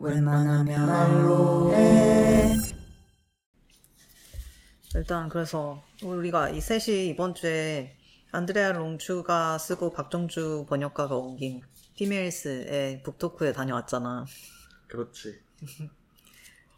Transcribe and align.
웬만하면 0.00 0.86
말로 0.86 1.72
해. 1.74 2.56
일단 4.94 5.28
그래서 5.28 5.82
우리가 6.02 6.48
이 6.48 6.60
셋이 6.60 7.08
이번 7.08 7.34
주에 7.34 7.96
안드레아 8.32 8.72
롱추가 8.72 9.58
쓰고 9.58 9.92
박정주 9.92 10.66
번역가가 10.68 11.14
옮긴 11.14 11.60
피메일스의 11.96 13.02
북토크에 13.02 13.52
다녀왔잖아. 13.52 14.24
그렇지. 14.88 15.38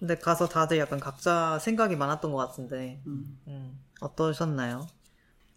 근데 0.01 0.17
가서 0.19 0.49
다들 0.49 0.79
약간 0.79 0.99
각자 0.99 1.61
생각이 1.61 1.95
많았던 1.95 2.33
것 2.33 2.39
같은데 2.39 3.01
음. 3.07 3.39
음, 3.47 3.81
어떠셨나요? 4.01 4.89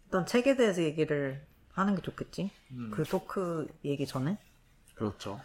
일단 0.06 0.28
책에 0.28 0.56
대해서 0.56 0.84
얘기를 0.84 1.44
하는 1.72 1.96
게 1.96 2.04
좋겠지? 2.04 2.52
음, 2.72 2.92
그 2.94 3.04
토크 3.04 3.68
얘기 3.84 4.06
전에? 4.06 4.38
그렇죠. 4.94 5.42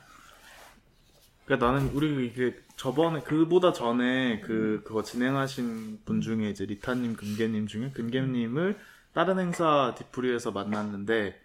그러니까 1.50 1.72
나는 1.72 1.90
우리 1.94 2.26
이게 2.26 2.54
저번에 2.76 3.22
그보다 3.22 3.72
전에 3.72 4.38
그 4.38 4.82
그거 4.84 5.02
진행하신 5.02 6.02
분 6.04 6.20
중에 6.20 6.48
이제 6.48 6.64
리타님, 6.64 7.16
금계님 7.16 7.66
중에 7.66 7.90
금계님을 7.90 8.78
다른 9.12 9.40
행사 9.40 9.92
디프리에서 9.98 10.52
만났는데 10.52 11.40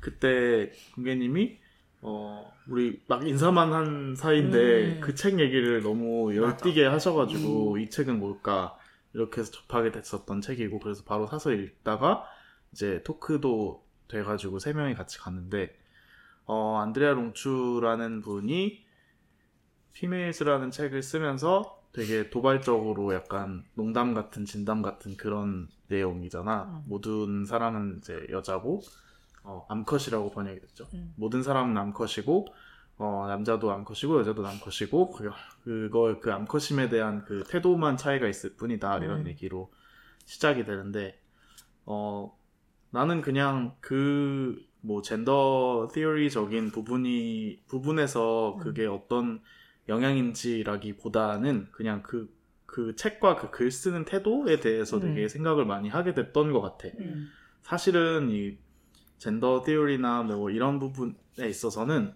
그때 0.00 0.72
금계님이 0.94 1.58
어 2.00 2.50
우리 2.68 3.02
막 3.06 3.28
인사만 3.28 3.74
한 3.74 4.14
사이인데 4.16 4.96
음. 4.96 5.00
그책 5.02 5.38
얘기를 5.38 5.82
너무 5.82 6.34
열띠게 6.34 6.86
하셔가지고 6.86 7.76
이 7.76 7.90
책은 7.90 8.18
뭘까? 8.18 8.78
이렇게 9.12 9.42
해서 9.42 9.50
접하게 9.52 9.92
됐었던 9.92 10.40
책이고 10.40 10.78
그래서 10.78 11.02
바로 11.04 11.26
사서 11.26 11.52
읽다가 11.52 12.24
이제 12.72 13.02
토크도 13.04 13.84
돼가지고 14.08 14.58
세 14.58 14.72
명이 14.72 14.94
같이 14.94 15.18
갔는데 15.18 15.76
어 16.46 16.78
안드레아 16.78 17.12
롱추라는 17.12 18.22
분이 18.22 18.88
피메일스라는 19.92 20.70
책을 20.70 21.02
쓰면서 21.02 21.78
되게 21.92 22.30
도발적으로 22.30 23.12
약간 23.14 23.64
농담 23.74 24.14
같은 24.14 24.44
진담 24.44 24.82
같은 24.82 25.16
그런 25.16 25.68
내용이잖아. 25.88 26.64
음. 26.64 26.82
모든 26.86 27.44
사람은 27.44 27.98
이제 27.98 28.26
여자고 28.30 28.82
어, 29.42 29.66
암컷이라고 29.68 30.30
번역이 30.30 30.60
됐죠. 30.60 30.86
음. 30.94 31.12
모든 31.16 31.42
사람은 31.42 31.76
암컷이고 31.76 32.46
어, 32.98 33.24
남자도 33.28 33.72
암컷이고 33.72 34.20
여자도 34.20 34.46
암컷이고 34.46 35.10
그, 35.10 35.30
그걸 35.64 36.20
그 36.20 36.32
암컷임에 36.32 36.88
대한 36.88 37.24
그 37.24 37.44
태도만 37.48 37.96
차이가 37.96 38.28
있을 38.28 38.56
뿐이다 38.56 38.98
이런 38.98 39.20
음. 39.20 39.26
얘기로 39.26 39.72
시작이 40.26 40.64
되는데 40.64 41.18
어 41.86 42.36
나는 42.90 43.20
그냥 43.20 43.74
그 43.80 44.70
뭐 44.82 45.02
젠더 45.02 45.88
티어리적인 45.92 46.70
부분이 46.70 47.62
부분에서 47.68 48.58
그게 48.60 48.86
어떤 48.86 49.40
영향인지라기보다는 49.90 51.68
그냥 51.72 52.02
그 52.02 52.40
그 52.70 52.94
책과 52.94 53.34
그 53.34 53.50
글 53.50 53.72
쓰는 53.72 54.04
태도에 54.04 54.60
대해서 54.60 54.98
음. 54.98 55.00
되게 55.02 55.26
생각을 55.26 55.64
많이 55.64 55.88
하게 55.88 56.14
됐던 56.14 56.52
것 56.52 56.60
같아. 56.60 56.86
음. 57.00 57.28
사실은 57.62 58.30
이 58.30 58.58
젠더 59.18 59.64
티어리나 59.64 60.22
뭐 60.22 60.50
이런 60.50 60.78
부분에 60.78 61.48
있어서는 61.48 62.14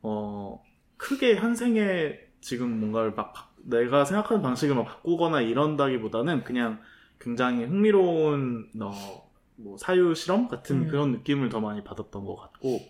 어 0.00 0.62
크게 0.96 1.36
현생에 1.36 2.18
지금 2.40 2.80
뭔가를 2.80 3.12
막 3.12 3.34
바- 3.34 3.50
내가 3.58 4.06
생각하는 4.06 4.42
방식을 4.42 4.74
막 4.74 4.84
바꾸거나 4.84 5.42
이런다기보다는 5.42 6.44
그냥 6.44 6.80
굉장히 7.20 7.64
흥미로운 7.66 8.70
어, 8.80 9.30
뭐 9.56 9.76
사유 9.76 10.14
실험 10.14 10.48
같은 10.48 10.84
음. 10.84 10.88
그런 10.88 11.12
느낌을 11.12 11.50
더 11.50 11.60
많이 11.60 11.84
받았던 11.84 12.24
것 12.24 12.36
같고 12.36 12.80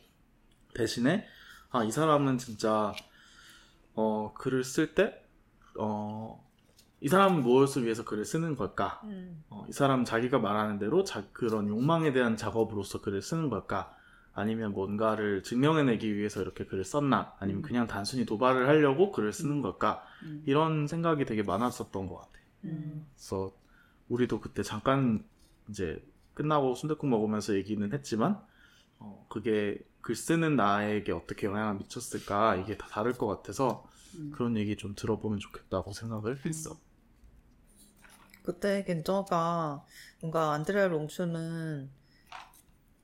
대신에 0.74 1.26
아 1.70 1.82
이 1.84 1.90
사람은 1.90 2.38
진짜 2.38 2.92
어 3.94 4.32
글을 4.34 4.64
쓸 4.64 4.94
때 4.94 5.14
어 5.78 6.50
이 7.00 7.08
사람은 7.08 7.42
무엇을 7.42 7.84
위해서 7.84 8.04
글을 8.04 8.24
쓰는 8.26 8.56
걸까? 8.56 9.00
음. 9.04 9.42
어, 9.48 9.64
이 9.68 9.72
사람 9.72 10.04
자기가 10.04 10.38
말하는 10.38 10.78
대로 10.78 11.02
자, 11.02 11.24
그런 11.32 11.68
욕망에 11.68 12.12
대한 12.12 12.36
작업으로서 12.36 13.00
글을 13.00 13.22
쓰는 13.22 13.48
걸까? 13.48 13.94
아니면 14.34 14.72
뭔가를 14.72 15.42
증명해내기 15.42 16.14
위해서 16.14 16.42
이렇게 16.42 16.66
글을 16.66 16.84
썼나? 16.84 17.34
아니면 17.38 17.62
그냥 17.62 17.86
단순히 17.86 18.26
도발을 18.26 18.68
하려고 18.68 19.12
글을 19.12 19.32
쓰는 19.32 19.62
걸까? 19.62 20.02
음. 20.24 20.42
이런 20.46 20.86
생각이 20.86 21.24
되게 21.24 21.42
많았었던 21.42 22.06
것 22.06 22.16
같아. 22.16 22.32
음. 22.64 23.06
그래서 23.14 23.50
우리도 24.10 24.40
그때 24.40 24.62
잠깐 24.62 25.24
이제 25.70 26.04
끝나고 26.34 26.74
순댓국 26.74 27.08
먹으면서 27.08 27.54
얘기는 27.54 27.90
했지만 27.92 28.38
어, 29.00 29.26
그게 29.28 29.78
글 30.02 30.14
쓰는 30.16 30.56
나에게 30.56 31.12
어떻게 31.12 31.46
영향을 31.48 31.76
미쳤을까 31.76 32.56
이게 32.56 32.76
다 32.78 32.86
다를 32.88 33.12
것 33.14 33.26
같아서 33.26 33.86
음. 34.14 34.30
그런 34.30 34.56
얘기 34.56 34.76
좀 34.76 34.94
들어보면 34.94 35.38
좋겠다고 35.40 35.92
생각을 35.92 36.44
했어. 36.46 36.78
그때 38.42 38.84
겐저가 38.84 39.84
뭔가 40.20 40.52
안드레아 40.52 40.88
롱추는 40.88 41.90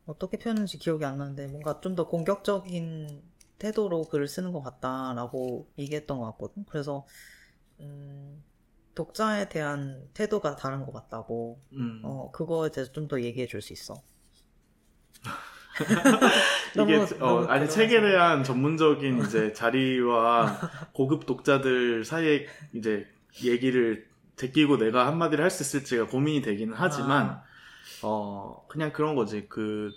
어떻게 0.06 0.38
표현했는지 0.38 0.78
기억이 0.78 1.04
안 1.04 1.18
나는데 1.18 1.48
뭔가 1.48 1.80
좀 1.80 1.94
더 1.96 2.06
공격적인 2.08 3.22
태도로 3.58 4.02
글을 4.04 4.28
쓰는 4.28 4.52
것 4.52 4.62
같다라고 4.62 5.68
얘기했던 5.78 6.18
것 6.18 6.26
같거든. 6.32 6.64
그래서 6.68 7.06
음, 7.80 8.44
독자에 8.96 9.48
대한 9.50 10.08
태도가 10.14 10.56
다른 10.56 10.84
것 10.86 10.92
같다고. 10.92 11.60
음. 11.72 12.00
어 12.02 12.30
그거에 12.32 12.70
대해서 12.70 12.92
좀 12.92 13.08
더 13.08 13.20
얘기해 13.22 13.46
줄 13.48 13.62
수 13.62 13.72
있어. 13.74 14.02
이게 15.84 16.96
너무- 16.96 17.02
어, 17.20 17.40
너무 17.40 17.46
아니. 17.48 17.68
책에 17.68 18.00
대한 18.00 18.44
전문적인 18.44 19.18
이제 19.24 19.52
자리와 19.52 20.58
고급 20.92 21.26
독자들 21.26 22.04
사이에 22.04 22.46
이제 22.74 23.06
얘기를 23.44 24.06
제끼고 24.36 24.76
내가 24.78 25.06
한마디를 25.06 25.42
할 25.44 25.50
수 25.50 25.62
있을지가 25.62 26.06
고민이 26.06 26.42
되기는 26.42 26.74
하지만 26.76 27.26
아. 27.26 27.42
어 28.02 28.64
그냥 28.68 28.92
그런 28.92 29.14
거지 29.14 29.46
그 29.48 29.90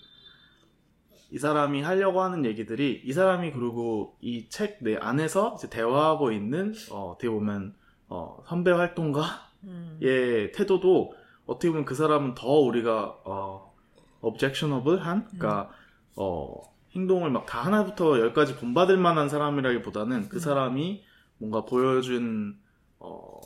이 1.32 1.38
사람이 1.38 1.84
하려고 1.84 2.22
하는 2.24 2.44
얘기들이 2.44 3.04
이 3.06 3.14
사람이 3.14 3.52
그리고 3.52 4.18
이 4.20 4.50
책 4.50 4.80
내 4.82 4.96
안에서 4.98 5.54
이제 5.60 5.70
대화하고 5.70 6.32
있는 6.32 6.74
어 6.90 7.12
어떻게 7.12 7.30
보면 7.30 7.76
어 8.08 8.42
선배 8.48 8.72
활동가의 8.72 9.30
음. 9.66 10.00
태도도 10.56 11.14
어떻게 11.46 11.70
보면 11.70 11.86
그 11.86 11.94
사람은 11.94 12.34
더 12.34 12.48
우리가 12.54 13.18
어 13.26 13.69
objectionable한 14.22 15.26
그러니까 15.26 15.70
어 16.16 16.62
행동을 16.96 17.30
막 17.30 17.46
다 17.46 17.62
하나부터 17.64 18.20
열까지 18.20 18.56
본받을 18.58 18.98
만한 18.98 19.30
사람이라기보다는 19.30 20.30
그 20.30 20.38
음. 20.38 20.40
사람이 20.40 21.04
뭔가 21.38 21.66
보여준 21.66 22.58
어 23.00 23.40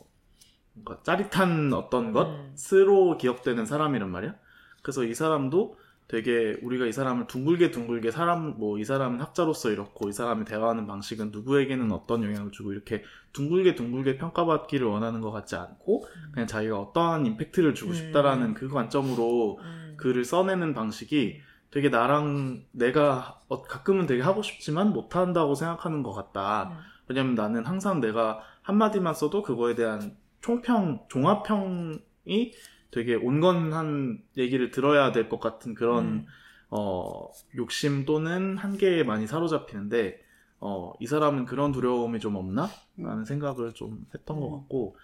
뭔가 0.74 1.02
짜릿한 1.04 1.74
어떤 1.74 2.08
음. 2.08 2.14
것으로 2.14 3.18
기억되는 3.18 3.66
사람이란 3.66 4.10
말이야. 4.10 4.36
그래서 4.82 5.04
이 5.04 5.14
사람도 5.14 5.78
되게 6.08 6.58
우리가 6.62 6.86
이 6.86 6.92
사람을 6.92 7.28
둥글게 7.28 7.72
둥글게 7.72 8.12
사람 8.12 8.58
뭐 8.58 8.78
이 8.80 8.84
사람은 8.84 9.22
학자로서 9.22 9.72
이렇고 9.72 10.10
이 10.10 10.14
사람이 10.14 10.46
대화하는 10.46 10.86
방식은 10.86 11.32
누구에게는 11.32 11.92
어떤 11.92 12.24
영향을 12.24 12.52
주고 12.52 12.72
이렇게 12.74 13.04
둥글게 13.32 13.76
둥글게 13.76 14.18
평가받기를 14.18 14.86
원하는 14.86 15.22
것 15.22 15.32
같지 15.32 15.56
않고 15.56 16.06
그냥 16.34 16.46
자기가 16.48 16.80
어떠한 16.80 17.26
임팩트를 17.26 17.74
주고 17.74 17.92
음. 17.92 17.96
싶다라는 17.96 18.54
그 18.54 18.68
관점으로 18.70 19.60
음. 19.62 19.83
글을 19.98 20.26
써내는 20.26 20.74
방식이 20.74 21.42
되게 21.72 21.90
나랑 21.90 22.64
내가 22.72 23.40
어, 23.48 23.64
가끔은 23.64 24.06
되게 24.06 24.22
하고 24.22 24.42
싶지만 24.44 24.94
못한다고 24.94 25.56
생각하는 25.56 26.04
것 26.04 26.14
같다. 26.14 26.70
음. 26.72 26.78
왜냐면 27.08 27.36
나는 27.36 27.66
항상 27.66 28.00
내가 28.00 28.42
한마디만 28.62 29.14
써도 29.14 29.42
그거에 29.44 29.76
대한 29.76 30.16
총평, 30.42 31.06
종합평이 31.10 32.54
되게 32.92 33.16
온건한 33.16 34.22
얘기를 34.38 34.72
들어야 34.72 35.12
될 35.12 35.30
것 35.30 35.40
같은 35.40 35.74
그런 35.74 36.06
음. 36.06 36.26
어, 36.70 37.30
욕심 37.56 38.06
또는 38.06 38.58
한계에 38.58 39.04
많이 39.04 39.28
사로잡히는데 39.28 40.20
어, 40.60 40.94
이 41.00 41.08
사람은 41.08 41.46
그런 41.46 41.72
두려움이 41.72 42.20
좀 42.20 42.36
없나? 42.36 42.70
라는 42.98 43.26
생각을 43.26 43.74
좀 43.74 44.06
했던 44.14 44.40
것 44.40 44.48
음. 44.48 44.52
같고 44.60 44.96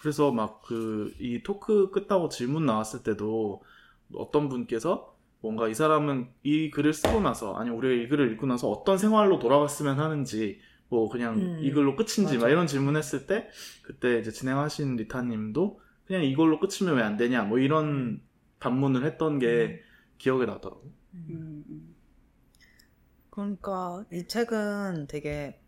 그래서 0.00 0.30
막 0.32 0.62
그 0.62 1.12
이 1.20 1.42
토크 1.42 1.90
끝나고 1.90 2.28
질문 2.28 2.66
나왔을 2.66 3.02
때도 3.02 3.62
어떤 4.14 4.48
분께서 4.48 5.14
뭔가 5.40 5.68
이 5.68 5.74
사람은 5.74 6.28
이 6.42 6.70
글을 6.70 6.92
쓰고 6.92 7.20
나서 7.20 7.54
아니 7.54 7.70
우리가 7.70 7.94
이 7.94 8.08
글을 8.08 8.32
읽고 8.32 8.46
나서 8.46 8.68
어떤 8.70 8.98
생활로 8.98 9.38
돌아갔으면 9.38 9.98
하는지 9.98 10.60
뭐 10.88 11.08
그냥 11.08 11.34
음. 11.36 11.58
이 11.62 11.70
글로 11.70 11.94
끝인지 11.96 12.22
막 12.36 12.42
맞아. 12.44 12.48
이런 12.48 12.66
질문했을 12.66 13.26
때 13.26 13.48
그때 13.82 14.18
이제 14.18 14.30
진행하신 14.30 14.96
리타님도 14.96 15.80
그냥 16.06 16.24
이걸로 16.24 16.58
끝이면 16.58 16.96
왜 16.96 17.02
안 17.02 17.16
되냐 17.16 17.42
뭐 17.42 17.58
이런 17.58 18.22
반문을 18.60 19.04
했던 19.04 19.38
게 19.38 19.80
기억에 20.18 20.46
나더라고. 20.46 20.82
음, 21.14 21.64
음. 21.68 21.94
그러니까 23.30 24.04
이 24.12 24.26
책은 24.26 25.06
되게 25.08 25.60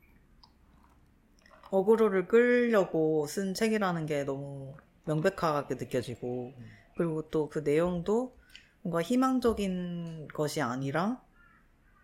어그로를 1.70 2.26
끌려고 2.26 3.26
쓴 3.28 3.54
책이라는 3.54 4.06
게 4.06 4.24
너무 4.24 4.74
명백하게 5.04 5.76
느껴지고 5.76 6.52
음. 6.58 6.64
그리고 7.00 7.22
또 7.30 7.48
그 7.48 7.60
내용도 7.60 8.36
뭔가 8.82 9.00
희망적인 9.00 10.28
것이 10.34 10.60
아니라 10.60 11.22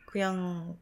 그냥 0.06 0.78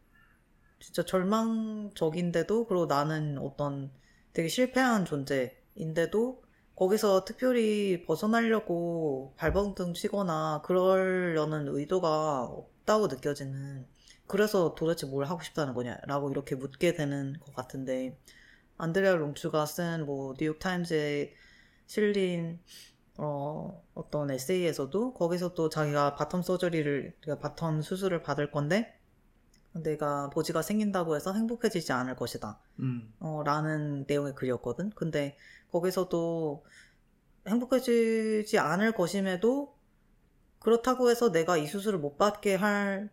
진짜 0.78 1.04
절망적인데도 1.04 2.66
그리고 2.66 2.86
나는 2.86 3.38
어떤 3.38 3.90
되게 4.32 4.46
실패한 4.46 5.04
존재인데도 5.04 6.44
거기서 6.76 7.24
특별히 7.24 8.04
벗어나려고 8.06 9.34
발버둥 9.36 9.94
치거나 9.94 10.62
그러려는 10.64 11.66
의도가 11.66 12.44
없다고 12.44 13.08
느껴지는 13.08 13.84
그래서 14.28 14.76
도대체 14.76 15.08
뭘 15.08 15.24
하고 15.24 15.42
싶다는 15.42 15.74
거냐라고 15.74 16.30
이렇게 16.30 16.54
묻게 16.54 16.94
되는 16.94 17.34
것 17.40 17.52
같은데 17.52 18.16
안드레아 18.78 19.16
롱추가 19.16 19.66
쓴 19.66 20.06
뭐 20.06 20.34
뉴욕 20.38 20.60
타임즈에 20.60 21.34
실린 21.86 22.60
어, 23.16 23.82
어떤 23.94 24.30
에세이에서도 24.30 25.14
거기서 25.14 25.54
또 25.54 25.68
자기가 25.68 26.16
bottom 26.16 26.42
surgery를 26.42 27.16
그러니까 27.20 27.54
bottom 27.54 27.82
수술을 27.82 28.22
받을 28.22 28.50
건데 28.50 28.98
내가 29.72 30.30
보지가 30.30 30.62
생긴다고 30.62 31.16
해서 31.16 31.32
행복해지지 31.32 31.92
않을 31.92 32.16
것이다. 32.16 32.60
음. 32.80 33.12
어, 33.18 33.42
라는 33.44 34.04
내용의 34.06 34.34
글이었거든. 34.34 34.90
근데 34.90 35.36
거기서도 35.70 36.64
행복해지지 37.46 38.58
않을 38.58 38.92
것임에도 38.92 39.74
그렇다고 40.60 41.10
해서 41.10 41.30
내가 41.30 41.56
이 41.56 41.66
수술을 41.66 41.98
못 41.98 42.16
받게 42.16 42.54
할 42.54 43.10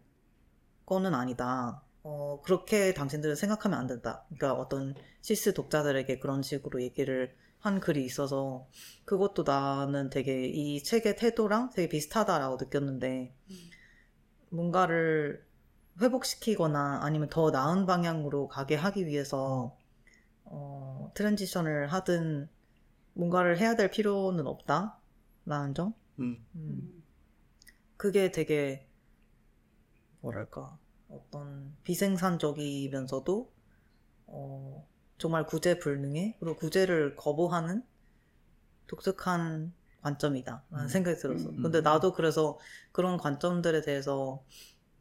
거는 0.86 1.14
아니다. 1.14 1.84
어, 2.04 2.42
그렇게 2.44 2.94
당신들은 2.94 3.36
생각하면 3.36 3.80
안 3.80 3.88
된다. 3.88 4.24
그러니까 4.28 4.54
어떤 4.54 4.96
시스 5.22 5.54
독자들에게 5.54 6.20
그런 6.20 6.42
식으로 6.42 6.82
얘기를 6.82 7.36
한 7.62 7.80
글이 7.80 8.04
있어서 8.06 8.68
그것도 9.06 9.44
나는 9.44 10.10
되게 10.10 10.48
이 10.48 10.84
책의 10.84 11.16
태도랑 11.16 11.70
되게 11.70 11.88
비슷하다라고 11.88 12.58
느꼈는데 12.58 13.34
뭔가를 14.50 15.46
회복시키거나 16.02 17.00
아니면 17.04 17.30
더 17.30 17.52
나은 17.52 17.86
방향으로 17.86 18.48
가게 18.48 18.76
하기 18.76 19.06
위해서 19.06 19.78
어, 20.44 21.12
transition을 21.14 21.88
하든 21.88 22.50
뭔가를 23.14 23.60
해야 23.60 23.76
될 23.76 23.92
필요는 23.92 24.48
없다라는 24.48 25.74
점. 25.76 25.94
음. 26.20 26.46
음. 26.56 27.04
그게 27.96 28.32
되게 28.32 28.88
뭐랄까 30.22 30.78
어떤 31.10 31.76
비생산적이면서도 31.84 33.52
어, 34.28 34.88
정말 35.22 35.46
구제불능해 35.46 36.38
그리고 36.40 36.56
구제를 36.58 37.16
거부하는 37.16 37.84
독특한 38.88 39.72
관점이다 40.02 40.64
라는 40.72 40.86
음. 40.86 40.90
생각이 40.90 41.20
들었어 41.20 41.50
음. 41.50 41.62
근데 41.62 41.82
나도 41.82 42.14
그래서 42.14 42.58
그런 42.92 43.18
관점들에 43.18 43.82
대해서 43.82 44.44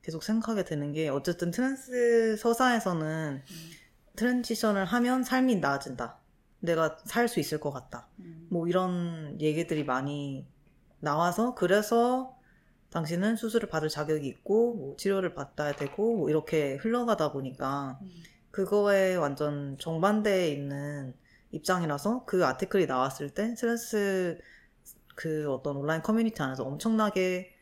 계속 0.03 0.23
생각하게 0.23 0.65
되는 0.65 0.93
게 0.93 1.09
어쨌든 1.09 1.51
trans 1.51 2.37
서사에서는 2.37 3.43
transition을 4.17 4.85
하면 4.85 5.25
삶이 5.25 5.57
나아진다 5.57 6.19
내가 6.61 6.99
살 7.07 7.27
수 7.27 7.41
있을 7.41 7.59
것 7.59 7.71
같다 7.71 8.09
음. 8.19 8.47
뭐 8.51 8.69
이런 8.69 9.41
얘기들이 9.41 9.85
많이 9.85 10.47
나와서 10.99 11.55
그래서 11.55 12.37
당신은 12.91 13.37
수술을 13.37 13.71
받을 13.71 13.89
자격이 13.89 14.27
있고 14.27 14.75
뭐 14.75 14.97
치료를 14.99 15.35
받아야 15.35 15.73
되고 15.73 16.15
뭐 16.15 16.29
이렇게 16.29 16.75
흘러가다 16.75 17.33
보니까 17.33 17.99
음. 18.03 18.11
그거에 18.51 19.17
완전 19.17 19.77
정반대에 19.79 20.49
있는 20.49 21.15
입장이라서 21.53 22.25
그 22.27 22.45
article이 22.45 22.87
나왔을 22.87 23.31
때 23.31 23.55
trans 23.55 24.39
그 25.15 25.53
어떤 25.53 25.77
온라인 25.77 26.03
커뮤니티 26.03 26.43
안에서 26.43 26.65
엄청나게 26.65 27.55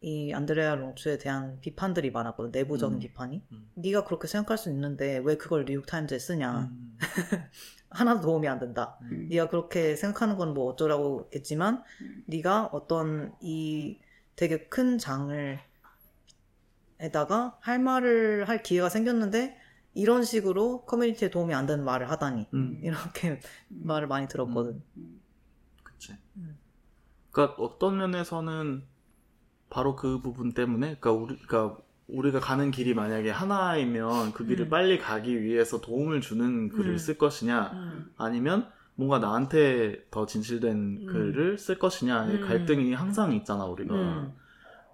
이 0.00 0.32
안드레아 0.32 0.74
롱추에 0.74 1.18
대한 1.18 1.60
비판들이 1.60 2.10
많았거든 2.10 2.50
내부적인 2.50 2.96
음. 2.96 3.00
비판이 3.00 3.42
음. 3.52 3.70
네가 3.74 4.04
그렇게 4.04 4.26
생각할 4.26 4.58
수 4.58 4.68
있는데 4.70 5.18
왜 5.18 5.36
그걸 5.36 5.64
뉴욕타임즈에 5.64 6.18
쓰냐 6.18 6.70
음. 6.72 6.98
하나도 7.90 8.22
도움이 8.22 8.48
안 8.48 8.58
된다 8.58 8.98
음. 9.02 9.28
네가 9.30 9.48
그렇게 9.48 9.94
생각하는 9.94 10.36
건 10.36 10.54
뭐 10.54 10.72
어쩌라고 10.72 11.30
했지만 11.34 11.84
음. 12.00 12.24
네가 12.26 12.70
어떤 12.72 13.32
이 13.40 14.00
되게 14.34 14.66
큰 14.66 14.98
장을 14.98 15.60
에다가 16.98 17.58
할 17.60 17.78
말을 17.78 18.48
할 18.48 18.62
기회가 18.62 18.88
생겼는데 18.88 19.56
이런 19.94 20.24
식으로 20.24 20.84
커뮤니티에 20.84 21.30
도움이 21.30 21.54
안 21.54 21.66
되는 21.66 21.84
말을 21.84 22.10
하다니 22.10 22.46
음. 22.54 22.80
이렇게 22.84 23.40
말을 23.68 24.08
많이 24.08 24.28
들었거든. 24.28 24.82
음. 24.96 25.20
그치. 25.82 26.16
음. 26.36 26.58
그러니까 27.30 27.62
어떤 27.62 27.98
면에서는 27.98 28.84
바로 29.70 29.96
그 29.96 30.20
부분 30.20 30.52
때문에, 30.52 30.96
그러니까 31.00 31.12
우리, 31.12 31.38
그러니까 31.38 31.78
우리가 32.06 32.40
가는 32.40 32.70
길이 32.70 32.92
만약에 32.92 33.30
하나이면 33.30 34.32
그 34.32 34.44
길을 34.44 34.66
음. 34.66 34.70
빨리 34.70 34.98
가기 34.98 35.42
위해서 35.42 35.80
도움을 35.80 36.20
주는 36.20 36.68
글을 36.68 36.92
음. 36.92 36.98
쓸 36.98 37.16
것이냐, 37.16 37.70
음. 37.72 38.12
아니면 38.18 38.70
뭔가 38.94 39.18
나한테 39.18 40.04
더 40.10 40.26
진실된 40.26 40.76
음. 40.76 41.06
글을 41.06 41.58
쓸 41.58 41.78
것이냐의 41.78 42.36
음. 42.36 42.46
갈등이 42.46 42.92
항상 42.92 43.32
있잖아 43.32 43.64
우리가. 43.64 43.94
음. 43.94 44.32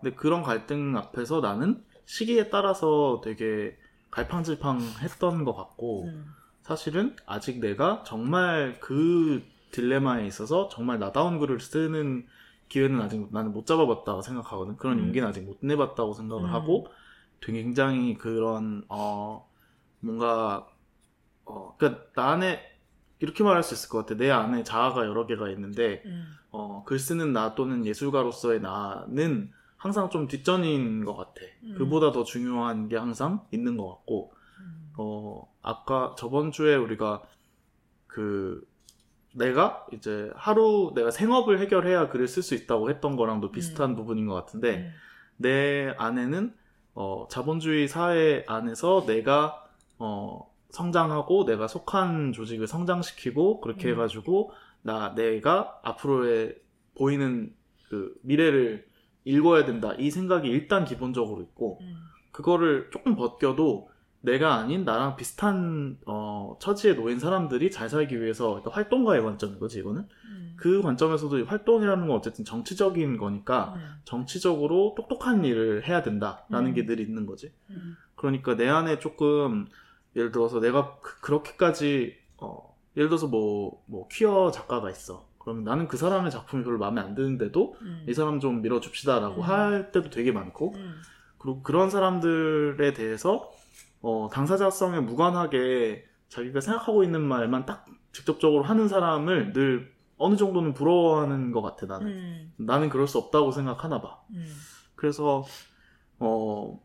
근데 0.00 0.14
그런 0.14 0.42
갈등 0.42 0.96
앞에서 0.96 1.40
나는 1.40 1.82
시기에 2.04 2.48
따라서 2.50 3.20
되게 3.24 3.76
갈팡질팡 4.10 4.80
했던 5.00 5.44
것 5.44 5.54
같고 5.54 6.04
음. 6.04 6.34
사실은 6.62 7.16
아직 7.26 7.60
내가 7.60 8.02
정말 8.06 8.78
그 8.80 9.42
딜레마에 9.70 10.26
있어서 10.26 10.68
정말 10.68 10.98
나다운 10.98 11.38
글을 11.38 11.60
쓰는 11.60 12.26
기회는 12.68 13.00
아직 13.00 13.28
나는 13.32 13.52
못 13.52 13.66
잡아봤다고 13.66 14.22
생각하거든. 14.22 14.76
그런 14.76 14.98
음. 14.98 15.04
용기는 15.06 15.26
아직 15.26 15.42
못 15.42 15.58
내봤다고 15.60 16.14
생각을 16.14 16.44
음. 16.44 16.52
하고 16.52 16.86
되게 17.40 17.62
굉장히 17.62 18.16
그런 18.18 18.84
어 18.88 19.48
뭔가 20.00 20.66
어 21.44 21.74
그러니까 21.78 22.04
나 22.14 22.30
안에 22.32 22.60
이렇게 23.20 23.42
말할 23.42 23.62
수 23.62 23.74
있을 23.74 23.88
것 23.88 23.98
같아. 23.98 24.16
내 24.16 24.30
안에 24.30 24.62
자아가 24.62 25.06
여러 25.06 25.26
개가 25.26 25.48
있는데 25.50 26.02
음. 26.04 26.26
어, 26.50 26.82
글 26.86 26.98
쓰는 26.98 27.32
나 27.32 27.54
또는 27.54 27.84
예술가로서의 27.84 28.60
나는 28.60 29.50
항상 29.78 30.10
좀 30.10 30.26
뒷전인 30.26 31.04
것 31.04 31.16
같아. 31.16 31.40
음. 31.62 31.74
그보다 31.78 32.12
더 32.12 32.24
중요한 32.24 32.88
게 32.88 32.96
항상 32.96 33.46
있는 33.52 33.76
것 33.76 33.88
같고, 33.88 34.32
음. 34.60 34.92
어, 34.98 35.50
아까 35.62 36.14
저번 36.18 36.50
주에 36.50 36.74
우리가 36.74 37.22
그, 38.06 38.66
내가 39.34 39.86
이제 39.92 40.30
하루 40.34 40.92
내가 40.94 41.10
생업을 41.10 41.60
해결해야 41.60 42.08
글을 42.08 42.26
쓸 42.26 42.42
수 42.42 42.54
있다고 42.54 42.90
했던 42.90 43.14
거랑도 43.14 43.52
비슷한 43.52 43.90
음. 43.90 43.96
부분인 43.96 44.26
것 44.26 44.34
같은데, 44.34 44.78
음. 44.78 44.92
내 45.36 45.94
안에는 45.96 46.54
어, 46.94 47.28
자본주의 47.30 47.86
사회 47.86 48.44
안에서 48.48 49.04
내가 49.06 49.64
어, 49.98 50.52
성장하고 50.70 51.44
내가 51.44 51.68
속한 51.68 52.32
조직을 52.32 52.66
성장시키고 52.66 53.60
그렇게 53.60 53.88
음. 53.88 53.92
해가지고 53.92 54.50
나 54.82 55.14
내가 55.14 55.78
앞으로의 55.84 56.56
보이는 56.96 57.54
그 57.88 58.14
미래를 58.22 58.88
읽어야 59.28 59.64
된다 59.64 59.92
이 59.98 60.10
생각이 60.10 60.48
일단 60.48 60.84
기본적으로 60.84 61.42
있고 61.42 61.78
음. 61.82 61.96
그거를 62.32 62.88
조금 62.90 63.14
벗겨도 63.14 63.90
내가 64.20 64.54
아닌 64.54 64.84
나랑 64.84 65.16
비슷한 65.16 65.98
어, 66.06 66.56
처지에 66.60 66.94
놓인 66.94 67.18
사람들이 67.18 67.70
잘 67.70 67.88
살기 67.88 68.20
위해서 68.20 68.60
활동가의 68.64 69.22
관점인 69.22 69.58
거지 69.58 69.78
이거는 69.78 70.08
음. 70.24 70.54
그 70.56 70.82
관점에서도 70.82 71.44
활동이라는 71.44 72.08
건 72.08 72.16
어쨌든 72.16 72.44
정치적인 72.44 73.16
거니까 73.16 73.74
음. 73.76 73.80
정치적으로 74.04 74.94
똑똑한 74.96 75.44
일을 75.44 75.86
해야 75.86 76.02
된다라는 76.02 76.70
음. 76.70 76.74
게늘 76.74 76.98
있는 76.98 77.26
거지. 77.26 77.52
음. 77.70 77.96
그러니까 78.16 78.56
내 78.56 78.68
안에 78.68 78.98
조금 78.98 79.68
예를 80.16 80.32
들어서 80.32 80.58
내가 80.58 80.98
그, 81.00 81.30
렇게까지 81.30 82.16
어, 82.38 82.76
예를 82.96 83.08
들어서 83.08 83.28
뭐, 83.28 83.84
뭐 83.86 84.08
퀴어 84.08 84.50
작가가 84.50 84.90
있어. 84.90 85.27
그러면 85.48 85.64
나는 85.64 85.88
그 85.88 85.96
사람의 85.96 86.30
작품이 86.30 86.62
별로 86.62 86.76
마음에 86.78 87.00
안 87.00 87.14
드는데도 87.14 87.74
음. 87.80 88.04
이 88.06 88.12
사람 88.12 88.38
좀 88.38 88.60
밀어줍시다라고 88.60 89.36
음. 89.36 89.40
할 89.40 89.90
때도 89.92 90.10
되게 90.10 90.30
많고 90.30 90.74
음. 90.74 90.96
그리고 91.38 91.62
그런 91.62 91.88
사람들에 91.88 92.92
대해서 92.92 93.50
어, 94.02 94.28
당사자성에 94.30 95.00
무관하게 95.00 96.04
자기가 96.28 96.60
생각하고 96.60 97.02
있는 97.02 97.22
말만 97.22 97.64
딱 97.64 97.86
직접적으로 98.12 98.62
하는 98.62 98.88
사람을 98.88 99.54
늘 99.54 99.90
어느 100.18 100.36
정도는 100.36 100.74
부러워하는 100.74 101.52
것 101.52 101.62
같아 101.62 101.86
나는. 101.86 102.08
음. 102.08 102.52
나는 102.58 102.90
그럴 102.90 103.08
수 103.08 103.16
없다고 103.16 103.50
생각하나 103.50 104.02
봐. 104.02 104.20
음. 104.32 104.46
그래서 104.96 105.44
어 106.18 106.78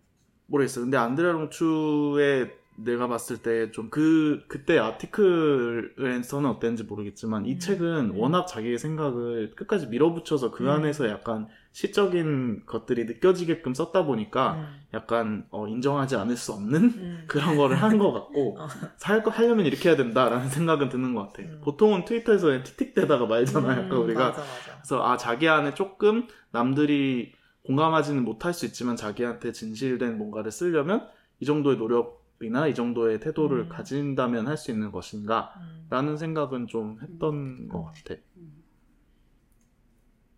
모르겠어. 0.46 0.82
근데 0.82 0.96
안드레 0.96 1.34
롱추의 1.34 2.54
내가 2.78 3.08
봤을 3.08 3.38
때 3.38 3.72
좀 3.72 3.90
그 3.90 4.44
그때 4.48 4.80
아티클에서는 4.80 6.50
어땠는지 6.50 6.84
모르겠지만 6.84 7.46
이 7.46 7.54
음. 7.54 7.60
책은 7.60 8.12
음. 8.12 8.18
워낙 8.18 8.46
자기의 8.48 8.78
생각을 8.78 9.52
끝까지 9.56 9.88
밀어붙여서 9.88 10.52
그 10.52 10.64
음. 10.64 10.70
안에서 10.70 11.08
약간 11.10 11.48
시적인 11.72 12.64
것들이 12.66 13.06
느껴지게끔 13.06 13.74
썼다 13.74 14.06
보니까 14.06 14.54
음. 14.54 14.66
약간 14.94 15.46
어, 15.50 15.68
인정하지 15.68 16.16
않을 16.16 16.36
수 16.38 16.54
없는 16.54 16.84
음. 16.84 17.24
그런 17.28 17.58
거를 17.58 17.82
한 17.82 17.98
것 17.98 18.12
같고 18.12 18.58
어. 18.62 18.68
살거 18.98 19.32
하려면 19.32 19.66
이렇게 19.66 19.90
해야 19.90 19.96
된다라는 19.98 20.50
생각은 20.50 20.90
드는 20.90 21.14
것 21.16 21.28
같아. 21.28 21.44
음. 21.44 21.62
보통은 21.64 22.06
트위터에서 22.06 22.64
틱틱대다가 22.64 23.26
말잖아요. 23.28 23.82
음, 23.82 23.86
약간 23.86 23.98
우리가 24.00 24.30
맞아, 24.30 24.42
맞아. 24.42 24.76
그래서 24.78 25.04
아 25.04 25.18
자기 25.18 25.48
안에 25.48 25.74
조금 25.74 26.28
남들이 26.52 27.34
공감하지는 27.66 28.24
못할 28.24 28.54
수 28.54 28.66
있지만 28.66 28.96
자기한테 28.96 29.52
진실된 29.52 30.18
뭔가를 30.18 30.52
쓰려면 30.52 31.08
이 31.40 31.46
정도의 31.46 31.78
노력을 31.78 32.23
이나 32.44 32.68
이 32.68 32.76
정도의 32.76 33.20
태도를 33.20 33.62
음. 33.66 33.70
가진다면 33.70 34.48
할 34.48 34.58
수 34.58 34.72
있는 34.72 34.92
것인가 34.92 35.54
음. 35.58 35.88
라는 35.90 36.18
생각은 36.18 36.68
좀 36.68 37.00
했던 37.02 37.68
것 37.70 37.84
같아 37.84 38.16
음. 38.38 38.64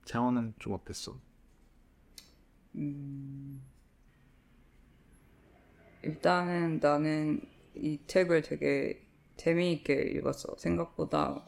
재원은 0.05 0.53
좀 0.59 0.74
어땠어? 0.74 1.19
음, 2.75 3.62
일단은 6.03 6.79
나는 6.81 7.41
이 7.75 8.00
책을 8.07 8.41
되게 8.43 9.01
재미있게 9.38 9.93
읽었어. 10.15 10.55
생각보다 10.57 11.45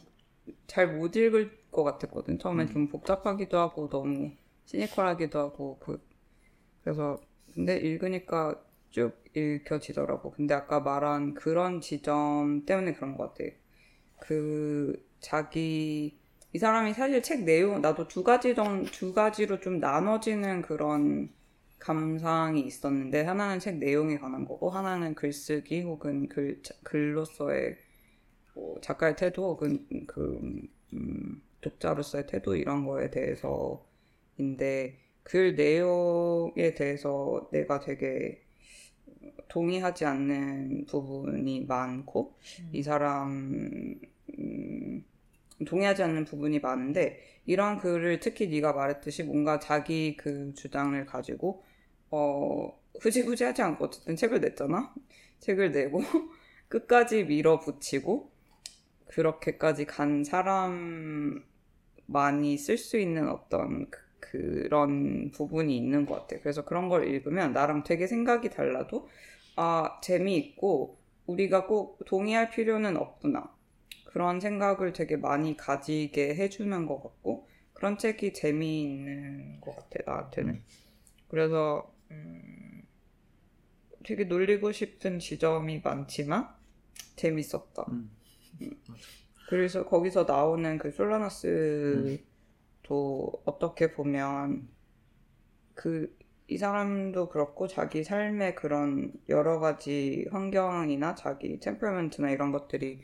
잘 0.67 0.97
못 0.97 1.15
읽을 1.15 1.57
것 1.71 1.83
같았거든. 1.83 2.39
처음엔 2.39 2.67
음. 2.67 2.73
좀 2.73 2.87
복잡하기도 2.89 3.57
하고 3.57 3.89
너무 3.89 4.31
시니컬하기도 4.65 5.39
하고 5.39 5.79
그, 5.79 6.01
그래서 6.83 7.19
근데 7.53 7.77
읽으니까 7.77 8.61
쭉 8.91 9.13
읽혀지더라고. 9.33 10.31
근데 10.31 10.53
아까 10.53 10.79
말한 10.79 11.33
그런 11.33 11.81
지점 11.81 12.65
때문에 12.65 12.93
그런 12.93 13.17
것 13.17 13.33
같아. 13.33 13.49
그 14.19 15.05
자기 15.19 16.19
이 16.53 16.59
사람이 16.59 16.93
사실 16.93 17.21
책 17.21 17.43
내용 17.43 17.81
나도 17.81 18.07
두 18.07 18.23
가지 18.23 18.55
정, 18.55 18.83
두 18.85 19.13
가지로 19.13 19.59
좀 19.59 19.79
나눠지는 19.79 20.61
그런 20.61 21.29
감상이 21.79 22.61
있었는데 22.61 23.23
하나는 23.23 23.59
책 23.59 23.77
내용에 23.77 24.17
관한 24.17 24.45
거고 24.45 24.69
하나는 24.69 25.13
글쓰기 25.13 25.81
혹은 25.83 26.27
글 26.27 26.61
글로서의 26.83 27.77
뭐 28.55 28.79
작가의 28.81 29.15
태도 29.15 29.51
혹은 29.51 29.85
그 30.07 30.39
음, 30.93 31.41
독자로서의 31.61 32.27
태도 32.27 32.55
이런 32.55 32.85
거에 32.85 33.11
대해서인데 33.11 34.97
글 35.23 35.55
내용에 35.55 36.73
대해서 36.73 37.49
내가 37.51 37.79
되게 37.79 38.46
동의하지 39.47 40.05
않는 40.05 40.85
부분이 40.85 41.65
많고 41.65 42.35
이 42.71 42.83
사람 42.83 43.99
음, 44.39 45.03
동의하지 45.65 46.03
않는 46.03 46.25
부분이 46.25 46.59
많은데 46.59 47.19
이런 47.45 47.77
글을 47.77 48.19
특히 48.19 48.47
네가 48.47 48.73
말했듯이 48.73 49.23
뭔가 49.23 49.59
자기 49.59 50.15
그 50.17 50.53
주장을 50.53 51.03
가지고 51.05 51.63
어 52.11 52.77
흐지부지하지 53.01 53.61
않고 53.61 53.85
어쨌든. 53.85 54.15
책을 54.15 54.41
냈잖아? 54.41 54.93
책을 55.39 55.71
내고 55.71 56.01
끝까지 56.67 57.23
밀어붙이고 57.23 58.31
그렇게까지 59.07 59.85
간 59.85 60.23
사람만이 60.23 61.41
쓸 62.57 62.77
수 62.77 62.97
있는 62.97 63.29
어떤 63.29 63.89
그, 63.89 63.99
그런 64.31 65.31
부분이 65.31 65.75
있는 65.75 66.05
것 66.05 66.15
같아 66.27 66.41
그래서 66.41 66.65
그런 66.65 66.89
걸 66.89 67.07
읽으면 67.07 67.53
나랑 67.53 67.83
되게 67.83 68.07
생각이 68.07 68.49
달라도 68.49 69.07
아 69.55 69.99
재미있고 70.01 70.97
우리가 71.27 71.67
꼭 71.67 71.99
동의할 72.05 72.49
필요는 72.49 72.97
없구나. 72.97 73.53
그런 74.05 74.39
생각을 74.39 74.93
되게 74.93 75.17
많이 75.17 75.55
가지게 75.55 76.35
해주는 76.35 76.85
것 76.85 77.03
같고 77.03 77.47
그런 77.73 77.97
책이 77.97 78.33
재미있는 78.33 79.61
것 79.61 79.75
같아 79.75 80.11
나한테는. 80.11 80.63
그래서 81.27 81.93
음, 82.09 82.83
되게 84.03 84.23
놀리고 84.23 84.71
싶은 84.71 85.19
지점이 85.19 85.81
많지만 85.83 86.47
재밌었다. 87.15 87.85
음. 87.89 88.09
그래서 89.49 89.85
거기서 89.85 90.23
나오는 90.23 90.77
그 90.77 90.89
솔라나스 90.91 92.19
도 92.87 93.41
어떻게 93.45 93.91
보면 93.93 94.67
그 95.75 96.17
이 96.49 96.57
사람도 96.57 97.27
그렇고 97.27 97.67
자기 97.67 98.03
삶의 98.05 98.55
그런 98.55 99.11
여러 99.27 99.59
가지 99.59 100.25
환경이나 100.31 101.13
자기 101.15 101.59
템퍼먼트나 101.59 102.29
이런 102.29 102.53
것들이 102.53 103.01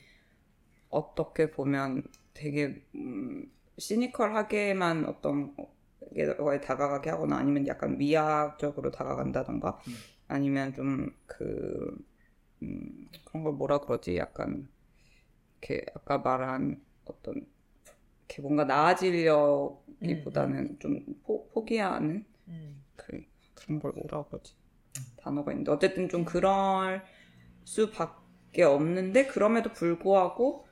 어떻게 0.90 1.52
보면 1.52 2.04
되게 2.34 2.82
음, 2.96 3.52
시니컬하게만 3.78 5.06
어떤 5.06 5.54
거에 6.38 6.62
다가가게 6.62 7.10
하거나 7.10 7.38
아니면 7.38 7.68
약간 7.68 7.98
미학적으로 7.98 8.92
다가간다던가 8.92 9.78
음. 9.88 9.94
아니면 10.30 10.74
좀그 10.74 11.98
음, 12.62 13.10
그런 13.26 13.44
걸 13.44 13.54
뭐라 13.54 13.80
그러지 13.80 14.16
약간 14.16 14.70
이렇게 15.60 15.86
아까 15.96 16.18
말한 16.20 16.82
어떤 17.04 17.46
이렇게 18.34 18.42
뭔가 18.42 18.66
나아지려기보다는 18.66 20.80
좀 20.80 21.06
포, 21.24 21.48
포기하는 21.50 22.26
음. 22.48 22.84
그, 22.96 23.24
그런 23.54 23.80
걸 23.80 23.92
뭐라 23.94 24.24
그러지? 24.24 24.56
단어가 25.18 25.52
있는데 25.52 25.72
어쨌든 25.72 26.10
좀 26.10 26.26
그럴 26.26 27.04
수밖에 27.64 28.64
없는데 28.64 29.28
그럼에도 29.28 29.72
불구하고 29.72 30.66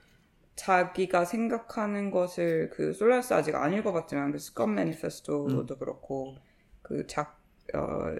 자기가 0.55 1.25
생각하는 1.25 2.09
것을 2.11 2.71
그 2.71 2.93
솔라스 2.93 3.33
아직 3.33 3.55
안 3.55 3.73
읽어봤지만 3.73 4.31
그 4.31 4.39
스컷 4.39 4.67
매니페스토도 4.67 5.77
그렇고 5.77 6.35
그작 6.81 7.39
어, 7.73 8.15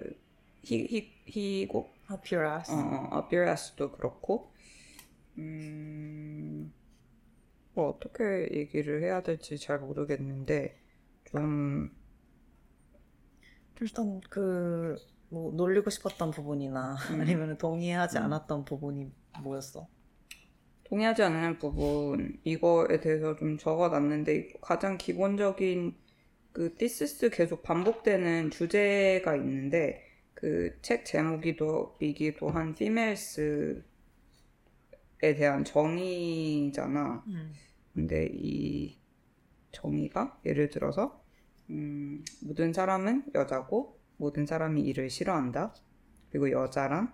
히, 0.62 0.86
히, 0.86 1.12
희곡? 1.26 1.92
하피라스. 2.06 2.72
어, 2.72 2.76
어, 2.76 3.08
아비라스도 3.18 3.92
그렇고. 3.92 4.50
음, 5.38 6.72
뭐 7.74 7.88
어떻게 7.90 8.48
얘기를 8.52 9.02
해야 9.02 9.22
될지 9.22 9.58
잘 9.58 9.78
모르겠는데 9.80 10.76
좀 11.26 11.90
일단 13.80 14.20
그 14.30 14.96
뭐 15.32 15.50
놀리고 15.52 15.88
싶었던 15.88 16.30
부분이나 16.30 16.94
음. 17.10 17.20
아니면 17.22 17.56
동의하지 17.56 18.18
음. 18.18 18.24
않았던 18.24 18.66
부분이 18.66 19.10
뭐였어? 19.42 19.88
동의하지 20.84 21.22
않는 21.22 21.58
부분 21.58 22.38
이거에 22.44 23.00
대해서 23.00 23.34
좀 23.36 23.56
적어놨는데 23.56 24.52
가장 24.60 24.98
기본적인 24.98 25.96
그 26.52 26.74
디스스 26.76 27.30
계속 27.30 27.62
반복되는 27.62 28.50
주제가 28.50 29.36
있는데 29.36 30.02
그 30.34 30.78
책 30.82 31.04
제목이도 31.06 31.96
이기도 32.00 32.50
한 32.50 32.74
피멜스에 32.74 33.82
대한 35.34 35.64
정의잖아. 35.64 37.24
음. 37.26 37.52
근데 37.94 38.28
이 38.32 38.98
정의가 39.70 40.40
예를 40.44 40.70
들어서 40.70 41.22
음, 41.70 42.24
모든 42.42 42.72
사람은 42.72 43.24
여자고 43.34 43.98
모든 44.16 44.46
사람이 44.46 44.82
이를 44.82 45.08
싫어한다. 45.08 45.74
그리고 46.30 46.50
여자란 46.50 47.12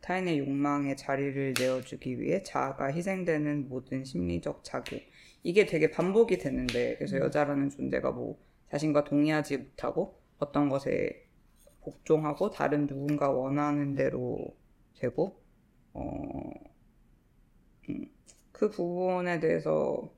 타인의 0.00 0.38
욕망에 0.38 0.94
자리를 0.94 1.54
내어주기 1.58 2.20
위해 2.20 2.42
자아가 2.42 2.92
희생되는 2.92 3.68
모든 3.68 4.04
심리적 4.04 4.62
자극. 4.62 5.02
이게 5.42 5.66
되게 5.66 5.90
반복이 5.90 6.38
되는데 6.38 6.96
그래서 6.96 7.16
음. 7.16 7.22
여자라는 7.22 7.70
존재가 7.70 8.12
뭐 8.12 8.38
자신과 8.70 9.04
동의하지 9.04 9.58
못하고 9.58 10.20
어떤 10.38 10.68
것에 10.68 11.26
복종하고 11.82 12.50
다른 12.50 12.86
누군가 12.86 13.30
원하는 13.30 13.94
대로 13.94 14.56
되고 14.98 15.40
어, 15.92 16.02
음, 16.02 16.52
그 18.52 18.70
부분에 18.70 19.40
대해서 19.40 20.12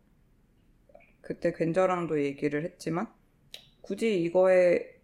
그때 1.20 1.52
괜저랑도 1.52 2.22
얘기를 2.22 2.64
했지만 2.64 3.08
굳이 3.80 4.22
이거에 4.22 4.98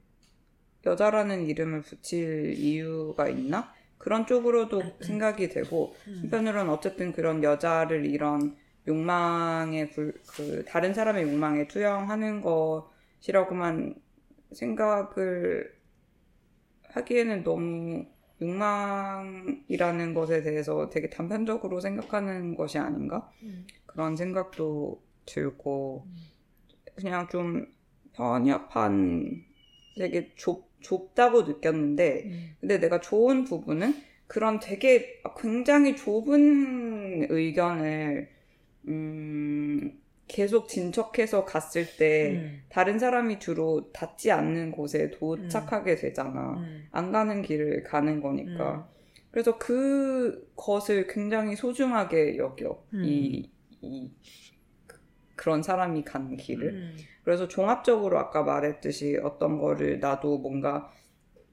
여자라는 0.86 1.46
이름을 1.46 1.82
붙일 1.82 2.54
이유가 2.56 3.28
있나? 3.28 3.72
그런 3.98 4.26
쪽으로도 4.26 4.82
생각이 5.00 5.48
되고 5.48 5.94
음. 6.06 6.18
한편으로는 6.22 6.70
어쨌든 6.70 7.12
그런 7.12 7.42
여자를 7.42 8.04
이런 8.04 8.56
욕망에 8.86 9.88
불, 9.88 10.20
그 10.36 10.64
다른 10.66 10.92
사람의 10.92 11.22
욕망에 11.22 11.68
투영하는 11.68 12.42
것이라고만 12.42 13.94
생각을 14.52 15.74
하기에는 16.90 17.44
너무 17.44 18.06
욕망이라는 18.40 20.14
것에 20.14 20.42
대해서 20.42 20.90
되게 20.90 21.08
단편적으로 21.08 21.80
생각하는 21.80 22.56
것이 22.56 22.78
아닌가? 22.78 23.30
음. 23.42 23.66
그런 23.86 24.16
생각도 24.16 25.02
들고 25.26 26.06
그냥 26.96 27.28
좀 27.28 27.66
번역한 28.14 29.44
되게 29.96 30.32
좁, 30.36 30.68
좁다고 30.80 31.42
느꼈는데 31.42 32.22
음. 32.24 32.56
근데 32.60 32.78
내가 32.78 33.00
좋은 33.00 33.44
부분은 33.44 33.94
그런 34.26 34.58
되게 34.58 35.22
굉장히 35.40 35.96
좁은 35.96 37.30
의견을 37.30 38.28
음, 38.88 40.00
계속 40.26 40.68
진척해서 40.68 41.44
갔을 41.44 41.86
때 41.96 42.32
음. 42.36 42.62
다른 42.68 42.98
사람이 42.98 43.38
주로 43.38 43.92
닿지 43.92 44.30
않는 44.30 44.72
곳에 44.72 45.10
도착하게 45.10 45.96
되잖아. 45.96 46.54
음. 46.58 46.86
안 46.90 47.12
가는 47.12 47.42
길을 47.42 47.82
가는 47.82 48.20
거니까. 48.20 48.74
음. 48.76 48.94
그래서 49.30 49.58
그 49.58 50.50
것을 50.56 51.06
굉장히 51.08 51.56
소중하게 51.56 52.38
여겨. 52.38 52.84
음. 52.94 53.04
이, 53.04 53.50
이 53.82 54.12
그- 54.86 55.00
그런 55.36 55.62
사람이 55.62 56.04
간 56.04 56.36
길을. 56.36 56.68
음. 56.68 56.96
그래서 57.22 57.48
종합적으로 57.48 58.18
아까 58.18 58.42
말했듯이 58.42 59.18
어떤 59.22 59.58
거를 59.58 59.98
나도 60.00 60.38
뭔가 60.38 60.90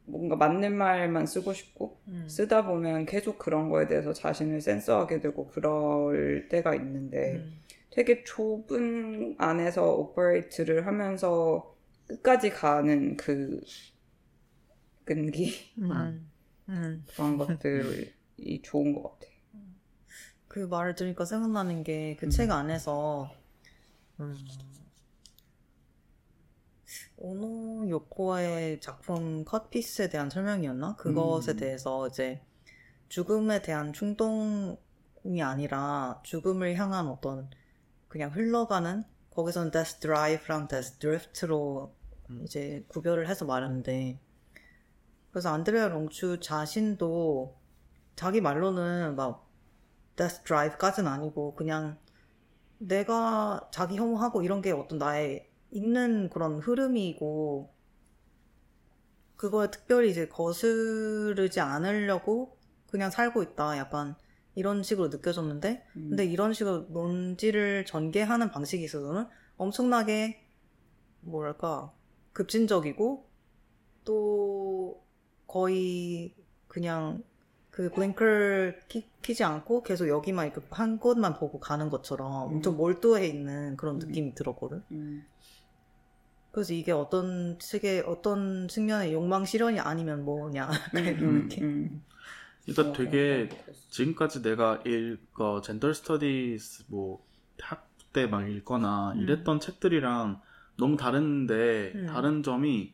뭔가 0.05 0.35
맞는 0.35 0.75
말만 0.75 1.25
쓰고 1.25 1.53
싶고 1.53 2.01
음. 2.07 2.25
쓰다 2.27 2.65
보면 2.65 3.05
계속 3.05 3.37
그런 3.37 3.69
거에 3.69 3.87
대해서 3.87 4.13
자신을 4.13 4.59
센서하게 4.61 5.19
되고 5.19 5.47
그럴 5.47 6.47
때가 6.49 6.75
있는데 6.75 7.35
음. 7.35 7.61
되게 7.91 8.23
좁은 8.23 9.35
안에서 9.37 9.93
operate를 9.95 10.87
하면서 10.87 11.75
끝까지 12.07 12.49
가는 12.49 13.17
그 13.17 13.61
끈기 15.05 15.53
음. 15.77 16.31
음. 16.69 17.05
그런 17.13 17.37
것들이 17.37 18.13
좋은 18.63 18.93
것 18.93 19.03
같아. 19.03 19.31
그 20.47 20.59
말을 20.59 20.95
들으니까 20.95 21.25
생각나는 21.25 21.83
게 21.83 22.00
그 22.00 22.25
음. 22.25 22.29
책 22.29 22.51
안에서 22.51 23.31
음, 24.19 24.35
오노 27.17 27.89
요코의 27.89 28.81
작품 28.81 29.45
컷피스에 29.45 30.09
대한 30.09 30.29
설명이었나? 30.29 30.95
그것에 30.95 31.53
음. 31.53 31.57
대해서 31.57 32.07
이제 32.07 32.41
죽음에 33.07 33.61
대한 33.61 33.93
충동이 33.93 35.41
아니라 35.41 36.19
죽음을 36.23 36.75
향한 36.75 37.07
어떤 37.07 37.49
그냥 38.11 38.29
흘러가는 38.29 39.05
거기서는 39.29 39.71
death 39.71 40.01
drive랑 40.01 40.67
death 40.67 40.99
drift로 40.99 41.95
음. 42.29 42.41
이제 42.43 42.83
구별을 42.89 43.29
해서 43.29 43.45
말하는데 43.45 44.19
그래서 45.31 45.53
안드레아 45.53 45.87
롱추 45.87 46.41
자신도 46.41 47.57
자기 48.17 48.41
말로는 48.41 49.15
막 49.15 49.49
death 50.17 50.43
drive까지는 50.43 51.09
아니고 51.09 51.55
그냥 51.55 51.97
내가 52.79 53.69
자기 53.71 53.95
혐오하고 53.95 54.43
이런 54.43 54.61
게 54.61 54.73
어떤 54.73 54.97
나의 54.97 55.49
있는 55.69 56.29
그런 56.29 56.59
흐름이고 56.59 57.73
그거에 59.37 59.71
특별히 59.71 60.11
이제 60.11 60.27
거스르지 60.27 61.61
않으려고 61.61 62.57
그냥 62.89 63.09
살고 63.09 63.41
있다 63.41 63.77
약간 63.77 64.17
이런 64.55 64.83
식으로 64.83 65.07
느껴졌는데 65.07 65.85
음. 65.95 66.07
근데 66.09 66.25
이런 66.25 66.53
식으로 66.53 66.87
논지를 66.89 67.85
전개하는 67.85 68.51
방식이 68.51 68.83
있어서는 68.83 69.27
엄청나게 69.57 70.43
뭐랄까 71.21 71.91
급진적이고 72.33 73.25
또 74.03 75.01
거의 75.47 76.33
그냥 76.67 77.23
그 77.69 77.89
블링크를 77.89 78.81
키, 78.89 79.09
키지 79.21 79.43
않고 79.43 79.83
계속 79.83 80.07
여기만 80.09 80.47
이렇게 80.47 80.61
한 80.71 80.99
곳만 80.99 81.35
보고 81.35 81.59
가는 81.59 81.89
것처럼 81.89 82.49
음. 82.49 82.55
엄청 82.55 82.75
몰두해 82.75 83.25
있는 83.25 83.77
그런 83.77 83.95
음. 83.95 83.99
느낌이 83.99 84.35
들었거든. 84.35 84.83
음. 84.91 85.25
그래서 86.51 86.73
이게 86.73 86.91
어떤 86.91 87.57
측의 87.59 88.01
어떤 88.01 88.67
측면의 88.67 89.13
욕망 89.13 89.45
실현이 89.45 89.79
아니면 89.79 90.25
뭐냐 90.25 90.69
그런 90.91 91.07
음, 91.23 91.41
느낌. 91.43 91.63
음. 91.63 92.03
어, 92.69 92.93
되게 92.93 93.49
어, 93.51 93.55
어. 93.55 93.73
지금까지 93.89 94.41
내가 94.41 94.81
읽어 94.85 95.61
gender 95.61 95.93
studies 95.93 96.85
뭐 96.87 97.25
학때 97.59 98.27
막 98.27 98.47
읽거나 98.47 99.13
음. 99.13 99.21
이랬던 99.21 99.59
책들이랑 99.59 100.41
너무 100.77 100.97
다른데 100.97 101.93
음. 101.95 102.05
다른 102.07 102.43
점이 102.43 102.93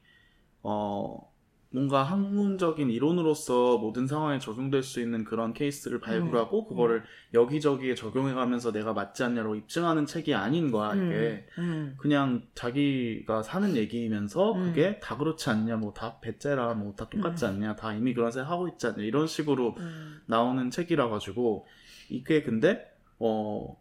어 0.63 1.31
뭔가 1.77 2.01
학문적인 2.01 2.89
이론으로서 2.89 3.77
모든 3.77 4.07
상황에 4.07 4.39
적용될 4.39 4.81
수 4.81 4.99
있는 4.99 5.23
그런 5.23 5.53
케이스를 5.53 5.99
발굴하고 5.99 6.65
그거를 6.65 7.03
여기저기에 7.35 7.93
적용해가면서 7.93 8.71
내가 8.71 8.93
맞지 8.93 9.23
않냐고 9.23 9.53
입증하는 9.53 10.07
책이 10.07 10.33
아닌 10.33 10.71
거야 10.71 10.95
이게 10.95 11.45
음. 11.59 11.93
그냥 11.99 12.47
자기가 12.55 13.43
사는 13.43 13.75
얘기면서 13.75 14.53
음. 14.53 14.63
그게 14.63 14.99
다 14.99 15.17
그렇지 15.17 15.51
않냐 15.51 15.77
뭐 15.77 15.93
다 15.93 16.19
배째라 16.19 16.73
뭐 16.73 16.95
다 16.95 17.07
똑같지 17.09 17.45
음. 17.45 17.51
않냐 17.51 17.75
다 17.75 17.93
이미 17.93 18.15
그런 18.15 18.31
생각 18.31 18.49
하고 18.49 18.67
있지 18.67 18.87
않냐 18.87 19.03
이런 19.03 19.27
식으로 19.27 19.75
음. 19.77 20.21
나오는 20.25 20.71
책이라 20.71 21.09
가지고 21.09 21.67
이게 22.09 22.41
근데 22.41 22.91
어 23.19 23.79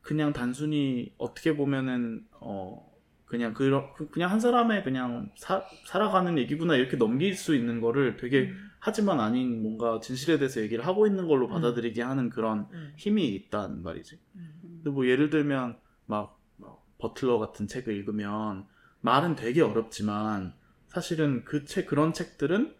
그냥 0.00 0.32
단순히 0.32 1.14
어떻게 1.18 1.54
보면은 1.56 2.26
어 2.40 2.91
그냥 3.32 3.54
그런 3.54 3.94
그냥 4.10 4.30
한 4.30 4.40
사람의 4.40 4.84
그냥 4.84 5.30
사, 5.36 5.64
살아가는 5.86 6.36
얘기구나 6.36 6.76
이렇게 6.76 6.98
넘길 6.98 7.34
수 7.34 7.54
있는 7.54 7.80
거를 7.80 8.18
되게 8.18 8.50
음. 8.50 8.68
하지만 8.78 9.20
아닌 9.20 9.62
뭔가 9.62 10.00
진실에 10.00 10.36
대해서 10.36 10.60
얘기를 10.60 10.86
하고 10.86 11.06
있는 11.06 11.26
걸로 11.26 11.48
받아들이게 11.48 12.02
하는 12.02 12.28
그런 12.28 12.66
음. 12.72 12.92
힘이 12.98 13.28
있단 13.28 13.82
말이지. 13.82 14.18
음. 14.34 14.60
근데 14.60 14.90
뭐 14.90 15.06
예를 15.06 15.30
들면 15.30 15.78
막, 16.04 16.38
막 16.58 16.84
버틀러 16.98 17.38
같은 17.38 17.66
책을 17.66 17.96
읽으면 17.96 18.66
말은 19.00 19.34
되게 19.34 19.62
어렵지만 19.62 20.52
사실은 20.88 21.46
그 21.46 21.64
책 21.64 21.86
그런 21.86 22.12
책들은 22.12 22.74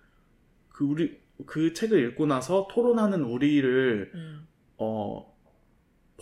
그 0.68 0.84
우리 0.84 1.18
그 1.46 1.72
책을 1.72 1.98
읽고 2.10 2.26
나서 2.26 2.68
토론하는 2.70 3.22
우리를 3.24 4.12
음. 4.14 4.46
어 4.76 5.32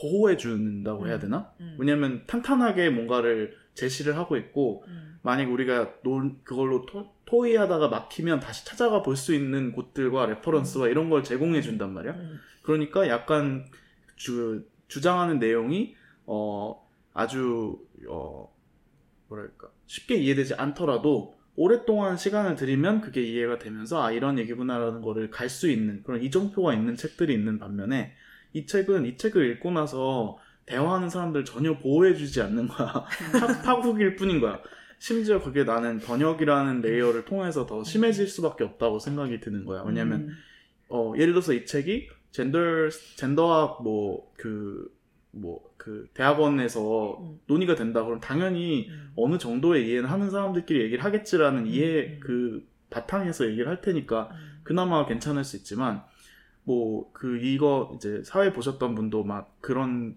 보호해 0.00 0.36
준다고 0.36 1.08
해야 1.08 1.16
음. 1.16 1.20
되나? 1.20 1.52
음. 1.58 1.74
왜냐면 1.80 2.22
탄탄하게 2.28 2.90
뭔가를 2.90 3.58
제시를 3.74 4.16
하고 4.16 4.36
있고 4.36 4.84
음. 4.88 5.18
만약 5.22 5.50
우리가 5.50 5.94
논 6.02 6.40
그걸로 6.44 6.86
토, 6.86 7.12
토의하다가 7.26 7.88
막히면 7.88 8.40
다시 8.40 8.64
찾아가 8.64 9.02
볼 9.02 9.16
수 9.16 9.34
있는 9.34 9.72
곳들과 9.72 10.26
reference와 10.26 10.88
이런 10.88 11.10
걸 11.10 11.22
제공해 11.24 11.60
준단 11.62 11.92
말이야. 11.92 12.12
음. 12.12 12.40
그러니까 12.62 13.08
약간 13.08 13.66
주, 14.16 14.64
주장하는 14.88 15.38
내용이 15.38 15.94
어 16.26 16.86
아주 17.12 17.78
어 18.08 18.52
뭐랄까 19.28 19.68
쉽게 19.86 20.16
이해되지 20.16 20.54
않더라도 20.54 21.38
오랫동안 21.56 22.16
시간을 22.16 22.54
들이면 22.56 23.00
그게 23.00 23.22
이해가 23.22 23.58
되면서 23.58 24.02
아 24.02 24.12
이런 24.12 24.38
얘기구나라는 24.38 25.02
거를 25.02 25.30
갈 25.30 25.48
수 25.48 25.68
있는 25.70 26.02
그런 26.02 26.22
이정표가 26.22 26.72
있는 26.74 26.96
책들이 26.96 27.34
있는 27.34 27.58
반면에 27.58 28.14
이 28.52 28.66
책은 28.66 29.04
이 29.06 29.16
책을 29.16 29.50
읽고 29.52 29.70
나서 29.72 30.38
대화하는 30.70 31.10
사람들 31.10 31.44
전혀 31.44 31.76
보호해주지 31.78 32.40
않는 32.42 32.68
거야 32.68 32.92
파- 32.92 33.62
파국일 33.62 34.16
뿐인 34.16 34.40
거야 34.40 34.60
심지어 34.98 35.40
그게 35.42 35.64
나는 35.64 35.98
번역이라는 35.98 36.80
layer를 36.82 37.24
통해서 37.24 37.66
더 37.66 37.82
심해질 37.84 38.28
수밖에 38.28 38.64
없다고 38.64 38.98
생각이 38.98 39.40
드는 39.40 39.64
거야 39.64 39.82
왜냐면 39.82 40.20
음. 40.28 40.36
어, 40.88 41.12
예를 41.16 41.32
들어서 41.32 41.52
이 41.52 41.64
책이 41.66 42.08
젠더 42.32 42.58
젠더학 43.16 43.82
뭐 43.82 44.32
그 44.36 44.90
뭐 45.32 45.60
그 45.76 46.08
대학원에서 46.12 47.18
음. 47.20 47.40
논의가 47.46 47.74
된다 47.74 48.00
그러면 48.02 48.20
당연히 48.20 48.88
음. 48.90 49.12
어느 49.16 49.38
정도의 49.38 49.88
이해는 49.88 50.10
하는 50.10 50.28
사람들끼리 50.28 50.82
얘기를 50.82 51.02
하겠지라는 51.02 51.66
이해 51.68 52.16
음. 52.16 52.20
그 52.20 52.68
바탕에서 52.90 53.46
얘기를 53.46 53.66
할 53.68 53.80
테니까 53.80 54.28
음. 54.32 54.60
그나마 54.62 55.06
괜찮을 55.06 55.42
수 55.44 55.56
있지만 55.56 56.02
뭐 56.64 57.10
그 57.14 57.38
이거 57.38 57.92
이제 57.96 58.22
사회 58.24 58.52
보셨던 58.52 58.94
분도 58.94 59.24
막 59.24 59.56
그런 59.62 60.16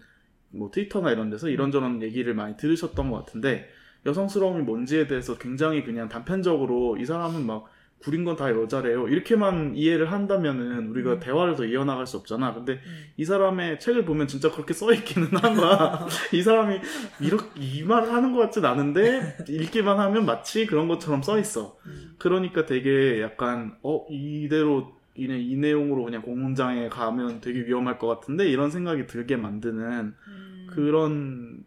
뭐 0.54 0.70
트위터나 0.70 1.10
이런 1.10 1.30
데서 1.30 1.48
이런저런 1.48 2.02
얘기를 2.02 2.34
많이 2.34 2.56
들으셨던 2.56 3.10
것 3.10 3.18
같은데 3.18 3.68
여성스러움이 4.06 4.62
뭔지에 4.62 5.06
대해서 5.06 5.38
굉장히 5.38 5.82
그냥 5.82 6.08
단편적으로 6.08 6.96
이 6.98 7.04
사람은 7.04 7.46
막 7.46 7.66
구린 8.04 8.24
건 8.24 8.36
다 8.36 8.50
여자래요 8.50 9.08
이렇게만 9.08 9.76
이해를 9.76 10.12
한다면은 10.12 10.88
우리가 10.88 11.14
음. 11.14 11.20
대화를 11.20 11.56
더 11.56 11.64
이어나갈 11.64 12.06
수 12.06 12.18
없잖아 12.18 12.52
근데 12.52 12.74
음. 12.74 13.04
이 13.16 13.24
사람의 13.24 13.80
책을 13.80 14.04
보면 14.04 14.26
진짜 14.26 14.50
그렇게 14.50 14.74
써 14.74 14.92
있기는 14.92 15.28
한 15.38 15.54
거야 15.54 16.06
이 16.32 16.42
사람이 16.42 16.80
이렇게 17.20 17.46
이 17.58 17.82
말을 17.82 18.12
하는 18.12 18.32
것 18.32 18.40
같진 18.40 18.64
않은데 18.64 19.38
읽기만 19.48 19.98
하면 19.98 20.26
마치 20.26 20.66
그런 20.66 20.88
것처럼 20.88 21.22
써 21.22 21.38
있어 21.38 21.78
음. 21.86 22.14
그러니까 22.18 22.66
되게 22.66 23.22
약간 23.22 23.76
어 23.82 24.04
이대로 24.10 24.92
이, 25.16 25.24
이 25.24 25.56
내용으로 25.56 26.04
그냥 26.04 26.22
공문장에 26.22 26.88
가면 26.88 27.40
되게 27.40 27.60
위험할 27.60 27.98
것 27.98 28.08
같은데 28.08 28.48
이런 28.48 28.70
생각이 28.70 29.06
들게 29.06 29.36
만드는 29.36 30.14
음. 30.26 30.33
그런 30.74 31.64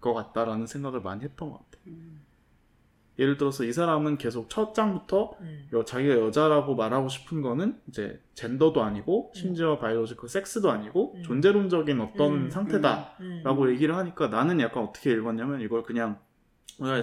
것 0.00 0.14
같다라는 0.14 0.66
생각을 0.66 1.00
많이 1.00 1.22
했던 1.24 1.50
것 1.50 1.58
같아. 1.58 1.78
음. 1.88 2.20
예를 3.18 3.36
들어서 3.36 3.64
이 3.64 3.72
사람은 3.72 4.16
계속 4.16 4.48
첫 4.48 4.72
장부터 4.74 5.32
음. 5.40 5.68
여- 5.74 5.84
자기가 5.84 6.14
여자라고 6.20 6.74
말하고 6.74 7.08
싶은 7.10 7.42
거는 7.42 7.78
이제 7.88 8.18
젠더도 8.34 8.82
아니고 8.82 9.32
심지어 9.34 9.78
바이오로지컬 9.78 10.28
섹스도 10.30 10.70
아니고 10.70 11.16
음. 11.16 11.22
존재론적인 11.22 12.00
어떤 12.00 12.32
음, 12.46 12.50
상태다라고 12.50 13.62
음. 13.64 13.70
얘기를 13.70 13.94
하니까 13.96 14.28
나는 14.28 14.58
약간 14.60 14.84
어떻게 14.84 15.12
읽었냐면 15.12 15.60
이걸 15.60 15.82
그냥 15.82 16.18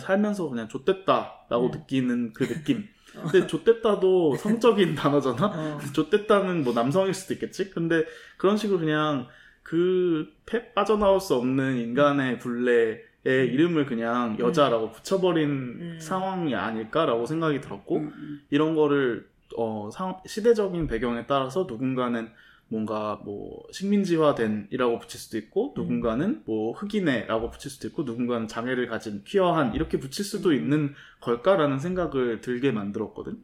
살면서 0.01 0.49
그냥 0.49 0.67
좆됐다라고 0.69 1.65
음. 1.67 1.71
느끼는 1.71 2.33
그 2.33 2.47
느낌. 2.47 2.85
근데 3.31 3.45
좆됐다도 3.47 4.35
성적인 4.37 4.95
단어잖아. 4.95 5.45
어. 5.75 5.79
좆됐다는 5.93 6.63
뭐 6.63 6.73
남성일 6.73 7.13
수도 7.13 7.35
있겠지? 7.35 7.69
근데 7.69 8.05
그런 8.37 8.57
식으로 8.57 8.79
그냥 8.79 9.27
그 9.67 10.27
패 10.45 10.73
빠져나올 10.73 11.19
수 11.19 11.35
없는 11.35 11.77
인간의 11.77 12.39
굴레의 12.39 13.01
이름을 13.25 13.85
그냥 13.85 14.37
여자라고 14.39 14.91
붙여버린 14.93 15.49
음. 15.49 15.97
상황이 15.99 16.55
아닐까라고 16.55 17.25
생각이 17.25 17.59
들었고 17.59 17.97
음, 17.97 18.13
음. 18.15 18.41
이런 18.49 18.75
거를 18.75 19.27
어, 19.57 19.89
상- 19.91 20.21
시대적인 20.25 20.87
배경에 20.87 21.25
따라서 21.27 21.65
누군가는 21.69 22.29
뭔가 22.69 23.19
뭐 23.25 23.61
식민지화된이라고 23.71 24.99
붙일 24.99 25.19
수도 25.19 25.37
있고 25.37 25.73
누군가는 25.75 26.43
뭐 26.45 26.71
흑인애라고 26.73 27.49
붙일 27.49 27.69
수도 27.71 27.87
있고 27.89 28.03
누군가는 28.03 28.47
장애를 28.47 28.87
가진 28.87 29.23
퀴어한 29.25 29.73
이렇게 29.75 29.99
붙일 29.99 30.23
수도 30.23 30.53
있는 30.53 30.93
걸까라는 31.21 31.79
생각을 31.79 32.39
들게 32.41 32.71
만들었거든. 32.71 33.41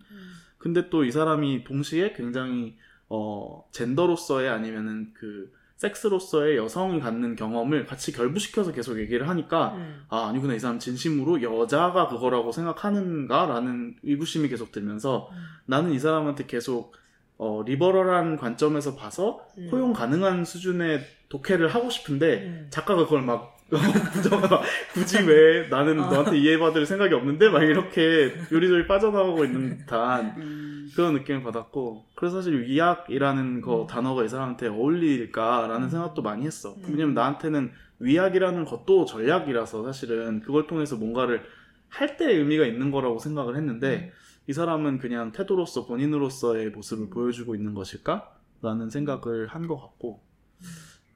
근데 0.57 0.89
또 0.89 1.03
이 1.03 1.11
사람이 1.11 1.63
동시에 1.65 2.13
굉장히 2.13 2.77
어 3.09 3.65
젠더로서의 3.71 4.49
아니면은 4.49 5.11
그 5.13 5.51
섹스로서의 5.83 6.57
여성이 6.57 6.99
갖는 6.99 7.35
경험을 7.35 7.85
같이 7.85 8.11
결부시켜서 8.13 8.71
계속 8.71 8.99
얘기를 8.99 9.27
하니까 9.27 9.73
음. 9.75 10.05
아 10.09 10.27
아니구나 10.27 10.53
이 10.53 10.59
사람 10.59 10.79
진심으로 10.79 11.41
여자가 11.41 12.07
그거라고 12.07 12.51
생각하는가라는 12.51 13.97
의구심이 14.03 14.47
계속 14.47 14.71
들면서 14.71 15.29
음. 15.31 15.37
나는 15.65 15.91
이 15.91 15.99
사람한테 15.99 16.45
계속 16.45 16.93
어 17.37 17.63
리버럴한 17.65 18.37
관점에서 18.37 18.95
봐서 18.95 19.45
음. 19.57 19.67
포용 19.69 19.91
가능한 19.91 20.45
수준의 20.45 21.01
독해를 21.29 21.67
하고 21.67 21.89
싶은데 21.89 22.43
음. 22.43 22.67
작가가 22.69 23.03
그걸 23.03 23.23
막 23.23 23.52
부정하 23.77 24.47
막 24.47 24.61
굳이 24.93 25.21
왜 25.23 25.67
나는 25.69 25.99
어. 25.99 26.09
너한테 26.09 26.37
이해받을 26.37 26.85
생각이 26.85 27.13
없는데 27.13 27.49
막 27.49 27.63
이렇게 27.63 28.33
요리조리 28.51 28.87
빠져나가고 28.87 29.45
있는 29.45 29.77
듯한 29.79 30.35
음. 30.37 30.89
그런 30.95 31.13
느낌을 31.13 31.43
받았고 31.43 32.05
그래서 32.15 32.37
사실 32.37 32.63
위약이라는 32.67 33.61
거 33.61 33.81
음. 33.83 33.87
단어가 33.87 34.23
이 34.23 34.29
사람한테 34.29 34.67
어울릴까라는 34.67 35.87
음. 35.87 35.89
생각도 35.89 36.21
많이 36.21 36.45
했어 36.45 36.73
음. 36.73 36.83
왜냐면 36.89 37.13
나한테는 37.13 37.71
위약이라는 37.99 38.65
것도 38.65 39.05
전략이라서 39.05 39.83
사실은 39.85 40.41
그걸 40.41 40.67
통해서 40.67 40.95
뭔가를 40.95 41.43
할 41.89 42.17
때 42.17 42.25
의미가 42.31 42.65
있는 42.65 42.89
거라고 42.91 43.19
생각을 43.19 43.55
했는데 43.55 44.11
이 44.47 44.53
사람은 44.53 44.97
그냥 44.97 45.31
태도로서 45.31 45.85
본인으로서의 45.85 46.71
모습을 46.71 47.09
보여주고 47.09 47.55
있는 47.55 47.73
것일까? 47.75 48.29
라는 48.63 48.89
생각을 48.89 49.47
한 49.47 49.67
것 49.67 49.77
같고 49.79 50.23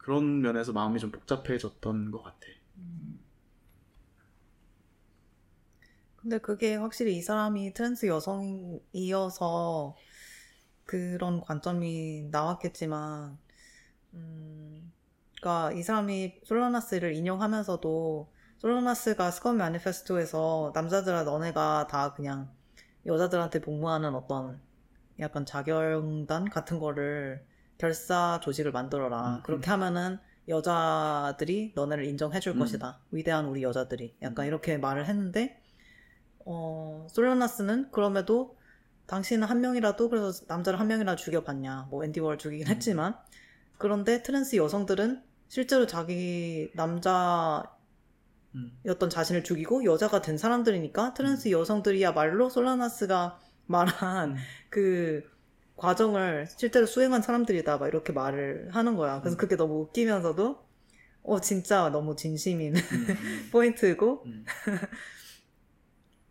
그런 0.08 0.40
면에서 0.40 0.72
마음이 0.72 1.00
좀 1.00 1.12
복잡해졌던 1.12 2.12
것 2.12 2.24
같아. 2.24 2.48
근데 6.16 6.38
그게 6.38 6.76
확실히 6.76 7.18
이 7.18 7.22
사람이 7.22 7.74
trans 7.74 8.06
여성이어서 8.06 9.98
그런 10.86 11.42
관점이 11.42 12.30
나왔겠지만, 12.32 13.38
음, 14.14 14.94
그러니까 15.42 15.74
이 15.74 15.84
사람이 15.84 16.40
솔라나스를 16.46 17.14
인용하면서도 17.14 18.32
솔라나스가 18.60 19.30
스컷 19.32 19.56
매니페스토에서 19.56 20.72
남자들아 20.74 21.24
너네가 21.24 21.88
다 21.88 22.14
그냥 22.14 22.50
여자들한테 23.06 23.60
복무하는 23.60 24.16
어떤 24.16 24.62
약간 25.20 25.46
자경단 25.46 26.50
같은 26.50 26.80
거를 26.80 27.46
결사 27.78 28.40
조직을 28.44 28.72
만들어라. 28.72 29.38
음, 29.38 29.44
그렇게 29.44 29.70
하면은 29.70 30.20
여자들이 30.48 31.74
너네를 31.76 32.06
인정해 32.06 32.40
줄 32.40 32.54
음. 32.54 32.60
것이다. 32.60 33.00
위대한 33.12 33.46
우리 33.46 33.64
여자들이. 33.64 34.16
약간 34.22 34.46
음. 34.46 34.48
이렇게 34.48 34.78
말을 34.78 35.06
했는데, 35.06 35.62
어, 36.46 37.06
솔라나스는 37.10 37.92
그럼에도 37.92 38.58
당신은 39.08 39.48
한 39.48 39.62
명이라도 39.62 40.10
그래서 40.10 40.46
남자를 40.48 40.80
한 40.80 40.88
명이라도 40.88 41.18
죽여봤냐. 41.18 41.88
뭐 41.90 42.04
앤디 42.04 42.20
월 42.20 42.38
죽이긴 42.38 42.68
음. 42.68 42.72
했지만, 42.72 43.16
그런데 43.78 44.24
트랜스 44.24 44.56
여성들은 44.56 45.22
실제로 45.50 45.86
자기 45.86 46.72
남자였던 46.76 47.70
음. 48.56 49.10
자신을 49.10 49.44
죽이고 49.44 49.86
여자가 49.86 50.22
된 50.22 50.38
사람들이니까 50.38 51.14
트랜스 51.14 51.52
여성들이야말로 51.52 52.50
솔라나스가 52.50 53.40
말한 53.68 54.32
음. 54.32 54.36
그 54.70 55.24
과정을 55.78 56.48
실제로 56.58 56.86
수행한 56.86 57.22
사람들이다 57.22 57.78
막 57.78 57.88
이렇게 57.88 58.14
말을 58.14 58.70
하는 58.74 58.96
거야. 58.96 59.22
그래서 59.22 59.36
음. 59.36 59.38
그게 59.38 59.56
너무 59.56 59.82
웃기면서도 59.82 60.60
어 61.24 61.42
진짜 61.42 61.90
너무 61.90 62.16
진심인 62.16 62.76
음. 62.76 63.08
포인트고 63.52 64.24
음. 64.26 64.46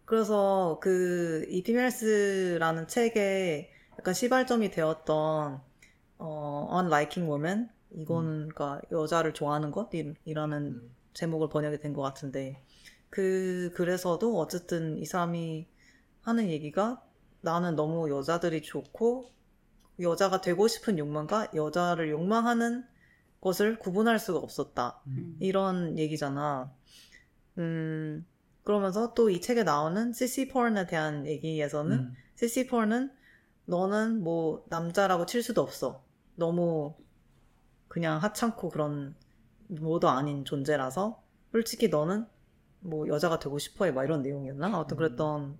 그래서 0.04 0.78
그 0.80 1.44
이 1.48 1.58
Females라는 1.58 2.86
책에 2.88 3.70
약간 3.98 4.14
시발점이 4.14 4.70
되었던 4.70 5.60
어 6.18 6.68
Unliking 6.80 7.28
Woman 7.30 7.68
이거는 7.92 8.48
그러니까 8.50 8.80
여자를 8.92 9.34
좋아하는 9.34 9.70
것 9.72 9.92
이- 9.94 10.14
이라는 10.24 10.80
음. 10.82 10.96
제목을 11.14 11.48
번역이 11.48 11.80
된 11.80 11.94
것 11.94 12.02
같은데 12.02 12.62
그 13.10 13.72
글에서도 13.74 14.38
어쨌든 14.38 14.98
이 14.98 15.04
사람이 15.06 15.68
하는 16.22 16.48
얘기가 16.50 17.02
나는 17.42 17.76
너무 17.76 18.10
여자들이 18.10 18.62
좋고 18.62 19.30
여자가 20.00 20.40
되고 20.40 20.68
싶은 20.68 20.98
욕망과 20.98 21.50
여자를 21.54 22.10
욕망하는 22.10 22.84
것을 23.40 23.78
구분할 23.78 24.18
수가 24.18 24.38
없었다 24.38 25.00
음. 25.06 25.36
이런 25.40 25.98
얘기잖아. 25.98 26.72
음 27.58 28.26
그러면서 28.64 29.14
또 29.14 29.30
이 29.30 29.40
책에 29.40 29.62
나오는 29.62 30.12
CC 30.12 30.48
폰에 30.48 30.86
대한 30.86 31.26
얘기에서는 31.26 31.98
음. 31.98 32.14
CC 32.34 32.66
폰은 32.66 33.12
너는 33.66 34.22
뭐 34.22 34.64
남자라고 34.68 35.26
칠 35.26 35.42
수도 35.42 35.62
없어. 35.62 36.04
너무 36.34 36.94
그냥 37.88 38.18
하찮고 38.22 38.68
그런 38.70 39.14
뭐도 39.68 40.08
아닌 40.08 40.44
존재라서 40.44 41.22
솔직히 41.52 41.88
너는 41.88 42.26
뭐 42.80 43.08
여자가 43.08 43.38
되고 43.38 43.58
싶어해 43.58 43.90
막 43.92 44.04
이런 44.04 44.22
내용이었나? 44.22 44.66
아무튼 44.66 44.96
음. 44.96 44.98
그랬던 44.98 45.58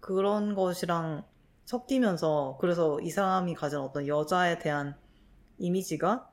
그런 0.00 0.54
것이랑 0.54 1.24
섞이면서 1.70 2.58
그래서 2.60 3.00
이 3.00 3.10
사람이 3.10 3.54
가진 3.54 3.78
어떤 3.78 4.06
여자에 4.08 4.58
대한 4.58 4.96
이미지가 5.58 6.28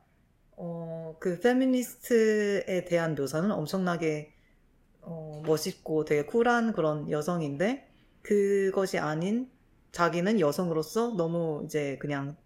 어, 0.56 1.16
그 1.20 1.38
페미니스트에 1.38 2.84
대한 2.86 3.14
묘사는 3.14 3.48
엄청나게 3.52 4.34
어, 5.02 5.42
멋있고 5.46 6.04
되게 6.04 6.24
쿨한 6.26 6.72
그런 6.72 7.10
여성인데 7.10 7.88
그것이 8.22 8.98
아닌 8.98 9.48
자기는 9.92 10.40
여성으로서 10.40 11.14
너무 11.16 11.62
이제 11.66 11.96
그냥 12.00 12.36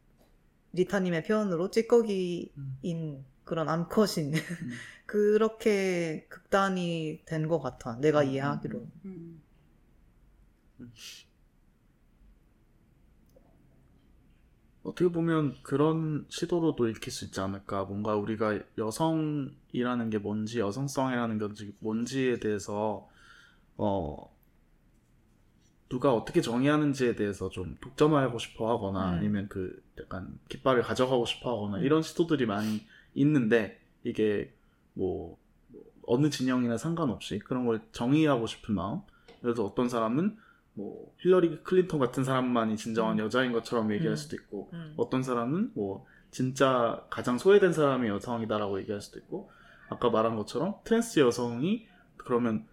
리타님의 0.75 1.25
표현으로 1.25 1.71
찌꺼기인 1.71 2.51
음. 2.85 3.25
그런 3.45 3.69
암컷인 3.71 4.33
그렇게 5.07 6.27
극단이 6.29 7.23
된 7.27 7.49
것 7.49 7.61
같아. 7.61 7.97
내가 8.01 8.21
음, 8.23 8.29
이해하기로. 8.29 8.87
음. 9.07 9.43
어떻게 14.83 15.11
보면 15.11 15.57
그런 15.63 16.27
시도로도 16.29 16.89
읽힐 16.89 17.13
수 17.13 17.25
있지 17.25 17.41
않을까. 17.41 17.85
뭔가 17.85 18.17
우리가 18.17 18.59
여성이라는 18.79 20.11
게 20.11 20.19
뭔지, 20.19 20.61
여성성이라는 20.61 21.39
게 21.39 21.73
뭔지에 21.79 22.41
대해서, 22.41 23.09
어, 23.77 24.33
누가 25.93 26.15
어떻게 26.15 26.41
정의하는지에 26.41 27.17
대해서 27.17 27.51
좀 27.51 27.77
독점하고 27.83 28.39
싶어 28.39 28.71
하거나 28.71 29.11
음. 29.11 29.19
아니면 29.19 29.47
그 29.51 29.83
약간 30.01 30.39
깃발을 30.49 30.83
가져가고 30.83 31.27
싶어 31.27 31.53
하거나 31.53 31.79
음. 31.79 31.85
이런 31.85 32.01
시도들이 32.01 32.47
많이 32.47 32.81
있는데 33.15 33.79
이게 34.03 34.55
뭐 34.95 35.37
어느 36.07 36.31
진영이나 36.31 36.79
상관없이 36.79 37.39
그런 37.41 37.67
걸 37.67 37.83
정의하고 37.93 38.47
싶은 38.47 38.75
마음. 38.75 39.03
그래서 39.43 39.67
어떤 39.67 39.91
사람은 39.91 40.39
뭐 40.75 41.13
힐러리 41.19 41.63
클린턴 41.63 42.01
같은 42.01 42.25
사람만이 42.25 42.77
진정한 42.77 43.19
음. 43.19 43.25
여자인 43.25 43.53
것처럼 43.53 43.93
얘기할 43.93 44.15
음. 44.15 44.17
수도 44.17 44.37
있고 44.37 44.71
음. 44.73 44.95
어떤 44.97 45.23
사람은 45.23 45.73
뭐 45.75 46.07
진짜 46.31 47.05
가장 47.11 47.39
소외된 47.39 47.73
사람이 47.73 48.09
여성이다라고 48.09 48.81
얘기할 48.81 49.01
수도 49.01 49.19
있고 49.19 49.51
아까 49.91 50.09
말한 50.11 50.37
것처럼 50.37 50.77
트랜스 50.85 51.21
여성이 51.21 51.87
그러면 52.17 52.67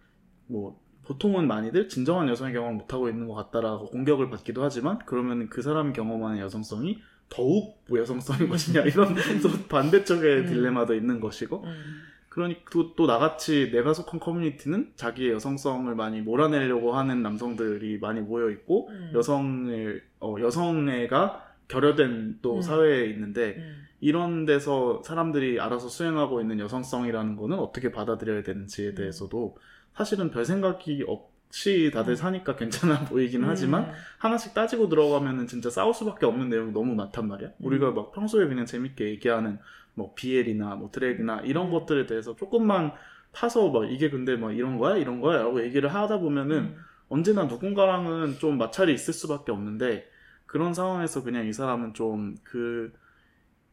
뭐 0.46 0.80
보통은 1.04 1.46
많이들 1.46 1.88
진정한 1.88 2.28
여성의 2.28 2.54
경험을 2.54 2.76
못하고 2.76 3.08
있는 3.08 3.28
것 3.28 3.34
같다라고 3.34 3.90
공격을 3.90 4.30
받기도 4.30 4.62
하지만 4.62 4.98
그러면 5.06 5.48
그 5.48 5.60
사람이 5.60 5.92
경험하는 5.92 6.38
여성성이 6.38 7.02
더욱 7.28 7.82
뭐 7.88 7.98
여성성인 7.98 8.48
것이냐 8.48 8.82
이런 8.82 9.14
또 9.42 9.50
반대쪽의 9.68 10.38
음. 10.40 10.46
딜레마도 10.46 10.94
있는 10.94 11.20
것이고 11.20 11.64
음. 11.64 12.02
그러니 12.30 12.62
또, 12.72 12.94
또 12.94 13.06
나같이 13.06 13.70
내가 13.72 13.92
속한 13.92 14.20
커뮤니티는 14.20 14.92
자기의 14.94 15.32
여성성을 15.32 15.92
많이 15.96 16.20
몰아내려고 16.20 16.94
하는 16.94 17.22
남성들이 17.22 17.98
많이 17.98 18.20
모여 18.20 18.50
있고 18.50 18.88
음. 18.88 19.10
여성을 19.14 20.02
어, 20.20 20.36
여성애가 20.40 21.54
결여된 21.66 22.38
또 22.40 22.56
음. 22.56 22.62
사회에 22.62 23.06
있는데 23.06 23.56
음. 23.58 23.82
이런 24.00 24.46
데서 24.46 25.02
사람들이 25.04 25.58
알아서 25.58 25.88
수행하고 25.88 26.40
있는 26.40 26.60
여성성이라는 26.60 27.34
거는 27.34 27.58
어떻게 27.58 27.90
받아들여야 27.90 28.44
되는지에 28.44 28.90
음. 28.90 28.94
대해서도 28.94 29.56
사실은 29.94 30.30
별 30.30 30.44
생각이 30.44 31.04
없이 31.08 31.90
다들 31.92 32.12
음. 32.12 32.16
사니까 32.16 32.54
괜찮아 32.54 33.06
보이긴 33.10 33.42
음. 33.42 33.48
하지만 33.48 33.92
하나씩 34.18 34.54
따지고 34.54 34.88
들어가면은 34.88 35.48
진짜 35.48 35.68
싸울 35.68 35.92
수밖에 35.94 36.26
없는 36.26 36.48
내용이 36.48 36.72
너무 36.72 36.94
많단 36.94 37.26
말이야. 37.26 37.50
우리가 37.58 37.90
막 37.90 38.12
평소에 38.12 38.46
그냥 38.46 38.66
재밌게 38.66 39.08
얘기하는 39.10 39.58
뭐 39.94 40.14
BL이나 40.14 40.76
뭐 40.76 40.90
드랙이나 40.90 41.40
이런 41.42 41.68
음. 41.68 41.70
것들에 41.70 42.06
대해서 42.06 42.36
조금만 42.36 42.92
파서 43.32 43.70
막 43.70 43.90
이게 43.90 44.10
근데 44.10 44.36
막 44.36 44.52
이런 44.52 44.78
거야 44.78 44.96
이런 44.96 45.20
거야 45.20 45.38
라고 45.42 45.62
얘기를 45.64 45.92
하다 45.92 46.18
보면은 46.18 46.56
음. 46.58 46.76
언제나 47.08 47.44
누군가랑은 47.44 48.38
좀 48.38 48.58
마찰이 48.58 48.92
있을 48.94 49.12
수밖에 49.14 49.52
없는데 49.52 50.08
그런 50.46 50.74
상황에서 50.74 51.22
그냥 51.22 51.46
이 51.46 51.52
사람은 51.52 51.94
좀 51.94 52.36
그 52.44 52.92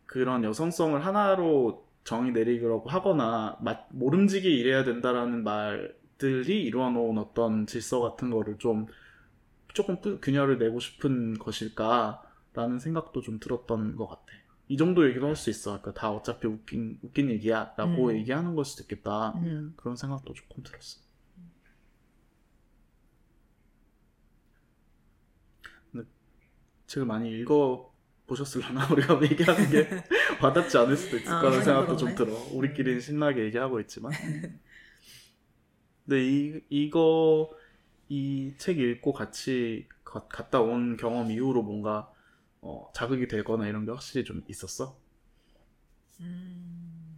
그런 0.06 0.44
여성성을 0.44 1.06
하나로 1.06 1.86
정의 2.04 2.32
내리려고 2.32 2.90
하거나 2.90 3.58
마- 3.62 3.80
모름지기 3.90 4.48
이래야 4.60 4.84
된다라는 4.84 5.44
말들이 5.44 6.64
이루어놓은 6.64 7.18
어떤 7.18 7.66
질서 7.68 8.00
같은 8.00 8.30
거를 8.32 8.58
좀 8.58 8.86
조금 9.74 10.02
끄- 10.02 10.20
균열을 10.22 10.58
내고 10.60 10.80
싶은 10.80 11.36
것일까라는 11.40 12.80
생각도 12.80 13.22
좀 13.22 13.40
들었던 13.40 13.96
것 13.98 14.08
같아. 14.08 14.24
이 14.70 14.78
정도 14.78 15.08
얘기도 15.08 15.28
할 15.28 15.36
수 15.36 15.50
있어. 15.50 15.82
그러니까 15.82 15.94
다 16.00 16.12
어차피 16.12 16.48
웃긴 16.48 17.00
웃긴 17.04 17.30
얘기야 17.32 17.74
라고 17.78 18.10
음. 18.10 18.16
얘기하는 18.18 18.56
걸 18.56 18.66
수도 18.66 18.84
있겠다. 18.84 19.32
음. 19.38 19.74
그런 19.78 19.96
생각도 19.96 20.34
조금 20.34 20.64
들었어. 20.64 21.00
근데 25.92 26.08
책을 26.88 27.08
많이 27.08 27.32
읽어 27.40 27.94
보셨을려나 28.28 28.88
우리가 28.94 29.22
얘기하는 29.24 29.70
게 29.72 29.90
와닿지 30.42 30.78
않을 30.78 30.98
수도 30.98 31.18
있을 31.18 31.32
아, 31.32 31.42
거라는 31.42 31.64
생각도 31.64 31.98
좀 31.98 32.14
그러네. 32.16 32.16
들어. 32.16 32.48
우리끼리는 32.54 33.00
신나게 33.00 33.46
얘기하고 33.46 33.80
있지만. 33.82 34.12
근데 36.06 36.26
이 36.26 36.62
이거 36.70 37.50
이 38.10 38.54
책 38.58 38.80
읽고 38.80 39.14
같이 39.14 39.88
가- 40.04 40.28
갔다 40.28 40.62
온 40.62 40.98
경험 40.98 41.30
이후로 41.32 41.64
뭔가 41.64 42.12
어, 42.68 42.92
자극이 42.94 43.30
되거나 43.30 43.66
이런 43.68 43.86
게 43.86 43.92
확실히 43.92 44.26
좀 44.26 44.44
있었어. 44.50 44.98
음. 46.20 47.18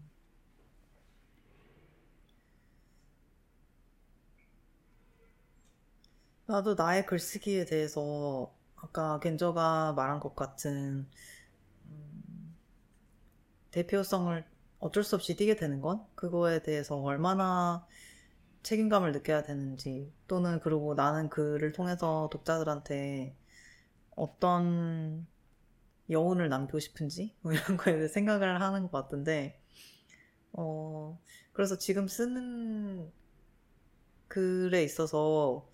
나도 6.46 6.76
나의 6.76 7.06
글쓰기에 7.08 7.66
대해서 7.66 8.54
아까 8.76 9.20
겐저가 9.20 9.94
말한 9.94 10.20
것 10.20 10.36
같은 10.36 11.08
음, 11.86 12.56
대표성을 13.72 14.46
어쩔 14.80 15.04
수 15.04 15.16
없이 15.16 15.36
띠게 15.36 15.56
되는 15.56 15.82
건 15.82 16.06
그거에 16.16 16.62
대해서 16.62 16.96
얼마나 16.98 17.88
책임감을 18.64 19.14
느껴야 19.14 19.44
되는지 19.44 20.14
또는 20.28 20.60
그리고 20.60 20.94
나는 20.96 21.30
글을 21.30 21.72
통해서 21.72 22.30
독자들한테 22.32 23.36
어떤 24.16 25.28
여운을 26.10 26.50
남기고 26.50 26.80
싶은지 26.80 27.36
뭐 27.41 27.54
이런 27.54 27.78
거에 27.78 27.95
대해 27.95 28.08
생각을 28.08 28.62
하는 28.62 28.84
것 28.84 28.91
같은데 28.91 29.62
어 30.54 31.19
그래서 31.54 31.78
지금 31.78 32.08
쓰는 32.08 33.12
글에 34.28 34.84
있어서 34.84 35.69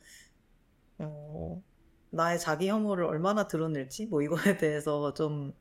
어 1.00 1.64
나의 2.10 2.40
자기 2.40 2.70
혐오를 2.70 3.06
얼마나 3.06 3.48
드러낼지 3.48 4.08
뭐 4.08 4.22
이거에 4.22 4.58
대해서 4.58 5.14
좀 5.14 5.54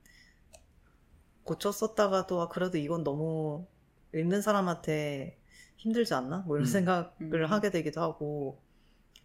고쳐 1.42 1.72
썼다가도 1.72 2.40
아 2.40 2.48
그래도 2.48 2.78
이건 2.78 3.04
너무 3.04 3.66
읽는 4.14 4.40
사람한테 4.40 5.38
힘들지 5.76 6.14
않나 6.14 6.38
뭐 6.46 6.56
이런 6.56 6.66
음. 6.66 6.70
생각을 6.70 7.12
음. 7.20 7.44
하게 7.46 7.70
되기도 7.70 8.00
하고 8.00 8.62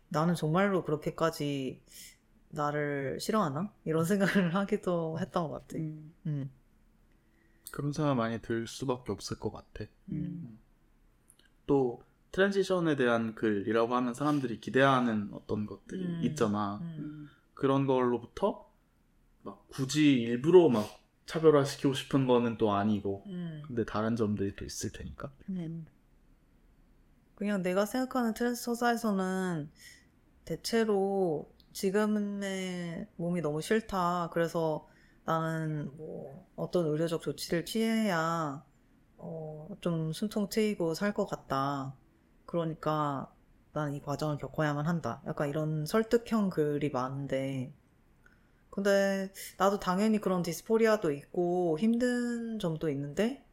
나는 0.10 0.36
정말로 0.36 0.84
그렇게까지 0.84 1.84
나를 2.50 3.20
싫어하나 3.20 3.72
이런 3.86 4.06
생각을 4.06 4.54
하기도 4.56 5.18
했던 5.20 5.50
것 5.50 5.68
같아. 5.68 5.78
음. 5.78 6.14
음. 6.26 6.52
그런 7.72 7.94
생각 7.94 8.16
많이 8.16 8.42
들 8.42 8.68
수밖에 8.68 9.12
없을 9.12 9.40
것 9.40 9.52
같아. 9.52 9.86
음. 10.12 10.60
또 11.68 12.04
transition에 12.32 12.96
대한 12.96 13.36
글이라고 13.36 13.96
하면 13.96 14.14
사람들이 14.14 14.60
기대하는 14.60 15.30
어떤 15.34 15.66
것들이 15.66 16.04
음. 16.04 16.22
있잖아. 16.24 16.80
음. 16.82 16.96
음. 16.98 17.30
그런 17.54 17.86
걸로부터 17.86 18.70
막 19.44 19.68
굳이 19.70 20.14
일부러 20.14 20.70
막 20.70 20.88
차별화 21.26 21.64
시키고 21.64 21.94
싶은 21.94 22.26
거는 22.26 22.58
또 22.58 22.72
아니고 22.72 23.24
음. 23.28 23.62
근데 23.68 23.86
다른 23.86 24.16
점들이 24.16 24.56
또 24.56 24.66
있을 24.66 24.92
테니까. 24.92 25.32
음. 25.50 25.86
그냥 27.36 27.62
내가 27.62 27.86
생각하는 27.86 28.34
트랜스 28.34 28.64
서사에서는 28.64 29.70
대체로 30.46 31.50
지금의 31.74 33.08
몸이 33.18 33.42
너무 33.42 33.62
싫다. 33.62 34.30
그래서 34.34 34.88
나는 35.26 35.96
뭐 35.98 36.48
어떤 36.56 36.86
의료적 36.88 37.22
조치를 37.22 37.66
취해야 37.66 38.64
어, 39.18 39.68
좀 39.82 40.14
숨통 40.14 40.50
트이고 40.50 40.94
살 40.96 41.14
것 41.14 41.26
같다. 41.28 41.96
그러니까 42.46 43.34
나는 43.74 43.94
이 43.96 44.02
과정을 44.02 44.38
겪어야만 44.38 44.88
한다. 44.88 45.22
약간 45.28 45.50
이런 45.50 45.86
설득형 45.86 46.50
글이 46.52 46.90
많은데 46.92 47.74
근데 48.70 49.32
나도 49.58 49.80
당연히 49.80 50.20
그런 50.20 50.42
dysphoria도 50.44 51.12
있고 51.12 51.78
힘든 51.80 52.60
점도 52.60 52.90
있는데 52.90 53.44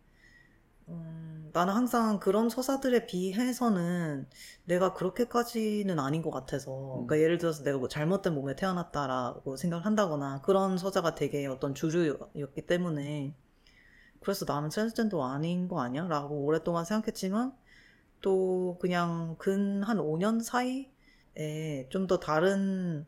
음, 0.89 1.51
나는 1.53 1.75
항상 1.75 2.21
그런 2.21 2.49
서사들에 2.49 3.07
비해서는 3.07 4.29
내가 4.65 4.93
그렇게까지는 4.95 5.99
아닌 5.99 6.23
것 6.23 6.31
같아서. 6.31 6.71
그러니까 7.07 7.19
예를 7.21 7.39
들어서 7.39 7.63
내가 7.65 7.79
뭐 7.79 7.89
잘못된 7.89 8.35
몸에 8.35 8.55
태어났다라고 8.57 9.57
생각을 9.57 9.85
한다거나 9.85 10.41
그런 10.43 10.79
서사가 10.79 11.15
되게 11.15 11.47
어떤 11.47 11.75
주류였기 11.75 12.67
때문에 12.67 13.35
그래서 14.21 14.45
나는 14.47 14.71
트랜스젠더 14.71 15.25
아닌 15.25 15.69
거 15.69 15.81
아니야? 15.83 16.07
라고 16.09 16.45
오랫동안 16.45 16.85
생각했지만 16.85 17.55
또 18.23 18.79
그냥 18.81 19.37
근 19.39 19.83
한 19.85 19.99
5년 20.01 20.41
사이에 20.41 21.89
좀 21.91 22.07
더 22.09 22.19
다른 22.21 23.07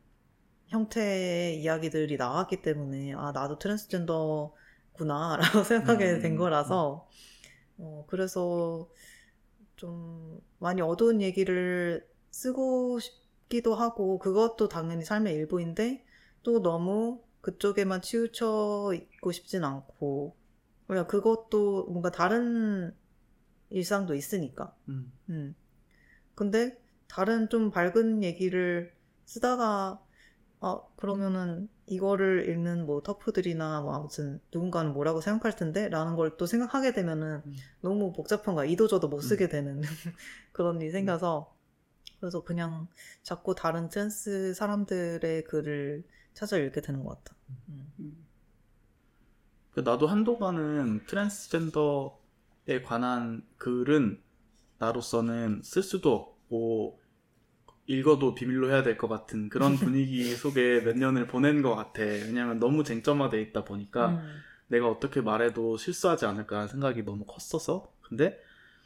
형태의 0.69 1.61
이야기들이 1.63 2.17
나왔기 2.17 2.63
때문에 2.63 3.15
아 3.15 3.33
나도 3.33 3.59
트랜스젠더구나 3.59 5.37
라고 5.39 5.65
생각하게 5.65 6.19
음, 6.19 6.21
된 6.21 6.37
음, 6.37 6.39
거라서 6.39 7.09
어 7.79 8.05
그래서 8.09 8.89
좀 9.77 10.41
많이 10.59 10.81
어두운 10.83 11.21
얘기를 11.23 12.07
쓰고 12.31 12.99
싶기도 13.01 13.75
하고 13.75 14.19
그것도 14.19 14.69
당연히 14.69 15.05
삶의 15.05 15.35
일부인데 15.35 16.05
또 16.43 16.63
너무 16.63 17.23
그쪽에만 17.41 18.03
치우쳐 18.03 18.93
있고 18.95 19.33
싶진 19.33 19.65
않고 19.65 20.37
그냥 20.87 21.07
그것도 21.07 21.87
뭔가 21.87 22.11
다른 22.11 22.95
일상도 23.71 24.15
있으니까 24.15 24.75
음. 24.89 25.13
음. 25.29 25.55
근데 26.35 26.81
다른 27.09 27.49
좀 27.49 27.71
밝은 27.71 28.23
얘기를 28.23 28.93
쓰다가 29.25 30.01
아 30.61 30.81
그러면은 30.97 31.69
이거를 31.87 32.49
읽는 32.49 32.85
뭐 32.87 33.03
TERF들이나 33.03 33.81
뭐 33.83 33.95
아무튼 33.95 34.41
누군가는 34.53 34.93
뭐라고 34.93 35.21
생각할 35.21 35.57
텐데 35.57 35.89
라는 35.89 36.17
걸 36.17 36.37
또 36.37 36.47
생각하게 36.47 36.93
되면은 36.93 37.43
음. 37.47 37.57
너무 37.81 38.13
복잡한 38.13 38.55
거야 38.55 38.67
이도저도 38.67 39.09
못 39.09 39.21
쓰게 39.21 39.49
되는 39.49 39.81
그런 40.53 40.81
일이 40.81 40.91
생겨서 40.91 41.55
그래서 42.21 42.43
그냥 42.45 42.89
자꾸 43.23 43.55
다른 43.55 43.89
트랜스 43.89 44.55
사람들의 44.55 45.45
글을 45.45 46.05
찾아 46.35 46.59
읽게 46.59 46.81
되는 46.83 47.05
것 47.05 47.23
같아 47.25 47.37
음. 47.69 47.93
음. 48.01 48.27
그 49.71 49.81
나도 49.81 50.07
한동안은 50.07 51.07
트랜스젠더에 51.07 52.83
관한 52.85 53.43
글은 53.59 54.21
나로서는 54.79 55.63
쓸 55.65 55.83
수도 55.83 56.15
없고 56.15 57.01
읽어도 57.89 58.35
비밀로 58.35 58.71
해야 58.71 58.83
될 58.85 58.97
것 58.99 59.09
같은 59.09 59.49
그런 59.49 59.75
분위기 59.77 60.25
속에 60.35 60.83
몇 60.85 60.97
년을 60.97 61.27
보낸 61.27 61.63
것 61.63 61.75
같아. 61.75 62.03
왜냐면 62.03 62.61
너무 62.61 62.85
쟁점화돼 62.85 63.41
있다 63.41 63.65
보니까 63.65 64.11
음. 64.11 64.41
내가 64.69 64.89
어떻게 64.89 65.21
말해도 65.23 65.77
실수하지 65.79 66.27
않을까라는 66.27 66.69
생각이 66.69 67.03
너무 67.05 67.25
컸어서 67.25 67.91
근데 68.03 68.39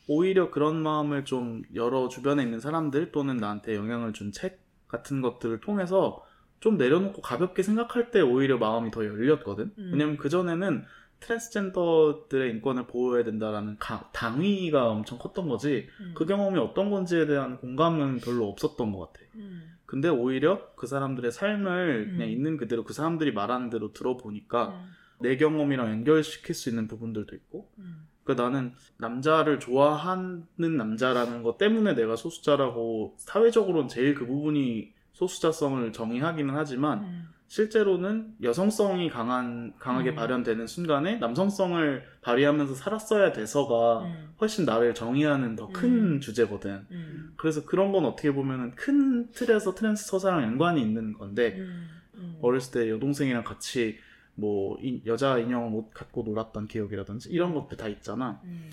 오히려 0.08 0.50
그런 0.50 0.76
마음을 0.82 1.24
좀 1.24 1.62
여러 1.74 2.08
주변에 2.08 2.42
있는 2.42 2.60
사람들 2.60 3.12
또는 3.12 3.36
나한테 3.36 3.74
영향을 3.76 4.12
준 4.12 4.32
책 4.32 4.60
같은 4.88 5.20
것들을 5.22 5.60
통해서 5.60 6.24
좀 6.60 6.76
내려놓고 6.76 7.22
가볍게 7.22 7.62
생각할 7.62 8.10
때 8.12 8.20
오히려 8.20 8.58
마음이 8.58 8.90
더 8.92 9.04
열렸거든 9.04 9.72
음. 9.78 9.90
왜냐면 9.92 10.16
그전에는 10.16 10.84
트랜스젠더들의 11.22 12.50
인권을 12.52 12.86
보호해야 12.86 13.24
된다라는 13.24 13.78
가- 13.78 14.10
당위가 14.12 14.88
엄청 14.88 15.18
컸던 15.18 15.48
거지 15.48 15.88
음. 16.00 16.12
그 16.14 16.26
경험이 16.26 16.58
어떤 16.58 16.90
건지에 16.90 17.26
대한 17.26 17.56
공감은 17.58 18.18
별로 18.18 18.48
없었던 18.48 18.92
것 18.92 19.12
같아 19.12 19.24
음. 19.36 19.70
근데 19.86 20.08
오히려 20.08 20.72
그 20.74 20.86
사람들의 20.86 21.30
삶을 21.32 22.10
그냥 22.12 22.28
음. 22.28 22.32
있는 22.32 22.56
그대로 22.56 22.84
그 22.84 22.92
사람들이 22.92 23.32
말하는 23.32 23.70
대로 23.70 23.92
들어보니까 23.92 24.68
음. 24.68 24.90
내 25.20 25.36
경험이랑 25.36 25.90
연결시킬 25.90 26.54
수 26.54 26.68
있는 26.68 26.88
부분들도 26.88 27.34
있고 27.36 27.70
음. 27.78 28.06
그러니까 28.24 28.44
나는 28.44 28.72
남자를 28.98 29.58
좋아하는 29.60 30.46
남자라는 30.56 31.42
것 31.42 31.58
때문에 31.58 31.94
내가 31.94 32.16
소수자라고 32.16 33.14
사회적으로는 33.18 33.88
제일 33.88 34.14
그 34.14 34.26
부분이 34.26 34.92
소수자성을 35.12 35.92
정의하기는 35.92 36.54
하지만 36.54 37.00
음. 37.00 37.28
실제로는 37.62 38.34
여성성이 38.42 39.10
강한 39.10 39.74
강하게 39.78 40.10
음. 40.12 40.14
발현되는 40.14 40.66
순간에 40.66 41.16
남성성을 41.16 42.02
발휘하면서 42.22 42.74
살았어야 42.74 43.32
돼서가 43.32 44.04
음. 44.04 44.34
훨씬 44.40 44.64
나를 44.64 44.94
정의하는 44.94 45.54
더큰 45.56 46.14
음. 46.14 46.20
주제거든. 46.20 46.86
음. 46.90 47.34
그래서 47.36 47.66
그런 47.66 47.92
건 47.92 48.06
어떻게 48.06 48.32
보면은 48.32 48.70
큰 48.74 49.30
틀에서 49.32 49.74
트랜스 49.74 50.06
서사랑 50.06 50.44
연관이 50.44 50.80
있는 50.80 51.12
건데 51.12 51.56
음. 51.58 51.88
음. 52.14 52.38
어렸을 52.40 52.72
때 52.72 52.88
여동생이랑 52.88 53.44
같이 53.44 53.98
뭐 54.34 54.78
이- 54.80 55.02
여자 55.04 55.36
인형 55.36 55.74
옷 55.76 55.90
갖고 55.92 56.22
놀았던 56.22 56.68
기억이라든지 56.68 57.28
이런 57.28 57.52
것들 57.52 57.76
다 57.76 57.86
있잖아. 57.86 58.40
음. 58.44 58.70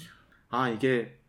아 0.47 0.69
이게 0.69 1.19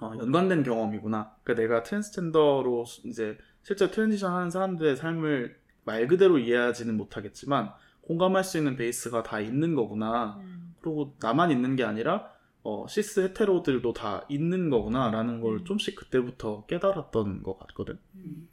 어, 0.00 0.14
연관된 0.18 0.62
경험이구나. 0.62 1.34
그러니까 1.44 1.62
내가 1.62 1.82
트랜스젠더로 1.82 2.86
수- 2.86 3.06
이제 3.06 3.36
실제 3.62 3.90
transition 3.90 4.32
하는 4.32 4.48
사람들의 4.48 4.96
삶을 4.96 5.57
말 5.88 6.06
그대로 6.06 6.38
이해하지는 6.38 6.98
못하겠지만 6.98 7.72
공감할 8.02 8.44
수 8.44 8.58
있는 8.58 8.76
베이스가 8.76 9.22
다 9.22 9.40
있는 9.40 9.74
거구나. 9.74 10.38
그리고 10.80 11.16
나만 11.18 11.50
있는 11.50 11.76
게 11.76 11.84
아니라 11.84 12.30
어, 12.62 12.86
cis 12.86 13.20
hetero들도 13.20 13.94
다 13.94 14.26
있는 14.28 14.68
거구나라는 14.68 15.40
걸 15.40 15.64
좀씩 15.64 15.96
그때부터 15.96 16.66
깨달았던 16.66 17.42
것 17.42 17.58
같거든. 17.58 17.98
음. 18.16 18.48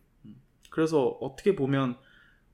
그래서 0.70 1.08
어떻게 1.20 1.56
보면 1.56 1.98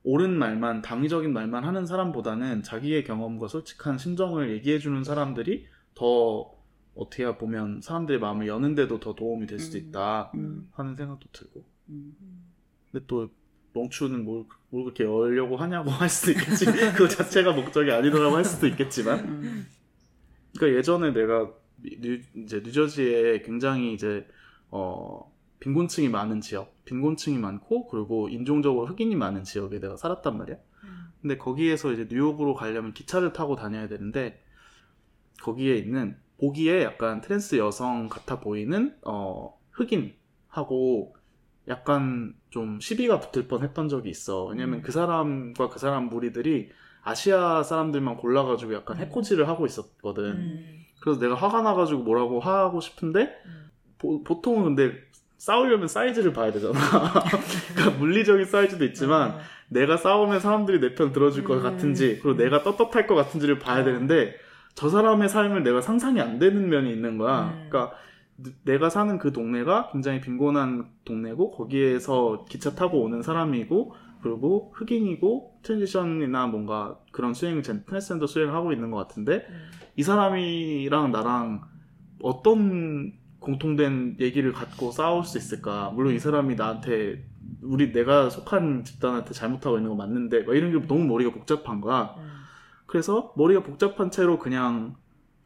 옳은 0.04 0.32
말만 0.38 0.82
당위적인 0.82 1.32
말만 1.32 1.64
하는 1.64 1.86
사람보다는 1.86 2.64
자기의 2.64 3.04
경험과 3.04 3.48
솔직한 3.48 4.00
심정을 4.00 4.52
얘기해주는 4.52 5.04
사람들이 5.04 5.68
더 5.94 6.52
어떻게 6.96 7.38
보면 7.38 7.82
사람들의 7.82 8.20
마음을 8.20 8.48
여는데도 8.48 9.00
더 9.00 9.14
도움이 9.14 9.46
될 9.46 9.60
수도 9.60 9.78
음. 9.78 9.82
있다 9.84 10.32
음. 10.34 10.70
하는 10.72 10.96
생각도 10.96 11.28
들고. 11.32 11.64
음. 11.90 12.16
근데 12.92 13.06
또 13.08 13.30
롱추는 13.74 14.26
뭘, 14.26 14.46
뭘 14.70 14.84
그렇게 14.84 15.04
열려고 15.04 15.58
하냐고 15.58 15.90
할 15.92 16.10
수도 16.10 16.32
있겠지. 16.32 16.66
그 16.96 17.08
자체가 17.08 17.54
목적이 17.54 17.92
아니더라고 17.92 18.36
할 18.36 18.46
수도 18.46 18.68
있겠지만. 18.68 19.20
음. 19.20 19.68
그러니까 20.56 20.78
예전에 20.78 21.12
내가 21.12 21.52
뉴, 21.82 22.22
이제 22.36 22.62
뉴저지에 22.64 23.42
굉장히 23.42 23.94
이제 23.94 24.28
어 24.70 25.32
빈곤층이 25.60 26.10
많은 26.10 26.42
지역, 26.42 26.84
빈곤층이 26.86 27.38
많고 27.38 27.88
그리고 27.88 28.30
인종적으로 28.30 28.88
흑인이 28.88 29.16
많은 29.16 29.44
지역에 29.44 29.80
내가 29.80 29.96
살았단 29.96 30.38
말이야. 30.38 30.58
근데 31.22 31.38
거기에서 31.38 31.92
이제 31.94 32.08
뉴욕으로 32.10 32.56
가려면 32.56 32.94
기차를 32.94 33.32
타고 33.32 33.56
다녀야 33.56 33.88
되는데 33.88 34.44
거기에 35.44 35.76
있는 35.76 36.18
보기에 36.40 36.84
약간 36.84 37.22
트랜스 37.22 37.58
여성 37.58 38.10
같아 38.10 38.40
보이는 38.40 38.98
어 39.04 39.56
흑인하고 39.72 41.16
약간 41.68 42.34
좀 42.50 42.80
시비가 42.80 43.20
붙을 43.20 43.48
뻔 43.48 43.64
했던 43.64 43.88
적이 43.88 44.10
있어. 44.10 44.46
왜냐면 44.46 44.80
음. 44.80 44.82
그 44.82 44.92
사람과 44.92 45.70
그 45.70 45.80
사람 45.80 46.10
무리들이 46.10 46.70
아시아 47.04 47.64
사람들만 47.64 48.18
골라가지고 48.18 48.74
약간 48.74 48.98
음. 48.98 49.02
해코지를 49.02 49.48
하고 49.48 49.66
있었거든. 49.66 50.24
음. 50.26 50.80
그래서 51.02 51.20
내가 51.20 51.36
화가 51.36 51.62
나가지고 51.62 52.02
뭐라고 52.04 52.40
하고 52.40 52.80
싶은데 52.82 53.30
음. 53.46 53.70
보, 53.98 54.24
보통은 54.24 54.64
근데 54.76 54.94
싸우려면 55.38 55.88
사이즈를 55.88 56.34
봐야 56.34 56.52
되잖아. 56.52 56.74
그러니까 57.76 57.98
물리적인 58.00 58.46
사이즈도 58.46 58.86
있지만 58.86 59.32
어. 59.32 59.40
내가 59.70 59.98
싸우면 59.98 60.40
사람들이 60.40 60.80
내 60.80 60.94
편 60.96 61.12
들어줄 61.12 61.44
것 61.44 61.58
음. 61.58 61.64
같은지 61.64 62.20
그리고 62.22 62.36
내가 62.38 62.62
떳떳할 62.64 63.08
것 63.08 63.16
같은지를 63.16 63.58
봐야 63.60 63.82
어. 63.82 63.84
되는데 63.84 64.36
저 64.76 64.90
사람의 64.90 65.30
삶을 65.30 65.64
내가 65.64 65.82
상상이 65.82 66.22
안 66.22 66.38
되는 66.40 66.70
면이 66.70 66.92
있는 66.92 67.18
거야. 67.18 67.46
음. 67.56 67.68
그러니까 67.70 67.96
느- 67.96 68.02
내가 68.64 68.90
사는 68.90 69.18
그 69.20 69.32
동네가 69.32 69.90
굉장히 69.92 70.20
빈곤한 70.22 70.90
동네고 71.06 71.52
거기에서 71.52 72.46
기차 72.50 72.74
타고 72.74 73.02
오는 73.04 73.22
사람이고 73.22 73.94
그리고 74.22 74.72
흑인이고 74.76 75.60
transition이나 75.64 76.48
뭔가 76.48 77.00
그런 77.12 77.34
수행을 77.34 77.64
젠- 77.64 77.86
트랜스젠더 77.86 78.28
수행을 78.28 78.54
하고 78.54 78.72
있는 78.72 78.92
것 78.92 78.98
같은데 78.98 79.46
음. 79.50 79.70
이 79.96 80.04
사람이랑 80.04 81.12
나랑 81.12 81.62
어떤 82.22 83.14
공통된 83.40 84.18
얘기를 84.20 84.54
갖고 84.54 84.92
싸울 84.92 85.24
수 85.24 85.38
있을까? 85.38 85.90
물론 85.96 86.14
이 86.14 86.20
사람이 86.20 86.56
나한테 86.56 87.26
우리 87.64 87.92
내가 87.92 88.30
속한 88.30 88.86
집단한테 88.86 89.34
잘못하고 89.34 89.78
있는 89.78 89.90
거 89.90 89.96
맞는데 89.96 90.44
막 90.44 90.56
이런 90.56 90.72
게 90.72 90.88
너무 90.88 91.04
머리가 91.06 91.32
복잡한 91.32 91.82
거야. 91.82 92.14
음. 92.18 92.32
그래서 92.86 93.34
머리가 93.38 93.64
복잡한 93.64 94.12
채로 94.12 94.38
그냥 94.38 94.96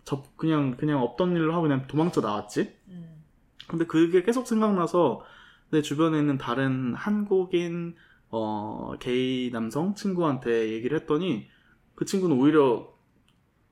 접 0.06 0.38
그냥 0.38 0.78
그냥 0.78 1.02
없던 1.02 1.36
일로 1.36 1.54
하고 1.54 1.64
그냥 1.64 1.88
도망쳐 1.88 2.22
나왔지. 2.22 2.76
음. 2.90 3.24
근데 3.68 3.86
그게 3.86 4.24
계속 4.24 4.48
생각나서 4.48 5.24
내 5.72 5.82
주변에 5.82 6.20
있는 6.20 6.38
다른 6.38 6.94
한국인 6.94 7.96
어 8.30 8.94
게이 9.00 9.52
남성 9.52 9.96
친구한테 9.96 10.72
얘기를 10.72 10.98
했더니 11.00 11.48
그 11.96 12.06
친구는 12.06 12.40
오히려 12.40 12.94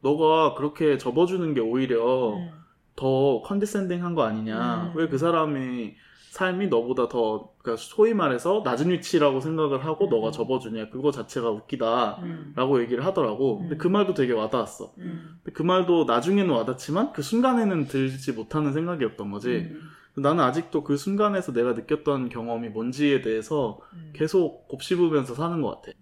너가 0.02 0.56
그렇게 0.56 0.98
접어주는 0.98 1.54
게 1.54 1.62
오히려 1.62 2.36
음. 2.36 2.52
더 2.96 3.42
컨디센딩한 3.44 4.16
거 4.16 4.24
아니냐. 4.24 4.92
음. 4.94 4.98
왜그 4.98 5.18
사람의 5.18 5.96
삶이 6.34 6.68
너보다 6.68 7.10
더 7.10 7.54
그러니까 7.60 7.80
소위 7.80 8.16
말해서 8.16 8.64
낮은 8.66 8.90
위치라고 8.90 9.40
생각을 9.40 9.86
하고 9.86 10.06
음. 10.06 10.10
너가 10.10 10.32
접어주냐. 10.32 10.90
그거 10.90 11.12
자체가 11.12 11.52
웃기다. 11.52 12.24
음. 12.24 12.54
라고 12.56 12.82
얘기를 12.82 13.06
하더라고. 13.06 13.60
근데 13.60 13.76
음. 13.76 13.78
그 13.78 13.88
말도 13.88 14.16
되게 14.16 14.34
와닿았어. 14.34 14.96
음. 14.98 15.38
근데 15.44 15.54
그 15.54 15.62
말도 15.62 16.06
나중에는 16.06 16.52
와닿지만 16.52 17.14
그 17.14 17.22
순간에는 17.22 17.86
들지 17.86 18.32
못하는 18.32 18.74
생각이었던 18.74 19.30
거지. 19.30 19.50
음. 19.50 19.80
나는 20.16 20.44
아직도 20.44 20.84
그 20.84 20.98
순간에서 20.98 21.54
내가 21.54 21.74
느꼈던 21.74 22.30
경험이 22.30 22.70
뭔지에 22.70 23.22
대해서 23.22 23.80
음. 23.94 24.12
계속 24.16 24.68
곱씹으면서 24.70 25.36
사는 25.36 25.62
것 25.62 25.82
같아. 25.82 25.96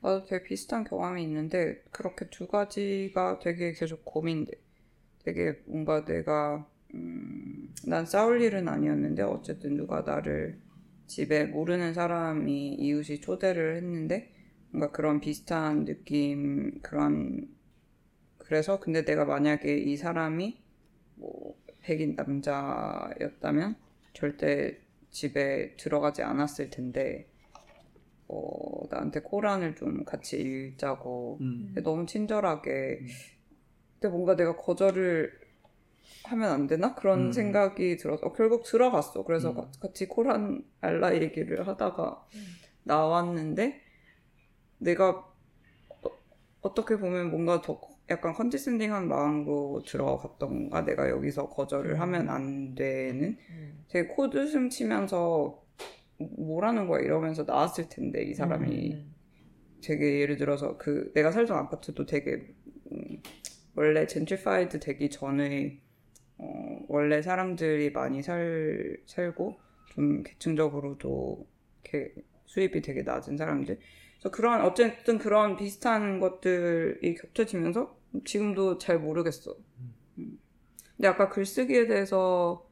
나도 0.00 0.24
되게 0.24 0.42
비슷한 0.42 0.84
경험이 0.84 1.22
있는데 1.24 1.82
그렇게 1.90 2.30
두 2.30 2.46
가지가 2.46 3.40
되게 3.40 3.74
계속 3.74 4.06
고민돼. 4.06 4.52
되게 5.22 5.60
뭔가 5.66 6.06
내가 6.06 6.66
음, 6.94 7.74
난 7.86 8.06
싸울 8.06 8.40
일은 8.40 8.68
아니었는데 8.68 9.22
어쨌든 9.22 9.76
누가 9.76 10.02
나를 10.02 10.58
집에 11.06 11.44
모르는 11.44 11.94
사람이 11.94 12.74
이웃이 12.74 13.20
초대를 13.20 13.76
했는데 13.76 14.34
뭔가 14.70 14.90
그런 14.90 15.20
비슷한 15.20 15.84
느낌 15.84 16.80
그런 16.82 17.48
그래서 18.38 18.80
근데 18.80 19.04
내가 19.04 19.24
만약에 19.24 19.78
이 19.78 19.96
사람이 19.96 20.60
뭐 21.16 21.54
백인 21.82 22.14
남자였다면 22.16 23.76
절대 24.12 24.78
집에 25.10 25.74
들어가지 25.76 26.22
않았을 26.22 26.70
텐데 26.70 27.28
어, 28.28 28.86
나한테 28.90 29.20
코란을 29.20 29.74
좀 29.74 30.04
같이 30.04 30.38
읽자고. 30.38 31.38
음. 31.40 31.74
너무 31.82 32.06
친절하게. 32.06 33.00
근데 33.94 34.08
뭔가 34.08 34.36
내가 34.36 34.54
거절을 34.56 35.37
하면 36.24 36.50
안 36.50 36.66
되나? 36.66 36.94
그런 36.94 37.26
음. 37.26 37.32
생각이 37.32 37.96
들어서 37.96 38.26
어, 38.26 38.32
결국 38.32 38.62
들어갔어. 38.64 39.24
그래서 39.24 39.50
음. 39.50 39.54
가- 39.56 39.70
같이 39.80 40.06
코란 40.06 40.62
알라 40.80 41.14
얘기를 41.16 41.66
하다가 41.66 42.26
음. 42.34 42.40
나왔는데 42.84 43.80
내가 44.78 45.24
어, 46.62 46.74
떻게 46.74 46.96
보면 46.96 47.30
뭔가 47.30 47.60
더 47.60 47.80
약간 48.10 48.32
condescending한 48.32 49.06
마음으로 49.08 49.82
들어갔던가 49.86 50.84
내가 50.84 51.10
여기서 51.10 51.48
거절을 51.50 51.92
음. 51.92 52.00
하면 52.00 52.28
안 52.30 52.74
되는 52.74 53.36
음. 53.50 53.84
되게 53.88 54.08
코웃음 54.08 54.70
치면서 54.70 55.62
뭐라는 56.18 56.88
거야 56.88 57.00
이러면서 57.00 57.44
나왔을 57.44 57.88
텐데 57.88 58.22
이 58.24 58.34
사람이 58.34 58.92
음. 58.92 59.14
되게 59.82 60.20
예를 60.20 60.36
들어서 60.36 60.76
그 60.78 61.12
내가 61.14 61.30
살던 61.30 61.56
아파트도 61.56 62.06
되게 62.06 62.54
음, 62.90 63.22
원래 63.76 64.06
gentrified 64.06 64.80
되기 64.80 65.10
전에 65.10 65.80
어, 66.38 66.80
원래 66.88 67.22
사람들이 67.22 67.90
많이 67.90 68.22
살 68.22 68.96
살고 69.06 69.58
좀 69.90 70.22
계층적으로도 70.22 71.46
이렇게 71.82 72.14
수입이 72.46 72.80
되게 72.82 73.02
낮은 73.02 73.36
사람들 73.36 73.78
그래서 74.18 74.30
그런 74.30 74.62
어쨌든 74.62 75.18
그런 75.18 75.56
비슷한 75.56 76.20
것들이 76.20 77.14
겹쳐지면서 77.14 77.96
지금도 78.24 78.78
잘 78.78 78.98
모르겠어. 78.98 79.56
음. 80.18 80.38
근데 80.96 81.08
아까 81.08 81.28
글쓰기에 81.28 81.86
대해서 81.86 82.68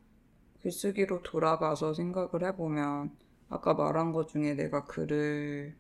글쓰기로 0.63 1.23
돌아가서 1.23 1.95
생각을 1.95 2.45
해보면 2.45 3.17
아까 3.49 3.75
말한 3.75 4.13
것 4.13 4.29
중에 4.29 4.55
내가 4.55 4.85
글을 4.85 5.77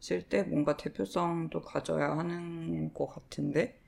쓸 0.00 0.22
때 0.22 0.42
뭔가 0.42 0.76
대표성도 0.76 1.60
가져야 1.60 2.16
하는 2.16 2.92
것 2.94 3.06
같은데 3.06 3.78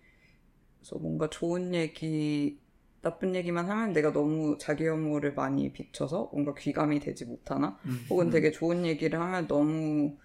그래서 0.79 0.99
뭔가 0.99 1.29
좋은 1.31 1.75
얘기 1.75 2.59
나쁜 3.07 3.35
얘기만 3.37 3.71
하면 3.71 3.93
내가 3.93 4.13
너무 4.13 4.59
자기 4.59 4.87
혐오를 4.89 5.35
많이 5.35 5.73
비춰서 5.73 6.29
뭔가 6.33 6.55
귀감이 6.55 6.99
되지 7.01 7.25
못하나 7.25 7.79
음. 7.87 8.05
혹은 8.11 8.31
되게 8.31 8.51
좋은 8.51 8.85
얘기를 8.85 9.21
하면 9.21 9.47
너무 9.47 10.17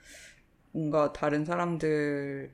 뭔가 0.71 1.13
다른 1.13 1.45
사람들 1.45 2.53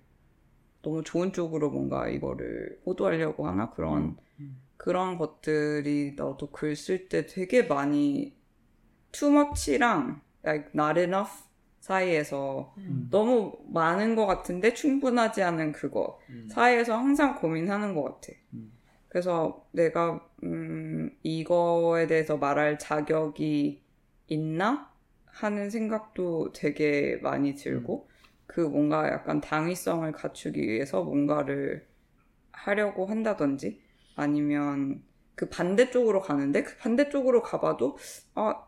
너무 0.82 1.04
좋은 1.04 1.34
쪽으로 1.34 1.70
뭔가 1.72 2.10
이거를 2.10 2.82
호도하려고 2.86 3.48
하나 3.48 3.72
그런 3.72 4.18
음. 4.40 4.62
그런 4.78 5.18
것들이 5.18 6.16
나도 6.18 6.52
글 6.52 6.74
쓸 6.76 7.10
때 7.10 7.26
되게 7.26 7.64
많이 7.64 8.36
too 9.12 9.32
much랑 9.32 10.22
like 10.44 10.72
not 10.76 11.00
enough 11.00 11.32
사이에서 11.80 12.74
음. 12.78 13.08
너무 13.12 13.58
많은 13.70 14.16
것 14.16 14.26
같은데 14.26 14.74
충분하지 14.74 15.44
않은 15.44 15.72
그거 15.74 16.20
음. 16.30 16.48
사이에서 16.52 16.98
항상 16.98 17.36
고민하는 17.36 17.96
것 17.96 18.04
같아. 18.04 18.34
음. 18.54 18.72
그래서 19.10 19.66
내가 19.72 20.28
음, 20.44 21.12
이거에 21.24 22.08
대해서 22.08 22.38
말할 22.38 22.78
자격이 22.80 23.82
있나 24.28 24.92
하는 25.26 25.70
생각도 25.70 26.52
되게 26.54 27.18
많이 27.18 27.56
들고 27.56 28.10
그 28.46 28.62
뭔가 28.62 29.10
약간 29.12 29.40
당위성을 29.42 30.12
갖추기 30.12 30.62
위해서 30.62 31.04
뭔가를 31.04 31.88
하려고 32.52 33.06
한다든지 33.06 33.82
아니면 34.16 35.04
그 35.36 35.48
반대쪽으로 35.50 36.22
가는데 36.22 36.64
그 36.64 36.78
반대쪽으로 36.78 37.44
가봐도 37.44 37.98
아 38.34 38.66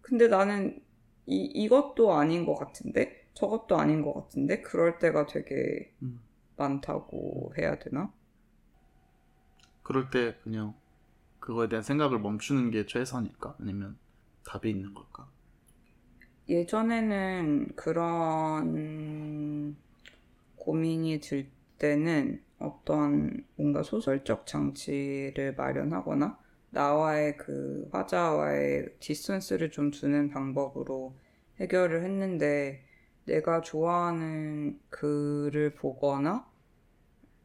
근데 0.00 0.28
나는 0.28 0.80
이, 1.26 1.36
이것도 1.44 2.12
아닌 2.14 2.46
것 2.46 2.54
같은데 2.54 3.26
저것도 3.34 3.76
아닌 3.76 4.02
것 4.02 4.14
같은데 4.14 4.60
그럴 4.62 4.98
때가 4.98 5.26
되게 5.26 5.92
음. 6.02 6.20
많다고 6.56 7.52
해야 7.58 7.78
되나? 7.78 8.12
그럴 9.84 10.10
때 10.10 10.36
그냥 10.42 10.74
그거에 11.40 11.68
대한 11.68 11.84
생각을 11.84 12.20
멈추는 12.20 12.72
게 12.72 12.86
최선일까? 12.86 13.58
아니면 13.60 13.98
답이 14.44 14.70
있는 14.70 14.94
걸까? 14.94 15.30
예전에는 16.48 17.68
그런 17.76 19.76
고민이 20.56 21.20
들 21.20 21.48
때는 21.78 22.42
어떤 22.58 23.44
뭔가 23.56 23.82
소설적 23.82 24.46
장치를 24.46 25.54
마련하거나 25.56 26.38
나와의 26.70 27.36
그 27.36 27.88
화자와의 27.92 28.96
distance를 29.00 29.70
좀 29.70 29.90
두는 29.90 30.30
방법으로 30.30 31.14
해결을 31.60 32.04
했는데 32.04 32.84
내가 33.26 33.60
좋아하는 33.60 34.80
글을 34.90 35.74
보거나 35.76 36.46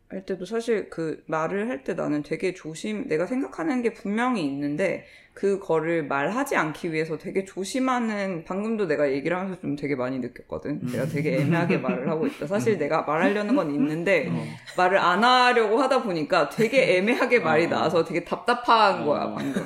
할 0.10 0.26
때도 0.26 0.46
사실 0.46 0.90
그 0.90 1.22
말을 1.28 1.70
할 1.70 1.84
때 1.84 1.94
나는 1.94 2.24
되게 2.24 2.54
조심, 2.56 3.08
내가 3.08 3.28
생각하는 3.28 3.84
게 3.84 3.94
분명히 3.94 4.44
있는데 4.46 5.06
그거를 5.34 6.04
말하지 6.08 6.56
않기 6.56 6.92
위해서 6.92 7.18
되게 7.20 7.46
조심하는 7.46 8.44
방금도 8.44 8.88
내가 8.88 9.12
얘기를 9.12 9.38
하면서 9.38 9.62
좀 9.62 9.76
되게 9.76 9.96
많이 9.96 10.18
느꼈거든. 10.20 10.82
내가 10.92 11.06
되게 11.06 11.38
애매하게 11.38 11.78
말을 11.80 12.10
하고 12.10 12.26
있다. 12.26 12.48
사실 12.48 12.80
내가 12.80 13.04
말하려는 13.04 13.56
건 13.56 13.72
있는데 13.72 14.28
어. 14.32 14.44
말을 14.78 14.98
안 14.98 15.24
하려고 15.24 15.78
하다 15.80 16.02
보니까 16.04 16.50
되게 16.50 16.98
애매하게 16.98 17.40
말이 17.40 17.66
어. 17.66 17.70
나와서 17.70 18.04
되게 18.04 18.24
답답한 18.26 19.06
거야, 19.06 19.26
어. 19.26 19.36
방금. 19.36 19.62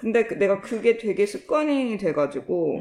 근데 0.00 0.24
그- 0.26 0.34
내가 0.34 0.60
그게 0.60 0.98
되게 0.98 1.24
습관이 1.26 1.96
돼가지고 1.96 2.80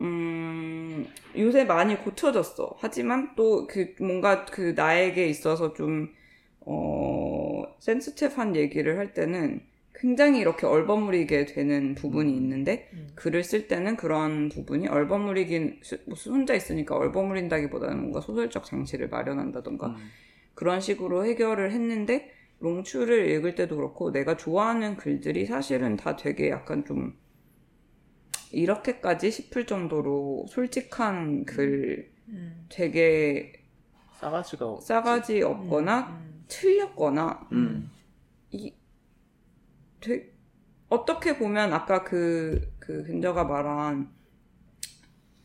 음. 0.00 0.79
음, 1.00 1.06
요새 1.38 1.64
많이 1.64 1.96
고쳐졌어. 1.96 2.76
하지만 2.80 3.34
또 3.36 3.66
그 3.66 3.94
뭔가 4.00 4.44
그 4.46 4.72
나에게 4.76 5.26
있어서 5.28 5.72
좀, 5.74 6.10
어, 6.60 7.64
센스티브한 7.80 8.56
얘기를 8.56 8.98
할 8.98 9.14
때는 9.14 9.62
굉장히 9.94 10.40
이렇게 10.40 10.66
얼버무리게 10.66 11.46
되는 11.46 11.94
부분이 11.94 12.34
있는데, 12.36 12.88
음. 12.94 13.08
글을 13.16 13.44
쓸 13.44 13.68
때는 13.68 13.96
그런 13.96 14.48
부분이 14.48 14.88
얼버무리긴, 14.88 15.80
수- 15.82 15.98
뭐 16.06 16.16
혼자 16.26 16.54
있으니까 16.54 16.96
얼버무린다기보다는 16.96 17.98
뭔가 18.00 18.20
소설적 18.20 18.64
장치를 18.64 19.08
마련한다던가, 19.08 19.88
음. 19.88 19.96
그런 20.54 20.80
식으로 20.80 21.24
해결을 21.26 21.72
했는데, 21.72 22.30
롱추를 22.60 23.28
읽을 23.30 23.54
때도 23.54 23.76
그렇고, 23.76 24.10
내가 24.12 24.36
좋아하는 24.36 24.96
글들이 24.96 25.46
사실은 25.46 25.96
다 25.96 26.16
되게 26.16 26.50
약간 26.50 26.84
좀, 26.86 27.14
이렇게까지 28.52 29.30
싶을 29.30 29.66
정도로 29.66 30.46
솔직한 30.48 31.44
글, 31.44 32.10
음. 32.28 32.66
되게 32.68 33.52
싸가지가 34.18 34.66
없- 34.66 34.82
싸가지 34.84 35.42
없거나 35.42 36.00
음. 36.08 36.44
틀렸거나 36.48 37.48
음. 37.52 37.90
이 38.50 38.72
되, 40.00 40.30
어떻게 40.88 41.38
보면 41.38 41.72
아까 41.72 42.02
그, 42.04 42.72
그 42.78 43.04
근저가 43.04 43.44
말한 43.44 44.10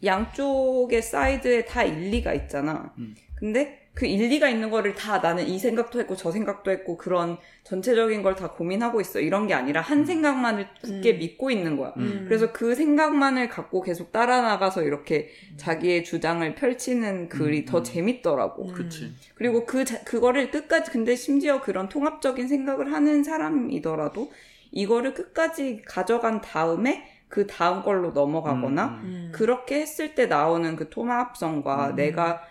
양쪽의 0.03 1.01
사이드에 1.01 1.65
다 1.65 1.83
일리가 1.83 2.33
있잖아. 2.33 2.93
음. 2.97 3.15
근데 3.35 3.84
그 3.95 4.05
일리가 4.05 4.49
있는 4.49 4.69
거를 4.69 4.93
다 4.93 5.19
나는 5.19 5.47
이 5.47 5.57
생각도 5.57 5.99
했고 6.01 6.17
저 6.17 6.29
생각도 6.29 6.69
했고 6.69 6.97
그런 6.97 7.37
전체적인 7.63 8.21
걸 8.23 8.35
다 8.35 8.51
고민하고 8.51 8.99
있어. 8.99 9.21
이런 9.21 9.47
게 9.47 9.53
아니라 9.53 9.79
한 9.79 10.05
생각만을 10.05 10.67
굳게 10.81 11.13
음. 11.13 11.19
믿고 11.19 11.49
있는 11.49 11.77
거야. 11.77 11.93
음. 11.95 12.25
그래서 12.27 12.51
그 12.51 12.75
생각만을 12.75 13.47
갖고 13.47 13.81
계속 13.81 14.11
따라 14.11 14.41
나가서 14.41 14.83
이렇게 14.83 15.29
자기의 15.55 16.03
주장을 16.03 16.53
펼치는 16.55 17.29
글이 17.29 17.59
음, 17.59 17.65
더 17.65 17.77
음. 17.79 17.83
재밌더라고. 17.85 18.67
음. 18.67 18.73
그치. 18.73 19.13
그리고 19.35 19.65
그 19.65 19.85
자- 19.85 20.03
그거를 20.03 20.51
끝까지 20.51 20.91
근데 20.91 21.15
심지어 21.15 21.61
그런 21.61 21.87
통합적인 21.87 22.49
생각을 22.49 22.91
하는 22.91 23.23
사람이더라도 23.23 24.29
이거를 24.71 25.13
끝까지 25.13 25.83
가져간 25.85 26.41
다음에 26.41 27.07
그 27.29 27.47
다음 27.47 27.81
걸로 27.81 28.11
넘어가거나 28.11 28.85
음, 28.85 28.89
음. 28.89 29.05
음. 29.05 29.31
그렇게 29.33 29.79
했을 29.81 30.15
때 30.15 30.25
나오는 30.25 30.75
그 30.75 30.89
통합성과 30.89 31.91
음. 31.91 31.95
내가 31.95 32.41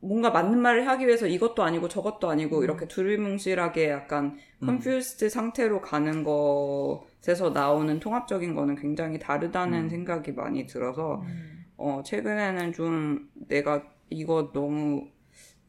뭔가 0.00 0.30
맞는 0.30 0.58
말을 0.60 0.88
하기 0.88 1.06
위해서 1.06 1.26
이것도 1.26 1.62
아니고 1.62 1.88
저것도 1.88 2.30
아니고 2.30 2.58
음. 2.58 2.64
이렇게 2.64 2.88
두리뭉실하게 2.88 3.90
약간 3.90 4.38
음. 4.62 4.66
confused 4.66 5.28
상태로 5.28 5.82
가는 5.82 6.24
것에서 6.24 7.50
나오는 7.50 8.00
통합적인 8.00 8.54
거는 8.54 8.76
굉장히 8.76 9.18
다르다는 9.18 9.84
음. 9.84 9.88
생각이 9.90 10.32
많이 10.32 10.66
들어서 10.66 11.22
음. 11.22 11.64
어, 11.76 12.02
최근에는 12.04 12.72
좀 12.72 13.30
내가 13.48 13.82
이거 14.10 14.52
너무, 14.52 15.08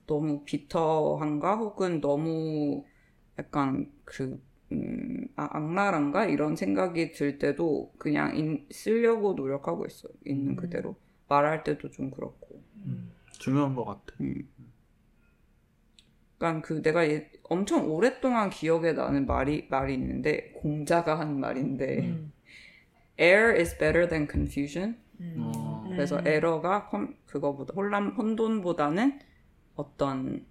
너무 0.08 0.44
bitter한가? 0.46 1.56
혹은 1.56 2.02
너무 2.02 2.84
약간 3.40 3.92
그, 4.06 4.42
음, 4.72 5.28
아, 5.36 5.50
악랄한가? 5.52 6.26
이런 6.26 6.56
생각이 6.56 7.12
들 7.14 7.38
때도 7.40 7.94
그냥 7.98 8.36
인- 8.38 8.66
쓰려고 8.72 9.34
노력하고 9.34 9.86
있어. 9.86 10.10
있는 10.26 10.52
음. 10.52 10.56
그대로. 10.56 10.96
말할 11.28 11.64
때도 11.64 11.92
좀 11.92 12.12
그렇고. 12.12 12.62
음. 13.42 13.54
중요한 13.54 13.76
것 13.76 13.86
같아. 13.86 14.02
음. 14.22 14.48
그러니까 16.38 16.68
그 16.68 16.82
내가 16.82 17.08
예- 17.08 17.32
엄청 17.44 17.90
오랫동안 17.92 18.50
기억에 18.50 18.94
나는 18.94 19.26
말이, 19.28 19.68
말이 19.70 19.94
있는데, 19.94 20.52
공자가 20.54 21.20
한 21.20 21.40
말인데, 21.40 22.00
음. 22.00 22.34
air 23.20 23.60
is 23.60 23.78
better 23.78 24.08
than 24.08 24.28
confusion. 24.30 24.98
음. 25.20 25.36
어. 25.40 25.86
그래서 25.90 26.18
음. 26.20 26.28
에러가 26.28 26.88
컴- 26.90 27.16
그거보다 27.28 27.74
혼란 27.76 28.10
혼돈보다는 28.10 29.20
어떤 29.76 30.46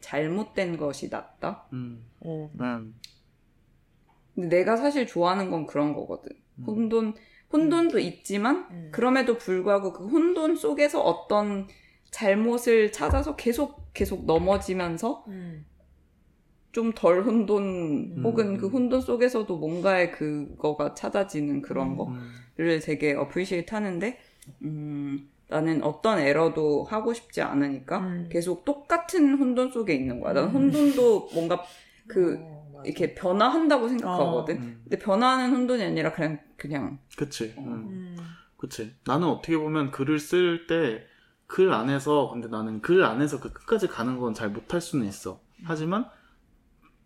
잘못된 0.00 0.76
것이 0.76 1.08
낫다. 1.08 1.66
음. 1.72 2.04
어. 2.20 2.50
난 2.54 2.94
근데 4.34 4.58
내가 4.58 4.76
사실 4.76 5.06
좋아하는 5.06 5.50
건 5.50 5.66
그런 5.66 5.94
거거든. 5.94 6.30
음. 6.58 6.64
혼돈 6.64 7.14
혼돈도 7.52 7.98
있지만 7.98 8.66
음. 8.70 8.88
그럼에도 8.92 9.38
불구하고 9.38 9.92
그 9.92 10.06
혼돈 10.06 10.56
속에서 10.56 11.00
어떤 11.02 11.66
잘못을 12.16 12.92
찾아서 12.92 13.36
계속 13.36 13.92
계속 13.92 14.24
넘어지면서 14.24 15.24
음. 15.28 15.66
좀덜 16.72 17.22
혼돈 17.22 17.62
음. 17.62 18.22
혹은 18.24 18.56
그 18.56 18.68
혼돈 18.68 19.02
속에서도 19.02 19.54
뭔가의 19.54 20.12
그거가 20.12 20.94
찾아지는 20.94 21.60
그런 21.60 21.88
음. 21.88 21.96
거. 21.96 22.04
음. 22.06 22.32
를 22.58 22.80
되게 22.80 23.12
appreciate 23.12 23.74
하는데 23.74 24.18
음, 24.62 25.28
나는 25.48 25.82
어떤 25.82 26.18
에러도 26.18 26.84
하고 26.84 27.12
싶지 27.12 27.42
않으니까 27.42 27.98
음. 27.98 28.28
계속 28.32 28.64
똑같은 28.64 29.34
혼돈 29.36 29.72
속에 29.72 29.94
있는 29.94 30.20
거야. 30.20 30.32
나는 30.32 30.48
음. 30.48 30.54
혼돈도 30.54 31.28
뭔가 31.34 31.62
그 32.06 32.38
어. 32.40 32.82
이렇게 32.86 33.14
변화한다고 33.14 33.88
생각하거든. 33.88 34.56
음. 34.56 34.80
근데 34.84 34.98
변화하는 34.98 35.54
혼돈이 35.54 35.82
아니라 35.82 36.12
그냥 36.12 36.38
그냥 36.56 36.98
그치. 37.18 37.52
어. 37.58 37.84
그치. 38.56 38.94
나는 39.04 39.28
어떻게 39.28 39.58
보면 39.58 39.90
글을 39.90 40.18
쓸때 40.18 41.04
글 41.46 41.72
안에서 41.72 42.30
근데 42.32 42.48
나는 42.48 42.80
글 42.82 43.04
안에서 43.04 43.40
그 43.40 43.52
끝까지 43.52 43.86
가는 43.88 44.18
건 44.18 44.34
잘 44.34 44.50
못할 44.50 44.80
수는 44.80 45.06
있어. 45.06 45.40
하지만 45.64 46.06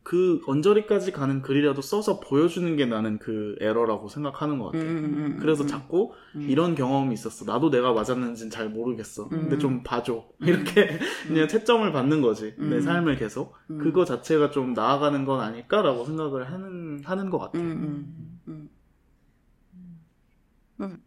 그 0.03 0.41
언저리까지 0.47 1.12
가는 1.12 1.43
글이라도 1.43 1.82
써서 1.82 2.20
보여주는 2.20 2.74
게 2.74 2.86
나는 2.86 3.18
그 3.18 3.55
에러라고 3.61 4.09
생각하는 4.09 4.59
것 4.59 4.72
같아. 4.72 4.78
음, 4.78 4.88
음, 4.88 5.05
음, 5.34 5.38
그래서 5.41 5.62
음, 5.64 5.68
자꾸 5.68 6.12
음. 6.34 6.47
이런 6.49 6.74
경험이 6.74 7.12
있었어. 7.14 7.45
나도 7.45 7.70
내가 7.70 7.93
맞았는지는 7.93 8.51
잘 8.51 8.70
모르겠어. 8.70 9.28
근데 9.28 9.57
음. 9.57 9.59
좀 9.61 9.82
봐줘. 9.82 10.24
이렇게 10.41 10.99
그냥 11.28 11.47
채점을 11.49 11.93
받는 11.93 12.22
거지. 12.22 12.55
내 12.57 12.76
음. 12.76 12.80
삶을 12.80 13.16
계속. 13.18 13.55
음. 13.70 13.78
그거 13.78 14.05
자체가 14.07 14.51
좀 14.51 14.72
나아가는 14.72 15.24
건 15.26 15.41
아닐까라고 15.41 16.05
생각을 16.07 16.51
하는, 16.51 17.03
하는 17.05 17.30
것 17.30 17.38
같아. 17.38 17.59
음, 17.59 17.62
음, 17.70 18.41
음. 18.49 18.70
음, 20.80 21.03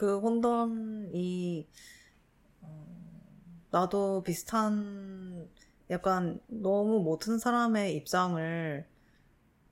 그 0.00 0.18
혼돈이 0.18 1.68
어, 2.62 2.86
나도 3.70 4.22
비슷한 4.22 5.46
약간 5.90 6.40
너무 6.46 7.02
모든 7.02 7.36
사람의 7.36 7.96
입장을 7.96 8.88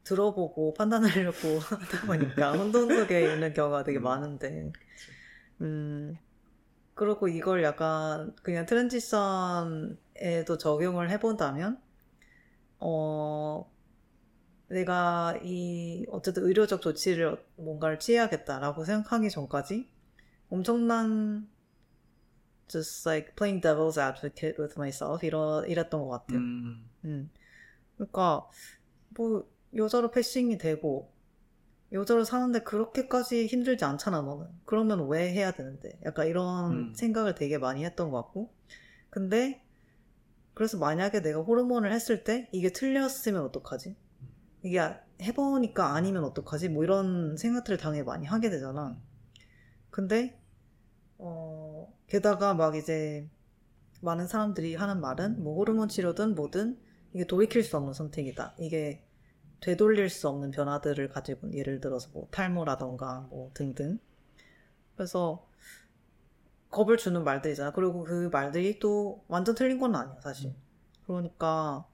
들어보고 0.05 0.75
판단하려고 0.75 1.59
하다 1.65 2.07
보니까 2.07 2.53
혼돈 2.61 2.95
속에 2.95 3.33
있는 3.33 3.55
경우가 3.55 3.85
되게 3.85 3.97
음. 3.97 4.03
많은데 4.03 4.71
음 5.63 6.19
그리고 6.93 7.27
이걸 7.29 7.63
약간 7.63 8.37
그냥 8.43 8.67
트랜지션에도 8.67 10.59
적용을 10.59 11.09
해본다면 11.09 11.81
어 12.81 13.73
내가 14.69 15.39
이 15.43 16.05
어쨌든 16.11 16.45
의료적 16.45 16.83
조치를 16.83 17.43
뭔가를 17.57 17.99
취해야겠다라고 17.99 18.85
생각하기 18.85 19.31
전까지 19.31 19.97
엄청난 20.51 21.49
just 22.69 23.09
like 23.09 23.35
playing 23.35 23.61
devil's 23.61 23.99
advocate 23.99 24.61
with 24.61 24.75
myself 24.79 25.25
이러, 25.27 25.65
이랬던 25.67 26.01
것 26.01 26.09
같아요. 26.09 26.39
음, 26.39 26.89
음. 27.05 27.31
그러니까 27.97 28.47
뭐 29.11 29.49
여자로 29.75 30.11
패싱이 30.11 30.59
되고 30.59 31.13
여자로 31.93 32.25
사는데 32.25 32.61
그렇게까지 32.61 33.47
힘들지 33.47 33.85
않잖아, 33.85 34.21
너는. 34.21 34.47
그러면 34.67 35.09
왜 35.09 35.33
해야 35.33 35.53
되는데? 35.53 35.99
약간 36.05 36.27
이런 36.27 36.73
음. 36.73 36.95
생각을 36.95 37.35
되게 37.35 37.57
많이 37.57 37.85
했던 37.85 38.11
것 38.11 38.23
같고. 38.25 38.53
근데, 39.09 39.65
그래서 40.53 40.77
만약에 40.77 41.23
내가 41.23 41.41
호르몬을 41.41 41.91
했을 41.93 42.25
때 42.25 42.49
이게 42.53 42.71
틀렸으면 42.71 43.43
어떡하지? 43.45 43.97
이게 44.65 44.81
해보니까 45.23 45.95
아니면 45.95 46.25
어떡하지? 46.25 46.69
뭐 46.69 46.85
이런 46.85 47.37
생각들을 47.39 47.79
당연히 47.79 48.05
많이 48.05 48.27
하게 48.27 48.51
되잖아. 48.51 48.99
근데, 49.91 50.39
어, 51.19 51.93
게다가 52.07 52.55
막 52.55 52.77
이제 52.77 53.29
많은 54.01 54.27
사람들이 54.27 54.75
하는 54.75 55.01
말은 55.01 55.43
뭐 55.43 55.57
호르몬 55.57 55.89
치료든 55.89 56.35
뭐든 56.35 56.79
이게 57.13 57.27
돌이킬 57.27 57.63
수 57.63 57.77
없는 57.77 57.93
선택이다. 57.93 58.55
이게 58.59 59.05
되돌릴 59.61 60.09
수 60.09 60.29
없는 60.29 60.51
변화들을 60.53 61.09
가지고 61.09 61.53
예를 61.53 61.81
들어서 61.81 62.11
뭐 62.13 62.29
탈모라던가 62.31 63.27
뭐 63.31 63.51
등등. 63.55 63.99
그래서 64.95 65.49
겁을 66.71 66.97
주는 66.97 67.25
말들이잖아. 67.25 67.73
그리고 67.73 68.05
그 68.05 68.29
말들이 68.33 68.79
또 68.79 69.25
완전 69.29 69.55
틀린 69.55 69.79
건 69.79 69.95
아니야, 69.97 70.21
사실. 70.21 70.55
그러니까 71.07 71.87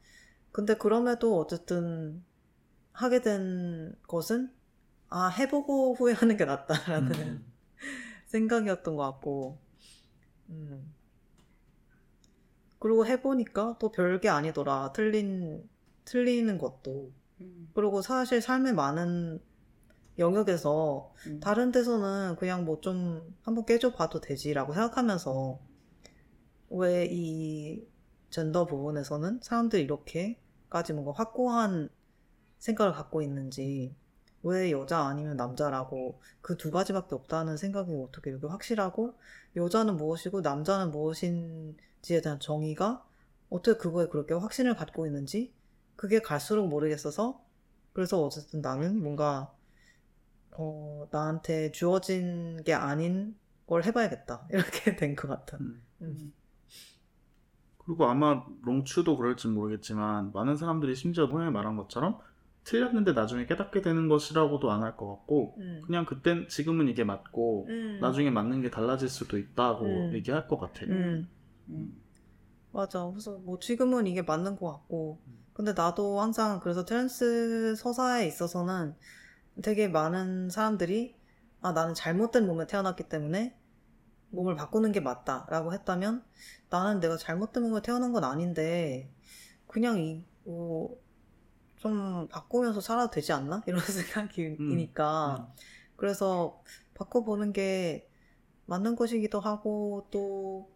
근데 0.53 0.75
그럼에도 0.77 1.39
어쨌든 1.39 2.23
하게 2.93 3.23
된 3.23 3.95
것은 4.07 4.53
아 5.09 5.29
해보고 5.29 5.95
후회하는 5.95 6.37
게 6.37 6.45
낫다라는 6.45 7.13
음. 7.13 7.54
생각이었던 8.27 8.97
것 8.97 9.03
같고, 9.03 9.59
음. 10.51 10.95
그리고 12.79 13.07
해보니까 13.07 13.77
또 13.81 13.91
별게 13.91 14.29
아니더라. 14.29 14.93
틀린, 14.93 15.69
틀리는 16.05 16.59
것도. 16.59 17.13
음. 17.41 17.71
그리고 17.75 18.03
사실 18.03 18.41
삶의 18.43 18.75
많은 18.75 19.41
영역에서 20.19 21.13
음. 21.27 21.41
다른 21.41 21.73
데서는 21.73 22.37
그냥 22.37 22.65
뭐 22.65 22.81
좀 22.81 23.35
한번 23.43 23.65
깨줘봐도 23.67 24.21
되지라고 24.21 24.73
생각하면서 24.75 25.59
왜 26.71 27.07
이 27.11 27.87
젠더 28.31 28.67
부분에서는 28.67 29.41
사람들이 29.43 29.83
이렇게까지 29.85 30.93
뭔가 30.93 31.13
확고한 31.13 31.89
생각을 32.59 32.93
갖고 32.93 33.23
있는지 33.23 33.95
왜 34.45 34.71
여자 34.73 35.01
아니면 35.07 35.37
남자라고 35.37 36.21
그 36.43 36.57
두 36.57 36.71
가지밖에 36.71 37.15
없다는 37.15 37.57
생각이 37.57 37.93
어떻게 38.07 38.31
이렇게 38.31 38.47
확실하고 38.47 39.15
여자는 39.57 39.97
무엇이고 39.97 40.41
남자는 40.43 40.91
무엇인지에 40.93 42.21
대한 42.23 42.41
정의가 42.41 43.05
어떻게 43.51 43.79
그거에 43.79 44.09
그렇게 44.09 44.35
확신을 44.35 44.77
갖고 44.77 45.07
있는지 45.07 45.55
그게 45.97 46.21
갈수록 46.21 46.69
모르겠어서 46.69 47.41
그래서 47.93 48.23
어쨌든 48.23 48.61
나는 48.61 49.01
뭔가 49.03 49.53
어, 50.53 51.07
나한테 51.11 51.73
주어진 51.73 52.63
게 52.65 52.75
아닌 52.75 53.37
걸 53.67 53.85
해봐야겠다 53.85 54.47
이렇게 54.53 54.97
된 54.97 55.17
것 55.17 55.29
같아. 55.29 55.57
음. 55.59 55.83
음. 56.03 56.33
그리고 57.79 58.07
아마 58.07 58.45
롱추도 58.63 59.17
그럴지 59.17 59.49
모르겠지만 59.49 60.33
많은 60.33 60.57
사람들이 60.57 60.95
심지어 60.95 61.27
호영이 61.27 61.51
말한 61.53 61.77
것처럼 61.77 62.19
틀렸는데 62.65 63.13
나중에 63.13 63.47
깨닫게 63.47 63.83
되는 63.83 64.09
것이라고도 64.09 64.71
안 64.73 64.83
할 64.83 64.97
것 64.97 65.09
같고 65.09 65.57
음. 65.59 65.81
그냥 65.87 66.05
그땐 66.07 66.49
지금은 66.49 66.89
이게 66.89 67.05
맞고 67.05 67.67
음. 67.69 67.99
나중에 68.01 68.31
맞는 68.31 68.63
게 68.63 68.71
달라질 68.71 69.09
수도 69.09 69.39
있다고 69.39 70.11
음. 70.11 70.15
얘기할 70.15 70.49
것 70.49 70.59
같아. 70.59 70.85
음. 70.89 71.29
음. 71.69 72.03
맞아. 72.73 73.07
그래서 73.11 73.39
뭐 73.39 73.59
지금은 73.59 74.07
이게 74.07 74.23
맞는 74.23 74.57
것 74.57 74.71
같고. 74.73 75.21
음. 75.27 75.45
근데 75.53 75.73
나도 75.73 76.21
항상 76.21 76.59
그래서 76.61 76.85
trans 76.85 77.77
서사에 77.77 78.27
있어서는 78.27 78.97
되게 79.63 79.89
많은 79.89 80.51
사람들이 80.51 81.17
아, 81.63 81.73
나는 81.73 81.95
잘못된 81.95 82.47
몸에 82.47 82.67
태어났기 82.67 83.09
때문에 83.09 83.57
몸을 84.31 84.57
바꾸는 84.57 84.93
게 84.93 85.01
맞다라고 85.01 85.73
했다면 85.75 86.25
나는 86.71 87.01
내가 87.01 87.17
잘못된 87.19 87.63
몸에 87.65 87.83
태어난 87.83 88.13
건 88.13 88.25
아닌데 88.25 89.11
그냥 89.69 89.99
이, 90.01 90.25
뭐, 90.45 90.99
좀 91.85 92.29
바꾸면서 92.29 92.81
살아도 92.81 93.11
되지 93.11 93.35
않나? 93.35 93.63
이런 93.67 93.79
생각이니까. 94.33 95.37
음. 95.39 95.63
그래서 95.97 96.63
바꿔보는 96.95 97.53
게 97.53 98.09
맞는 98.65 98.97
것이기도 98.97 99.39
하고 99.39 100.09
또 100.11 100.73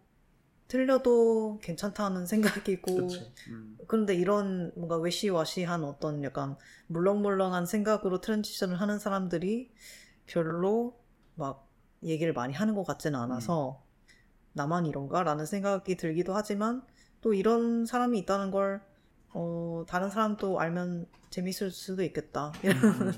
틀려도 0.67 1.57
괜찮다는 1.63 2.27
생각이고. 2.27 2.91
음. 3.47 3.77
그런데 3.87 4.13
이런 4.13 4.71
뭔가 4.75 4.97
외시와시한 4.97 5.83
어떤 5.83 6.23
약간 6.23 6.55
물렁물렁한 6.87 7.65
생각으로 7.65 8.21
트랜지션을 8.21 8.79
하는 8.79 8.99
사람들이 8.99 9.73
별로 10.27 10.99
막 11.33 11.67
얘기를 12.03 12.33
많이 12.33 12.53
하는 12.53 12.75
것 12.75 12.83
같지는 12.83 13.19
않아서 13.19 13.83
나만 14.53 14.85
이런가? 14.85 15.23
라는 15.23 15.47
생각이 15.47 15.97
들기도 15.97 16.35
하지만 16.35 16.83
또 17.21 17.33
이런 17.33 17.87
사람이 17.87 18.19
있다는 18.19 18.51
걸 18.51 18.87
어, 19.33 19.83
다른 19.87 20.09
사람도 20.09 20.59
알면 20.59 21.07
재밌을 21.29 21.71
수도 21.71 22.03
있겠다. 22.03 22.51
이런, 22.63 22.77
음. 22.83 23.13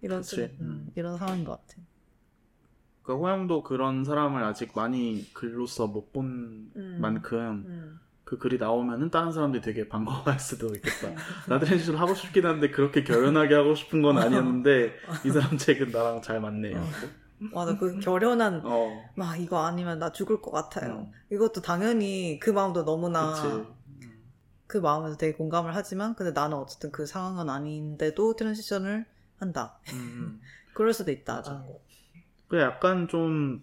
이런, 0.00 0.20
그치. 0.20 0.42
음, 0.60 0.86
음. 0.86 0.92
이런 0.94 1.18
상황인 1.18 1.44
것 1.44 1.52
같아. 1.52 1.82
그러니까 3.02 3.26
호영도 3.26 3.62
그런 3.62 4.04
사람을 4.04 4.42
아직 4.42 4.72
많이 4.74 5.28
글로써 5.34 5.86
못본 5.86 6.72
음. 6.76 6.98
만큼 7.00 7.64
음. 7.66 8.00
그 8.24 8.38
글이 8.38 8.56
나오면은 8.56 9.10
다른 9.10 9.32
사람들이 9.32 9.62
되게 9.62 9.86
반가워할 9.86 10.40
수도 10.40 10.74
있겠다. 10.74 11.08
나 11.46 11.58
transition 11.58 11.96
하고 11.96 12.14
싶긴 12.14 12.46
한데 12.46 12.70
그렇게 12.70 13.04
결연하게 13.04 13.54
하고 13.54 13.74
싶은 13.74 14.00
건 14.00 14.16
아니었는데 14.16 14.94
이 15.26 15.30
사람 15.30 15.58
책은 15.58 15.90
나랑 15.90 16.22
잘 16.22 16.40
맞네요. 16.40 16.82
맞아, 17.52 17.76
그 17.76 17.98
결연한 17.98 18.62
어. 18.64 19.10
막 19.14 19.38
이거 19.38 19.66
아니면 19.66 19.98
나 19.98 20.10
죽을 20.10 20.40
것 20.40 20.50
같아요. 20.50 21.06
음. 21.06 21.12
이것도 21.30 21.60
당연히 21.60 22.38
그 22.40 22.48
마음도 22.48 22.84
너무나 22.86 23.32
그치. 23.32 23.68
그 24.74 24.78
마음에서 24.78 25.16
되게 25.16 25.36
공감을 25.36 25.72
하지만 25.72 26.16
근데 26.16 26.32
나는 26.32 26.56
어쨌든 26.56 26.90
그 26.90 27.06
상황은 27.06 27.48
아닌데도 27.48 28.34
transition을 28.34 29.06
한다. 29.36 29.78
음. 29.92 30.40
그럴 30.74 30.92
수도 30.92 31.12
있다. 31.12 31.36
맞아. 31.36 31.52
라는 31.52 31.66
거. 31.68 31.78
그 32.48 32.58
약간 32.58 33.06
좀 33.06 33.62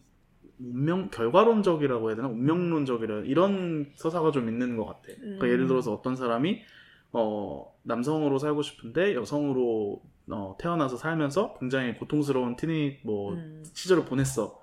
운명 0.58 1.10
결과론적이라고 1.10 2.08
해야 2.08 2.16
되나 2.16 2.30
운명론적이라 2.30 3.24
이런 3.26 3.92
서사가 3.98 4.32
좀 4.32 4.48
있는 4.48 4.78
것 4.78 4.86
같아. 4.86 5.02
그러니까 5.20 5.48
음. 5.48 5.52
예를 5.52 5.68
들어서 5.68 5.92
어떤 5.92 6.16
사람이 6.16 6.62
어 7.12 7.76
남성으로 7.84 8.40
살고 8.40 8.62
싶은데 8.62 9.14
여성으로 9.14 10.02
어, 10.30 10.56
태어나서 10.58 10.96
살면서 10.96 11.58
굉장히 11.60 11.98
고통스러운 11.98 12.56
teen이니 12.56 13.00
뭐 13.04 13.34
음. 13.34 13.66
시절을 13.74 14.06
보냈어. 14.06 14.61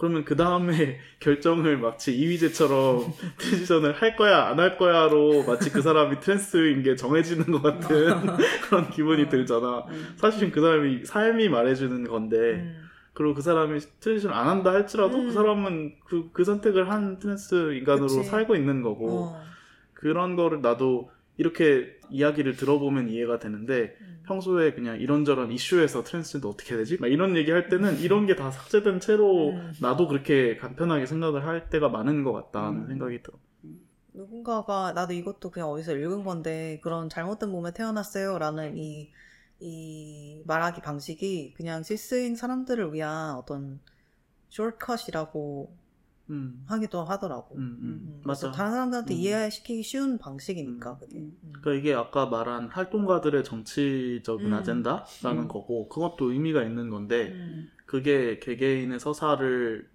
그러면 0.00 0.24
그 0.24 0.34
다음에 0.34 0.98
결정을 1.20 1.76
마치 1.76 2.16
이휘재처럼 2.16 3.12
transition을 3.36 3.92
할 4.00 4.16
거야 4.16 4.46
안 4.46 4.58
할 4.58 4.78
거야로 4.78 5.44
마치 5.44 5.70
그 5.70 5.82
사람이 5.82 6.20
trans인 6.20 6.82
게 6.82 6.96
정해지는 6.96 7.50
것 7.52 7.60
같은 7.62 8.08
그런 8.64 8.88
기분이 8.88 9.28
들잖아. 9.28 9.84
음. 9.90 10.14
사실은 10.16 10.52
그 10.52 10.62
사람이 10.62 11.04
삶이 11.04 11.50
말해주는 11.50 12.08
건데 12.08 12.36
음. 12.36 12.88
그리고 13.12 13.34
그 13.34 13.42
사람이 13.42 13.78
transition 14.00 14.32
안 14.32 14.48
한다 14.48 14.72
할지라도 14.72 15.18
음. 15.18 15.26
그 15.26 15.32
사람은 15.32 15.92
그, 16.06 16.30
그 16.32 16.44
선택을 16.44 16.90
한 16.90 17.18
trans 17.18 17.74
인간으로 17.74 18.06
그치. 18.06 18.24
살고 18.24 18.56
있는 18.56 18.80
거고 18.80 19.34
어. 19.34 19.42
그런 19.92 20.34
거를 20.34 20.62
나도 20.62 21.10
이렇게 21.40 21.98
이야기를 22.10 22.56
들어보면 22.56 23.08
이해가 23.08 23.38
되는데 23.38 23.96
음. 24.02 24.22
평소에 24.26 24.74
그냥 24.74 25.00
이런저런 25.00 25.50
이슈에서 25.50 26.04
트랜스젠더 26.04 26.50
어떻게 26.50 26.76
되지? 26.76 26.98
막 27.00 27.08
이런 27.08 27.34
얘기 27.34 27.50
할 27.50 27.70
때는 27.70 27.98
이런 28.00 28.26
게 28.26 28.36
다 28.36 28.50
삭제된 28.50 29.00
채로 29.00 29.52
음. 29.52 29.72
나도 29.80 30.06
그렇게 30.06 30.56
간편하게 30.58 31.06
생각을 31.06 31.46
할 31.46 31.70
때가 31.70 31.88
많은 31.88 32.24
것 32.24 32.32
같다는 32.34 32.82
음. 32.82 32.86
생각이 32.88 33.22
들어. 33.22 33.38
누군가가 34.12 34.92
나도 34.92 35.14
이것도 35.14 35.50
그냥 35.50 35.70
어디서 35.70 35.96
읽은 35.96 36.24
건데 36.24 36.78
그런 36.82 37.08
잘못된 37.08 37.48
몸에 37.48 37.72
태어났어요라는 37.72 38.76
이, 38.76 39.10
이 39.60 40.42
말하기 40.46 40.82
방식이 40.82 41.54
그냥 41.56 41.82
cis인 41.82 42.36
사람들을 42.36 42.92
위한 42.92 43.36
어떤 43.36 43.80
숏컷이라고 44.50 45.72
음, 46.30 46.64
하기도 46.66 47.02
하더라고. 47.04 47.56
음, 47.56 47.60
음. 47.60 47.78
음, 47.82 48.22
맞아. 48.24 48.50
다른 48.52 48.70
사람들한테 48.72 49.14
음. 49.14 49.18
이해시키기 49.18 49.82
쉬운 49.82 50.18
방식이니까 50.18 50.92
음. 50.92 50.98
그게. 51.00 51.30
그러니까 51.60 51.72
이게 51.72 51.94
아까 51.94 52.26
말한 52.26 52.68
활동가들의 52.68 53.42
정치적인 53.44 54.46
음. 54.46 54.54
아젠다라는 54.54 55.42
음. 55.42 55.48
거고 55.48 55.88
그것도 55.88 56.32
의미가 56.32 56.62
있는 56.62 56.88
건데 56.90 57.32
음. 57.32 57.70
그게 57.84 58.38
개개인의 58.38 59.00
서사를 59.00 59.88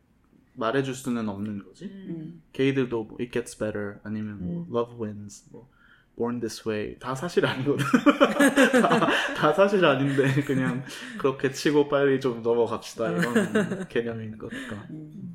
말해줄 0.53 0.93
수는 0.93 1.29
없는 1.29 1.63
거지. 1.63 1.85
음. 1.85 2.05
음. 2.09 2.41
게이들도 2.53 3.03
뭐 3.03 3.17
It 3.19 3.31
Gets 3.31 3.57
Better 3.57 3.95
아니면 4.03 4.37
뭐 4.39 4.65
음. 4.69 4.75
Love 4.75 4.95
Wins, 5.01 5.49
뭐 5.51 5.69
Born 6.17 6.39
This 6.39 6.67
Way 6.67 6.97
다 6.99 7.13
사실 7.15 7.45
아니거든. 7.45 7.85
다, 8.81 9.07
다 9.35 9.53
사실 9.53 9.83
아닌데 9.85 10.41
그냥 10.43 10.83
그렇게 11.17 11.51
치고 11.51 11.87
빨리 11.89 12.19
좀 12.19 12.41
넘어갑시다 12.41 13.11
이런 13.11 13.87
개념인 13.87 14.37
거니까. 14.37 14.87
음. 14.89 15.34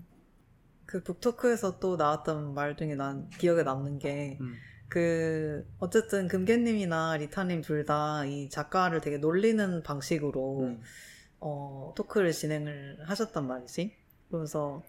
그 0.91 1.05
북토크에서 1.05 1.79
또 1.79 1.97
나왔던 1.97 2.53
말 2.53 2.77
중에 2.77 2.97
난 2.97 3.29
기억에 3.39 3.63
남는 3.63 4.01
게 4.01 4.39
음. 4.41 4.55
그 4.89 5.65
어쨌든 5.79 6.27
금계님이나 6.27 7.17
리타님 7.19 7.63
둘 7.63 7.85
다 7.87 8.25
이 8.27 8.49
작가를 8.51 9.01
되게 9.01 9.19
놀리는 9.19 9.85
방식으로 9.85 10.63
음. 10.63 10.81
어, 11.39 11.95
토크를 11.97 12.33
진행을 12.33 12.99
하셨단 13.05 13.47
말이지. 13.47 13.95
그러면서 14.29 14.83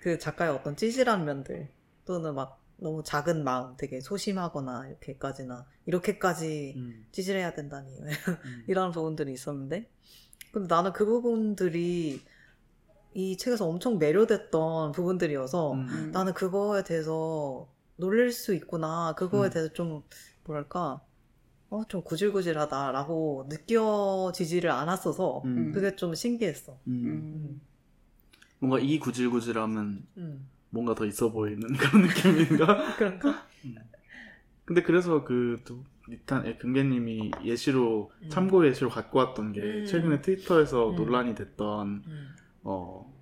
그 0.00 0.18
작가의 0.18 0.50
어떤 0.50 0.74
찌질한 0.76 1.24
면들 1.24 1.68
또는 2.04 2.34
막 2.34 2.60
너무 2.76 3.04
작은 3.04 3.44
마음 3.44 3.76
되게 3.76 4.00
소심하거나 4.00 4.88
이렇게까지나 4.88 5.66
이렇게까지 5.86 6.74
음. 6.76 7.06
찌질해야 7.12 7.54
된다니 7.54 7.96
음. 8.44 8.64
이런 8.66 8.90
부분들이 8.90 9.32
있었는데 9.32 9.88
근데 10.52 10.66
나는 10.74 10.92
그 10.92 11.06
부분들이 11.06 12.24
이 13.14 13.36
책에서 13.36 13.66
엄청 13.66 13.98
매료됐던 13.98 14.92
부분들이어서 14.92 15.72
음. 15.72 15.86
음. 15.88 16.10
나는 16.12 16.34
그거에 16.34 16.82
대해서 16.82 17.68
놀릴 17.96 18.32
수 18.32 18.54
있구나 18.54 19.14
그거에 19.16 19.48
음. 19.48 19.50
대해서 19.50 19.72
좀 19.72 20.02
뭐랄까 20.44 21.00
어, 21.70 21.82
좀 21.88 22.02
구질구질하다라고 22.02 23.46
느껴지지를 23.48 24.70
않았어서 24.70 25.42
음. 25.44 25.72
그게 25.72 25.96
좀 25.96 26.14
신기했어. 26.14 26.78
음. 26.88 26.92
음. 27.04 27.60
뭔가 28.58 28.78
이 28.78 28.98
구질구질함은 28.98 30.06
음. 30.16 30.48
뭔가 30.70 30.94
더 30.94 31.04
있어 31.06 31.30
보이는 31.30 31.60
그런 31.74 32.02
느낌인가? 32.02 32.94
그런가? 32.96 33.46
근데 34.64 34.82
그래서 34.82 35.24
그 35.24 35.60
두- 35.64 35.84
리탄 36.06 36.46
예, 36.46 36.56
금계님이 36.56 37.30
예시로 37.44 38.10
음. 38.22 38.28
참고 38.28 38.66
예시로 38.66 38.90
갖고 38.90 39.18
왔던 39.18 39.52
게 39.52 39.60
음. 39.60 39.86
최근에 39.86 40.20
트위터에서 40.20 40.90
음. 40.90 40.96
논란이 40.96 41.34
됐던 41.34 42.02
음. 42.06 42.36
어 42.64 43.12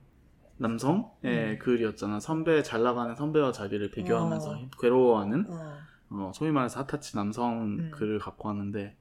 남성의 0.59 1.11
음. 1.25 1.59
글이었잖아 1.61 2.21
선배 2.21 2.63
잘 2.63 2.83
나가는 2.83 3.15
선배와 3.15 3.53
자기를 3.53 3.91
비교하면서 3.91 4.51
어. 4.51 4.71
괴로워하는 4.81 5.47
어. 5.49 5.79
어, 6.11 6.33
소위 6.35 6.51
말해서 6.51 6.81
핫타치 6.81 7.17
남성 7.17 7.63
음. 7.79 7.91
글을 7.93 8.19
갖고 8.19 8.49
왔는데 8.49 8.97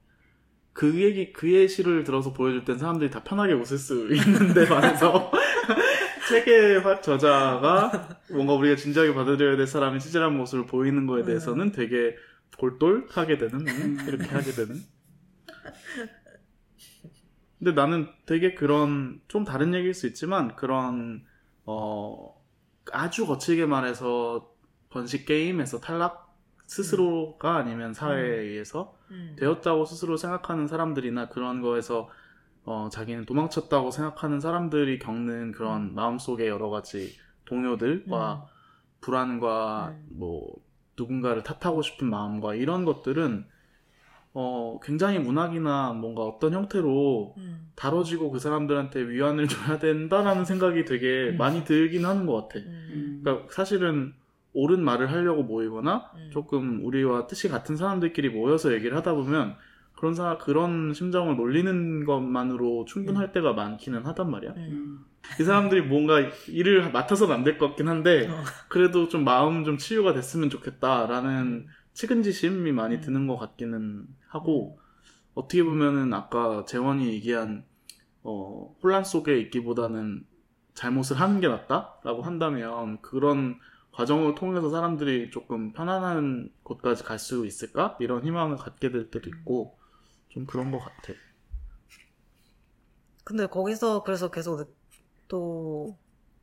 그 0.72 1.00
얘기 1.02 1.32
그 1.32 1.52
예시를 1.52 2.04
들어서 2.04 2.32
보여줄 2.32 2.64
땐 2.64 2.78
사람들이 2.78 3.10
다 3.10 3.22
편하게 3.22 3.52
웃을 3.52 3.78
수 3.78 4.08
있는데 4.14 4.66
반해서 4.66 5.30
책의 6.28 6.80
화- 6.80 7.00
저자가 7.00 8.08
뭔가 8.30 8.54
우리가 8.54 8.76
진지하게 8.76 9.12
받아들여야 9.14 9.56
될 9.56 9.66
사람이 9.66 10.00
찌질한 10.00 10.36
모습을 10.36 10.66
보이는 10.66 11.06
거에 11.06 11.24
대해서는 11.24 11.72
되게 11.72 12.16
골똘하게 12.58 13.38
되는 13.38 13.66
음, 13.68 13.98
이렇게 14.08 14.24
하게 14.26 14.50
되는 14.52 14.76
근데 17.62 17.80
나는 17.80 18.08
되게 18.26 18.54
그런 18.54 19.20
좀 19.28 19.44
다른 19.44 19.72
얘기일 19.72 19.94
수 19.94 20.08
있지만 20.08 20.56
그런 20.56 21.24
어 21.64 22.34
아주 22.90 23.24
거칠게 23.24 23.66
말해서 23.66 24.52
번식 24.90 25.26
게임에서 25.26 25.78
탈락 25.78 26.34
스스로가 26.66 27.54
아니면 27.54 27.94
사회에 27.94 28.40
의해서 28.40 28.98
음. 29.12 29.36
되었다고 29.38 29.84
스스로 29.84 30.16
생각하는 30.16 30.66
사람들이나 30.66 31.28
그런 31.28 31.62
거에서 31.62 32.10
어, 32.64 32.88
자기는 32.90 33.26
도망쳤다고 33.26 33.92
생각하는 33.92 34.40
사람들이 34.40 34.98
겪는 34.98 35.52
그런 35.52 35.82
음. 35.82 35.94
마음속의 35.94 36.48
여러 36.48 36.68
가지 36.68 37.16
동요들과 37.44 38.48
불안과 39.00 39.90
음. 39.90 40.08
뭐 40.10 40.52
누군가를 40.98 41.44
탓하고 41.44 41.82
싶은 41.82 42.10
마음과 42.10 42.56
이런 42.56 42.84
것들은 42.84 43.46
어, 44.34 44.80
굉장히 44.82 45.18
문학이나 45.18 45.92
뭔가 45.92 46.22
어떤 46.22 46.54
형태로 46.54 47.34
음. 47.36 47.68
다뤄지고 47.74 48.30
그 48.30 48.38
사람들한테 48.38 49.00
위안을 49.08 49.46
줘야 49.48 49.78
된다라는 49.78 50.44
생각이 50.44 50.84
되게 50.84 51.30
음. 51.30 51.36
많이 51.36 51.64
들긴 51.64 52.06
하는 52.06 52.24
것 52.26 52.48
같아. 52.48 52.58
음. 52.64 52.90
음. 52.92 53.20
그러니까 53.22 53.46
사실은 53.52 54.14
옳은 54.54 54.82
말을 54.84 55.10
하려고 55.10 55.42
모이거나 55.42 56.10
음. 56.14 56.30
조금 56.32 56.84
우리와 56.84 57.26
뜻이 57.26 57.48
같은 57.48 57.76
사람들끼리 57.76 58.30
모여서 58.30 58.72
얘기를 58.72 58.96
하다 58.96 59.14
보면 59.14 59.54
그런 59.96 60.14
사 60.14 60.36
그런 60.38 60.92
심정을 60.94 61.36
놀리는 61.36 62.04
것만으로 62.04 62.86
충분할 62.86 63.32
때가 63.32 63.52
많기는 63.52 64.04
하단 64.04 64.30
말이야. 64.30 64.50
음. 64.56 64.56
음. 64.58 65.04
이 65.40 65.44
사람들이 65.44 65.82
뭔가 65.82 66.20
일을 66.48 66.90
맡아서는 66.90 67.34
안 67.34 67.44
될 67.44 67.56
것 67.58 67.68
같긴 67.68 67.88
한데 67.88 68.26
어. 68.28 68.42
그래도 68.68 69.08
좀 69.08 69.24
마음 69.24 69.64
좀 69.64 69.76
치유가 69.78 70.12
됐으면 70.12 70.50
좋겠다라는 70.50 71.66
측은지심이 71.94 72.72
많이 72.72 72.96
음. 72.96 73.00
드는 73.00 73.26
것 73.26 73.36
같기는 73.36 74.06
하고 74.28 74.78
어떻게 75.34 75.62
보면은 75.64 76.12
아까 76.14 76.64
재원이 76.66 77.08
얘기한 77.14 77.64
어, 78.22 78.76
혼란 78.82 79.04
속에 79.04 79.38
있기보다는 79.40 80.26
잘못을 80.74 81.20
하는 81.20 81.40
게 81.40 81.48
낫다라고 81.48 82.22
한다면 82.22 83.00
그런 83.02 83.58
과정을 83.92 84.34
통해서 84.36 84.70
사람들이 84.70 85.30
조금 85.30 85.72
편안한 85.72 86.50
곳까지 86.64 87.04
갈 87.04 87.18
수 87.18 87.46
있을까 87.46 87.96
이런 88.00 88.24
희망을 88.24 88.56
갖게 88.56 88.90
될 88.90 89.10
때도 89.10 89.30
있고 89.30 89.78
좀 90.30 90.46
그런 90.46 90.70
것 90.72 90.78
같아. 90.80 91.14
근데 93.24 93.46
거기서 93.46 94.02
그래서 94.04 94.30
계속 94.30 94.56
느- 94.58 94.64
또 95.28 95.98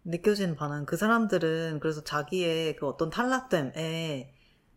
느껴지는 0.06 0.56
바는 0.56 0.86
그 0.86 0.97
사람들은 0.97 1.80
그래서 1.82 2.04
자기의 2.04 2.76
그 2.78 2.88
어떤 2.88 3.10
탈락됨에 3.10 4.34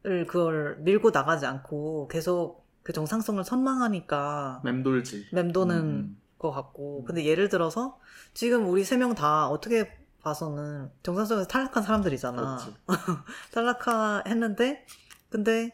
을 0.07 0.27
그걸 0.27 0.77
밀고 0.81 1.11
나가지 1.11 1.47
않고 1.47 2.09
계속 2.09 2.67
그 2.83 2.93
정상성을 2.93 3.43
선망하니까 3.45 4.61
맴돌지. 4.65 5.29
맴도는 5.33 5.77
음, 5.79 6.21
것 6.39 6.51
같고 6.51 7.01
음. 7.01 7.05
근데 7.05 7.25
예를 7.25 7.49
들어서 7.49 7.99
지금 8.35 8.69
우리 8.69 8.83
세 8.85 8.97
명 8.97 9.15
다 9.15 9.49
어떻게 9.49 9.97
봐서는 10.23 10.91
정상성에서 11.05 11.47
탈락한 11.49 11.83
사람들이잖아. 11.85 12.59
탈락했는데 13.53 14.87
근데 15.31 15.71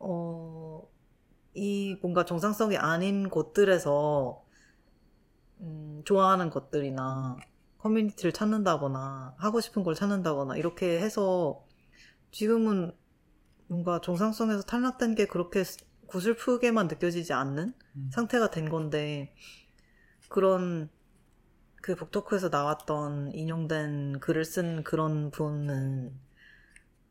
어 0.00 0.82
이 1.56 1.96
뭔가 2.02 2.24
정상성이 2.24 2.76
아닌 2.78 3.30
곳들에서 3.30 4.44
음, 5.60 6.02
좋아하는 6.04 6.50
것들이나 6.50 7.36
커뮤니티를 7.78 8.32
찾는다거나 8.32 9.34
하고 9.38 9.60
싶은 9.60 9.82
걸 9.84 9.94
찾는다거나 9.94 10.56
이렇게 10.56 11.00
해서 11.00 11.64
지금은 12.32 12.92
뭔가 13.74 14.00
정상성에서 14.00 14.62
탈락된 14.62 15.16
게 15.16 15.26
그렇게 15.26 15.64
구슬프게만 16.06 16.86
느껴지지 16.86 17.32
않는 17.32 17.74
음. 17.96 18.10
상태가 18.12 18.50
된 18.50 18.68
건데 18.68 19.34
그런 20.28 20.88
그 21.82 21.96
북토크에서 21.96 22.50
나왔던 22.50 23.32
인용된 23.32 24.20
글을 24.20 24.44
쓴 24.44 24.84
그런 24.84 25.32
분은 25.32 26.14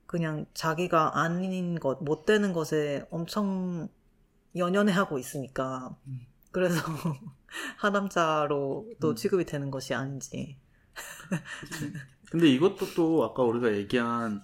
그냥 0.05 0.45
자기가 0.53 1.19
아닌 1.19 1.79
것, 1.79 2.01
못 2.01 2.25
되는 2.25 2.53
것에 2.53 3.05
엄청 3.11 3.89
연연해하고 4.55 5.19
있으니까 5.19 5.97
음. 6.07 6.21
그래서 6.51 6.79
하남자로 7.77 8.93
또 9.01 9.09
음. 9.09 9.15
취급이 9.15 9.43
되는 9.43 9.69
것이 9.69 9.93
아닌지 9.93 10.57
근데 12.31 12.47
이것도 12.47 12.93
또 12.95 13.23
아까 13.25 13.43
우리가 13.43 13.75
얘기한 13.75 14.41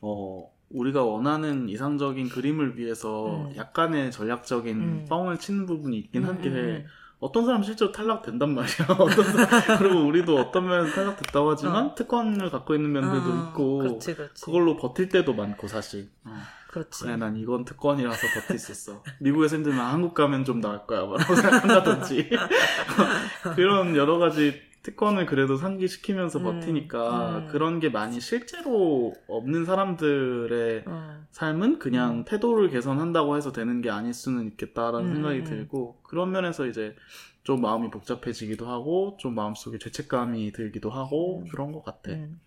어 0.00 0.55
우리가 0.70 1.04
원하는 1.04 1.68
이상적인 1.68 2.28
그림을 2.28 2.76
위해서 2.78 3.46
음. 3.46 3.56
약간의 3.56 4.10
전략적인 4.10 4.76
음. 4.76 5.06
뻥을 5.08 5.38
치는 5.38 5.66
부분이 5.66 5.96
있긴 5.98 6.24
음, 6.24 6.28
한게 6.28 6.48
음, 6.48 6.86
어떤 7.18 7.46
사람 7.46 7.62
실제로 7.62 7.92
탈락된단 7.92 8.54
말이야. 8.54 8.68
사람, 9.48 9.78
그리고 9.78 10.06
우리도 10.06 10.36
어떤 10.36 10.66
면에서 10.68 10.94
탈락됐다고 10.94 11.50
하지만 11.50 11.86
어. 11.86 11.94
특권을 11.94 12.50
갖고 12.50 12.74
있는 12.74 12.92
면들도 12.92 13.32
어, 13.32 13.48
있고 13.48 13.78
그렇지 13.78 14.14
그렇지 14.14 14.44
그걸로 14.44 14.76
버틸 14.76 15.08
때도 15.08 15.32
많고 15.32 15.68
사실. 15.68 16.10
어. 16.24 16.34
그렇지 16.68 17.04
그래 17.04 17.16
난 17.16 17.36
이건 17.36 17.64
특권이라서 17.64 18.26
버틸 18.34 18.58
수 18.58 18.72
있어. 18.72 19.02
미국에서 19.20 19.56
힘들면 19.56 19.80
한국 19.80 20.12
가면 20.12 20.44
좀 20.44 20.60
나을 20.60 20.86
거야. 20.86 21.00
라고 21.00 21.34
생각한다든지 21.34 22.28
그런 23.56 23.96
여러 23.96 24.18
가지 24.18 24.60
특권을 24.86 25.26
그래도 25.26 25.56
상기시키면서 25.56 26.38
음, 26.38 26.44
버티니까 26.44 27.38
음. 27.38 27.48
그런 27.48 27.80
게 27.80 27.88
많이 27.88 28.20
실제로 28.20 29.12
없는 29.26 29.64
사람들의 29.64 30.84
어, 30.86 31.26
삶은 31.32 31.80
그냥 31.80 32.24
태도를 32.24 32.70
개선한다고 32.70 33.36
해서 33.36 33.50
되는 33.50 33.80
게 33.80 33.90
아닐 33.90 34.14
수는 34.14 34.46
있겠다라는 34.46 35.08
음, 35.08 35.14
생각이 35.14 35.38
음. 35.40 35.44
들고 35.44 35.98
그런 36.04 36.30
면에서 36.30 36.66
이제 36.66 36.94
좀 37.42 37.62
마음이 37.62 37.90
복잡해지기도 37.90 38.68
하고 38.68 39.16
좀 39.18 39.34
마음속에 39.34 39.78
죄책감이 39.78 40.52
들기도 40.52 40.90
하고 40.90 41.40
음. 41.40 41.48
그런 41.48 41.72
것 41.72 41.82
같아. 41.82 42.12
음, 42.12 42.38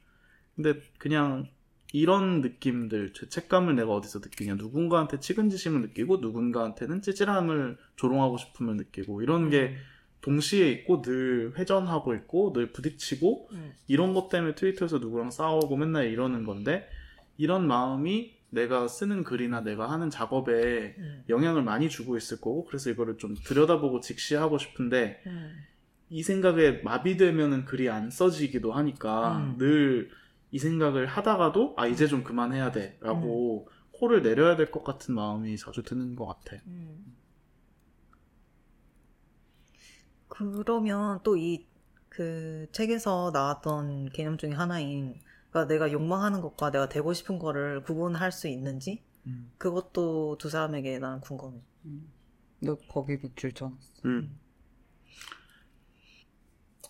근데 0.55 0.79
그냥 0.97 1.45
이런 1.91 2.39
느낌들, 2.39 3.11
죄책감을 3.13 3.75
내가 3.75 3.91
어디서 3.91 4.19
느끼냐. 4.19 4.55
누군가한테 4.55 5.19
측은지심을 5.19 5.81
느끼고 5.81 6.17
누군가한테는 6.17 7.01
찌질함을 7.01 7.77
조롱하고 7.97 8.37
싶음을 8.37 8.77
느끼고 8.77 9.23
이런 9.23 9.49
게 9.49 9.75
동시에 10.21 10.69
있고 10.71 11.01
늘 11.01 11.53
회전하고 11.57 12.13
있고 12.15 12.53
늘 12.53 12.71
부딪히고 12.71 13.49
음, 13.53 13.73
이런 13.87 14.13
것 14.13 14.29
때문에 14.29 14.55
트위터에서 14.55 14.97
누구랑 14.99 15.31
싸우고 15.31 15.77
맨날 15.77 16.07
이러는 16.07 16.45
건데 16.45 16.87
이런 17.37 17.67
마음이 17.67 18.37
내가 18.49 18.87
쓰는 18.87 19.23
글이나 19.23 19.61
내가 19.61 19.89
하는 19.91 20.09
작업에 20.09 20.95
음, 20.97 21.23
영향을 21.29 21.63
많이 21.63 21.87
주고 21.89 22.17
있을 22.17 22.41
거고 22.41 22.65
그래서 22.65 22.89
이거를 22.89 23.17
좀 23.17 23.35
들여다보고 23.35 24.01
직시하고 24.01 24.57
싶은데 24.57 25.21
음, 25.27 25.55
이 26.09 26.23
생각에 26.23 26.81
마비되면은 26.83 27.65
글이 27.65 27.89
안 27.89 28.09
써지기도 28.09 28.73
하니까 28.73 29.37
음. 29.37 29.55
늘이 29.59 30.57
생각을 30.57 31.05
하다가도 31.05 31.75
아 31.77 31.85
이제 31.87 32.07
좀 32.07 32.23
그만해야 32.23 32.71
돼라고 32.71 33.69
코를 33.91 34.21
내려야 34.23 34.55
될 34.55 34.71
것 34.71 34.83
같은 34.83 35.13
마음이 35.13 35.55
자주 35.57 35.83
드는 35.83 36.15
것 36.15 36.25
같아. 36.25 36.57
음. 36.67 37.15
그러면 40.29 41.19
또 41.23 41.35
이 41.37 41.67
그 42.09 42.67
책에서 42.71 43.31
나왔던 43.33 44.09
개념 44.11 44.37
중에 44.37 44.51
하나인 44.51 45.15
그러니까 45.51 45.73
내가 45.73 45.91
욕망하는 45.91 46.41
것과 46.41 46.71
내가 46.71 46.89
되고 46.89 47.13
싶은 47.13 47.39
거를 47.39 47.83
구분할 47.83 48.31
수 48.31 48.47
있는지 48.47 49.03
음. 49.27 49.51
그것도 49.57 50.37
두 50.39 50.49
사람에게 50.49 50.99
나는 50.99 51.21
궁금해. 51.21 51.59
너 52.61 52.75
거기 52.89 53.17
밑줄 53.21 53.53
쳐. 53.53 53.71
음. 54.05 54.37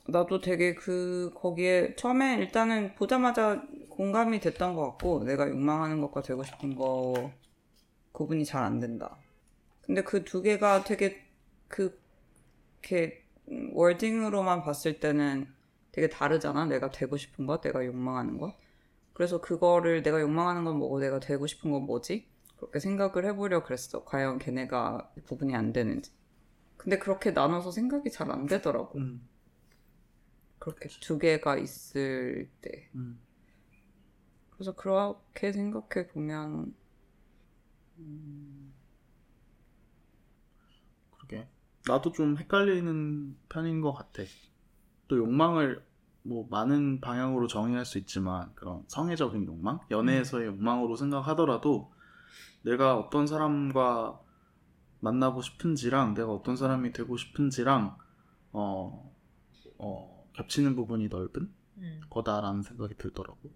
나도 0.08 0.42
되게 0.42 0.74
그 0.74 1.32
거기에 1.36 1.96
처음에 1.96 2.38
일단은 2.38 2.96
보자마자 2.96 3.62
공감이 3.90 4.40
됐던 4.40 4.76
것 4.76 4.84
같고 4.92 5.24
내가 5.26 5.48
욕망하는 5.50 6.02
것과 6.02 6.22
되고 6.24 6.44
싶은 6.44 6.76
거 6.76 7.32
구분이 8.14 8.46
잘 8.46 8.64
안 8.64 8.80
된다. 8.80 9.18
근데 9.82 10.04
그 10.04 10.24
두 10.24 10.42
개가 10.42 10.84
되게 10.84 11.26
그 11.68 12.00
이렇게 12.82 13.19
음, 13.19 13.19
월딩으로만 13.74 14.62
봤을 14.64 15.00
때는 15.00 15.48
되게 15.92 16.10
다르잖아. 16.10 16.66
내가 16.66 16.90
되고 16.92 17.18
싶은 17.18 17.46
것, 17.46 17.62
내가 17.62 17.86
욕망하는 17.86 18.38
것. 18.38 18.56
그래서 19.14 19.42
그거를 19.42 20.04
내가 20.04 20.22
욕망하는 20.22 20.64
건 20.66 20.78
뭐고 20.78 21.00
내가 21.00 21.20
되고 21.20 21.48
싶은 21.48 21.72
건 21.72 21.84
뭐지? 21.86 22.28
그렇게 22.58 22.80
생각을 22.80 23.26
해보려 23.26 23.64
그랬어. 23.64 24.04
과연 24.06 24.40
걔네가 24.40 25.14
구분이 25.28 25.56
안 25.56 25.74
되는지. 25.74 26.12
근데 26.78 26.98
그렇게 27.00 27.32
나눠서 27.32 27.72
생각이 27.72 28.12
잘 28.12 28.32
안 28.32 28.46
되더라고. 28.48 28.98
음. 29.00 29.28
그렇게 30.60 30.90
두 31.02 31.18
개가 31.18 31.58
있을 31.58 32.50
때. 32.62 32.90
음. 32.96 33.20
그래서 34.52 34.74
그렇게 34.76 35.52
생각해 35.52 36.08
보면 36.10 36.76
그러게. 41.12 41.48
나도 41.90 42.12
좀 42.12 42.38
헷갈리는 42.38 43.36
편인 43.50 43.82
것 43.82 43.94
같아. 43.94 44.22
또 45.08 45.18
욕망을 45.18 45.84
뭐 46.22 46.48
많은 46.52 47.02
방향으로 47.02 47.48
정의할 47.48 47.84
수 47.84 47.98
있지만 47.98 48.54
그런 48.54 48.84
성애적인 48.88 49.48
욕망, 49.48 49.80
연애에서의 49.90 50.48
욕망으로 50.48 50.96
생각하더라도 50.96 51.92
내가 52.62 52.96
어떤 52.96 53.26
사람과 53.26 54.20
만나고 55.00 55.42
싶은지랑 55.42 56.14
내가 56.14 56.32
어떤 56.32 56.56
사람이 56.56 56.92
되고 56.92 57.18
싶은지랑 57.18 57.98
어, 58.52 59.16
어, 59.80 60.30
겹치는 60.34 60.76
부분이 60.76 61.08
넓은 61.08 61.52
음. 61.78 62.02
거다라는 62.12 62.62
생각이 62.62 62.98
들더라고. 62.98 63.50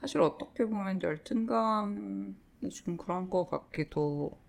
사실 0.00 0.20
어떻게 0.20 0.66
보면 0.66 1.00
열등감이 1.00 2.34
좀 2.70 2.98
그런 2.98 3.30
것 3.30 3.48
같기도 3.48 4.43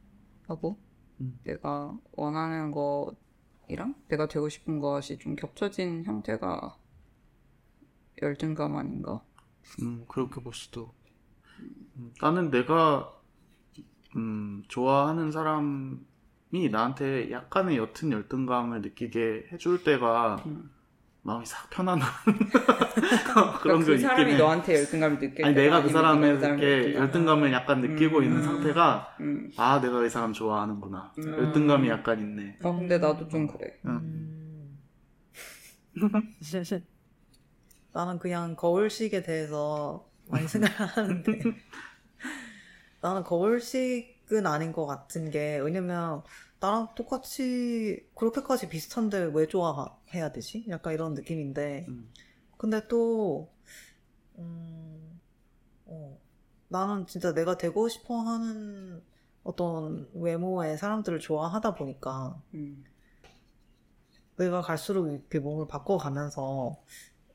하고 0.47 0.77
음. 1.21 1.39
내가 1.43 1.97
원하는 2.13 2.71
것이랑 2.71 3.95
내가 4.07 4.27
되고 4.27 4.49
싶은 4.49 4.79
것이 4.79 5.17
좀 5.17 5.35
겹쳐진 5.35 6.03
형태가 6.05 6.77
열등감 8.21 8.75
아닌가? 8.75 9.21
음, 9.81 10.05
그렇게 10.07 10.41
볼 10.41 10.53
수도. 10.53 10.93
음, 11.97 12.13
나는 12.21 12.51
내가 12.51 13.11
음, 14.15 14.63
좋아하는 14.67 15.31
사람이 15.31 16.69
나한테 16.71 17.31
약간의 17.31 17.77
옅은 17.77 18.11
열등감을 18.11 18.81
느끼게 18.81 19.49
해줄 19.51 19.83
때가 19.83 20.43
음. 20.45 20.69
마음이 21.25 21.43
싹 21.43 21.67
편안한 21.71 22.07
그러니까 22.93 23.57
그런 23.59 23.79
게그 23.79 23.93
있긴 23.93 24.07
사람이 24.07 24.33
해. 24.33 24.37
너한테 24.37 24.75
열등감을 24.75 25.19
느낄 25.19 25.43
아니 25.43 25.55
내가 25.55 25.81
그 25.81 25.89
사람에게 25.89 26.93
열등감을 26.93 27.51
약간 27.51 27.81
느끼고 27.81 28.19
음. 28.19 28.23
있는 28.23 28.43
상태가 28.43 29.15
음. 29.21 29.49
아 29.57 29.81
내가 29.81 30.05
이 30.05 30.09
사람 30.09 30.33
좋아하는구나 30.33 31.13
음. 31.17 31.31
열등감이 31.31 31.89
약간 31.89 32.19
있네. 32.19 32.59
어, 32.61 32.77
근데 32.77 32.99
나도 32.99 33.27
좀 33.27 33.47
그래. 33.47 33.75
음. 33.85 34.77
나는 37.91 38.19
그냥 38.19 38.55
거울식에 38.55 39.23
대해서 39.23 40.07
많이 40.27 40.47
생각하는데 40.47 41.39
나는 43.01 43.23
거울식은 43.23 44.45
아닌 44.45 44.71
것 44.71 44.85
같은 44.85 45.31
게 45.31 45.57
왜냐면 45.57 46.21
나랑 46.59 46.89
똑같이 46.95 48.07
그렇게까지 48.15 48.69
비슷한데 48.69 49.31
왜 49.33 49.47
좋아해야 49.47 50.31
되지? 50.31 50.65
약간 50.69 50.93
이런 50.93 51.13
느낌인데 51.13 51.85
음. 51.87 52.11
근데 52.57 52.87
또 52.87 53.51
음, 54.37 55.19
어, 55.85 56.17
나는 56.67 57.05
진짜 57.07 57.33
내가 57.33 57.57
되고 57.57 57.87
싶어 57.87 58.19
하는 58.19 59.01
어떤 59.43 60.09
외모의 60.13 60.77
사람들을 60.77 61.19
좋아하다 61.19 61.75
보니까 61.75 62.41
음. 62.53 62.83
내가 64.37 64.61
갈수록 64.61 65.07
이렇게 65.07 65.39
몸을 65.39 65.67
바꿔가면서 65.67 66.41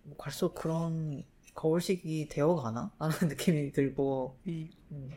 뭐 0.02 0.16
갈수록 0.18 0.54
그런 0.54 1.24
거울식이 1.54 2.28
되어가나? 2.28 2.92
라는 2.98 3.16
느낌이 3.28 3.72
들고 3.72 4.36
음. 4.46 5.10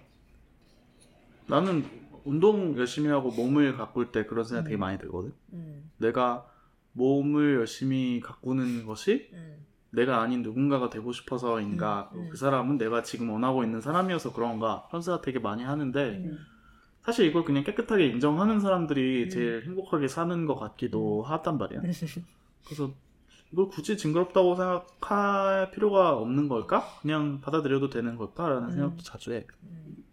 나는 1.48 2.03
운동 2.26 2.78
열심히 2.78 3.10
하고 3.10 3.32
몸을 3.32 3.76
가꿀 3.78 4.12
때 4.12 4.26
그런 4.26 4.46
생각 4.46 4.64
되게 4.64 4.78
음. 4.78 4.80
많이 4.80 4.98
들거든. 4.98 5.34
음, 5.54 5.92
내가 5.98 6.48
몸을 6.94 7.56
열심히 7.56 8.20
가꾸는 8.20 8.86
것이 8.86 9.30
음, 9.34 9.66
내가 9.90 10.22
아닌 10.22 10.42
누군가가 10.42 10.90
되고 10.90 11.12
싶어서인가 11.12 12.12
음, 12.14 12.20
음. 12.20 12.30
그 12.30 12.38
사람은 12.38 12.78
내가 12.78 13.04
지금 13.04 13.30
원하고 13.30 13.64
있는 13.64 13.82
사람이어서 13.82 14.34
그런가 14.34 14.86
그런 14.88 15.02
생각 15.02 15.22
되게 15.22 15.40
많이 15.40 15.64
하는데 15.64 16.10
음. 16.18 16.40
사실 17.04 17.26
이걸 17.26 17.44
그냥 17.44 17.64
깨끗하게 17.64 18.08
인정하는 18.08 18.60
사람들이 18.60 19.26
음. 19.26 19.30
제일 19.30 19.64
행복하게 19.66 20.08
사는 20.08 20.46
것 20.46 20.56
같기도 20.56 21.22
하단 21.24 21.58
말이야 21.58 21.82
그래서 22.66 22.94
이걸 23.52 23.68
굳이 23.68 23.98
징그럽다고 23.98 24.56
생각할 24.56 25.70
필요가 25.72 26.18
없는 26.18 26.48
걸까? 26.48 26.88
그냥 27.02 27.40
받아들여도 27.42 27.90
되는 27.90 28.18
걸까라는 28.18 28.70
음. 28.70 28.72
생각도 28.72 29.04
자주 29.04 29.34
해 29.34 29.46
음. 29.64 30.04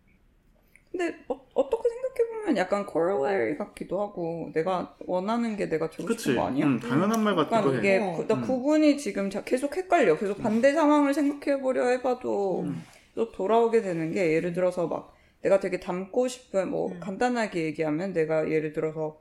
근데 0.90 1.24
어, 1.28 1.40
어떻게 1.54 1.88
생각 1.88 1.99
해보면 2.20 2.56
약간 2.56 2.86
corollary 2.90 3.56
같기도 3.56 4.00
하고 4.00 4.50
내가 4.54 4.94
원하는 5.06 5.56
게 5.56 5.68
내가 5.68 5.88
되고 5.90 6.06
그치? 6.06 6.22
싶은 6.24 6.36
거 6.36 6.46
아니야? 6.46 6.66
응, 6.66 6.78
당연한 6.80 7.22
말 7.22 7.34
같기도 7.36 7.74
해 7.74 7.78
이게 7.78 7.94
해. 8.00 8.16
구- 8.16 8.26
나 8.26 8.34
음. 8.34 8.42
구분이 8.42 8.98
지금 8.98 9.30
자- 9.30 9.42
계속 9.44 9.76
헷갈려. 9.76 10.16
계속 10.18 10.38
반대 10.38 10.72
상황을 10.72 11.12
생각해 11.14 11.60
보려 11.60 11.88
해봐도 11.88 12.62
음. 12.62 12.82
또 13.14 13.30
돌아오게 13.32 13.82
되는 13.82 14.12
게 14.12 14.32
예를 14.34 14.52
들어서 14.52 14.86
막 14.86 15.14
내가 15.42 15.58
되게 15.58 15.80
닮고 15.80 16.28
싶은 16.28 16.70
뭐 16.70 16.92
음. 16.92 17.00
간단하게 17.00 17.64
얘기하면 17.64 18.12
내가 18.12 18.48
예를 18.50 18.72
들어서 18.72 19.18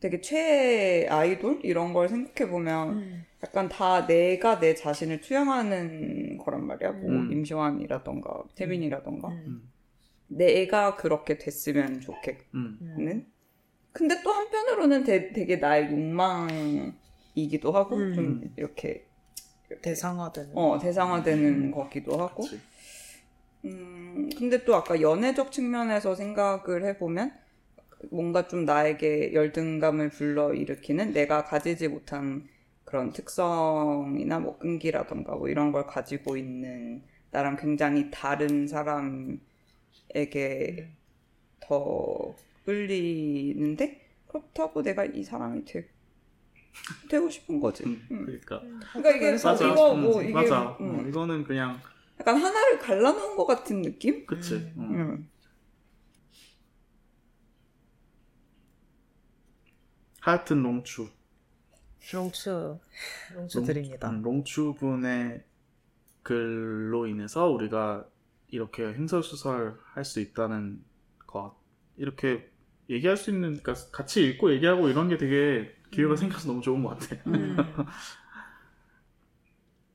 되게 0.00 0.20
최애 0.20 1.06
아이돌 1.08 1.60
이런 1.62 1.92
걸 1.92 2.08
생각해 2.08 2.50
보면 2.50 2.88
음. 2.90 3.24
약간 3.44 3.68
다 3.68 4.06
내가 4.06 4.58
내 4.60 4.74
자신을 4.74 5.20
투영하는 5.20 6.38
거란 6.38 6.66
말이야. 6.66 6.90
뭐 6.92 7.10
음. 7.10 7.32
임시완이라던가 7.32 8.42
태빈이라던가 8.56 9.28
음. 9.28 9.71
내가 10.36 10.96
그렇게 10.96 11.38
됐으면 11.38 12.00
좋겠는. 12.00 12.44
음. 12.54 13.26
근데 13.92 14.22
또 14.22 14.32
한편으로는 14.32 15.04
되, 15.04 15.32
되게 15.32 15.56
나의 15.56 15.90
욕망이기도 15.90 17.72
하고 17.72 17.96
음. 17.96 18.14
좀 18.14 18.54
이렇게 18.56 19.06
대상화되는 19.82 20.52
어 20.54 20.78
대상화되는 20.78 21.70
거기도 21.70 22.18
하고. 22.18 22.42
그치. 22.42 22.60
음 23.64 24.28
근데 24.36 24.64
또 24.64 24.74
아까 24.74 25.00
연애적 25.00 25.52
측면에서 25.52 26.14
생각을 26.14 26.84
해보면 26.84 27.32
뭔가 28.10 28.48
좀 28.48 28.64
나에게 28.64 29.32
열등감을 29.34 30.10
불러 30.10 30.52
일으키는 30.52 31.12
내가 31.12 31.44
가지지 31.44 31.88
못한 31.88 32.48
그런 32.84 33.12
특성이나 33.12 34.40
뭐 34.40 34.58
끈기라던가 34.58 35.36
뭐 35.36 35.48
이런 35.48 35.70
걸 35.70 35.86
가지고 35.86 36.36
있는 36.36 37.02
나랑 37.30 37.56
굉장히 37.56 38.10
다른 38.10 38.66
사람 38.66 39.40
에게 40.14 40.90
더 41.60 42.34
끌리는데 42.64 44.00
그렇다고 44.28 44.82
내가 44.82 45.04
이 45.04 45.24
사람이 45.24 45.64
되, 45.64 45.88
되고 47.08 47.28
싶은 47.30 47.60
거지. 47.60 47.84
음, 47.84 48.06
음. 48.10 48.24
그러니까 48.26 48.60
그러니까 48.92 49.10
이게 49.16 49.32
맞아. 49.32 49.66
이거 49.66 49.92
음, 49.94 50.02
뭐 50.02 50.22
이게 50.22 50.32
맞아 50.32 50.76
음, 50.80 51.00
어, 51.04 51.08
이거는 51.08 51.44
그냥 51.44 51.80
약간 52.18 52.36
하나를 52.36 52.78
갈라놓은 52.78 53.36
것 53.36 53.46
같은 53.46 53.82
느낌? 53.82 54.26
그치 54.26 54.54
음. 54.54 54.74
어. 54.78 54.82
음. 54.82 55.28
하여튼 60.20 60.62
롱추 60.62 61.08
롱추 62.12 62.78
롱추 63.34 63.58
롱- 63.58 63.66
드립니다. 63.66 64.10
음, 64.10 64.22
롱추 64.22 64.74
분의 64.78 65.42
글로 66.22 67.06
인해서 67.06 67.48
우리가 67.48 68.06
이렇게 68.52 68.84
행설수설 68.84 69.78
할 69.94 70.04
수 70.04 70.20
있다는 70.20 70.84
것 71.26 71.56
이렇게 71.96 72.50
얘기할 72.90 73.16
수 73.16 73.30
있는 73.30 73.58
그러니까 73.62 73.74
같이 73.92 74.24
읽고 74.28 74.52
얘기하고 74.54 74.88
이런 74.88 75.08
게 75.08 75.16
되게 75.16 75.74
기회가 75.90 76.14
음. 76.14 76.16
생겨서 76.16 76.48
너무 76.48 76.62
좋은 76.62 76.82
것 76.84 76.98
같아요. 76.98 77.20
음. 77.28 77.56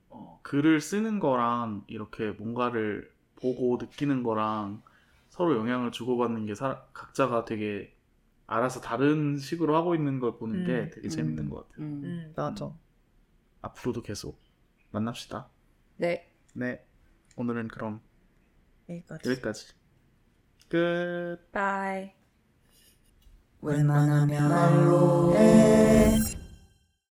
어, 0.09 0.39
글을 0.43 0.81
쓰는 0.81 1.19
거랑 1.19 1.83
이렇게 1.87 2.31
뭔가를 2.31 3.11
보고 3.35 3.77
느끼는 3.79 4.23
거랑 4.23 4.81
서로 5.29 5.55
영향을 5.57 5.91
주고받는 5.91 6.45
게 6.45 6.55
사, 6.55 6.83
각자가 6.93 7.45
되게 7.45 7.95
알아서 8.47 8.81
다른 8.81 9.37
식으로 9.37 9.75
하고 9.75 9.93
있는 9.95 10.19
걸 10.19 10.37
보는 10.37 10.65
음. 10.67 10.91
되게 10.93 11.09
재밌는 11.09 11.49
것 11.49 11.67
같아요. 11.69 11.85
음. 11.85 12.01
음. 12.03 12.33
맞아. 12.35 12.65
음. 12.67 12.71
앞으로도 13.61 14.01
계속 14.01 14.39
만납시다. 14.91 15.49
네. 15.97 16.31
네. 16.53 16.85
오늘은 17.35 17.67
그럼 17.67 18.01
Goodbye. 20.69 22.13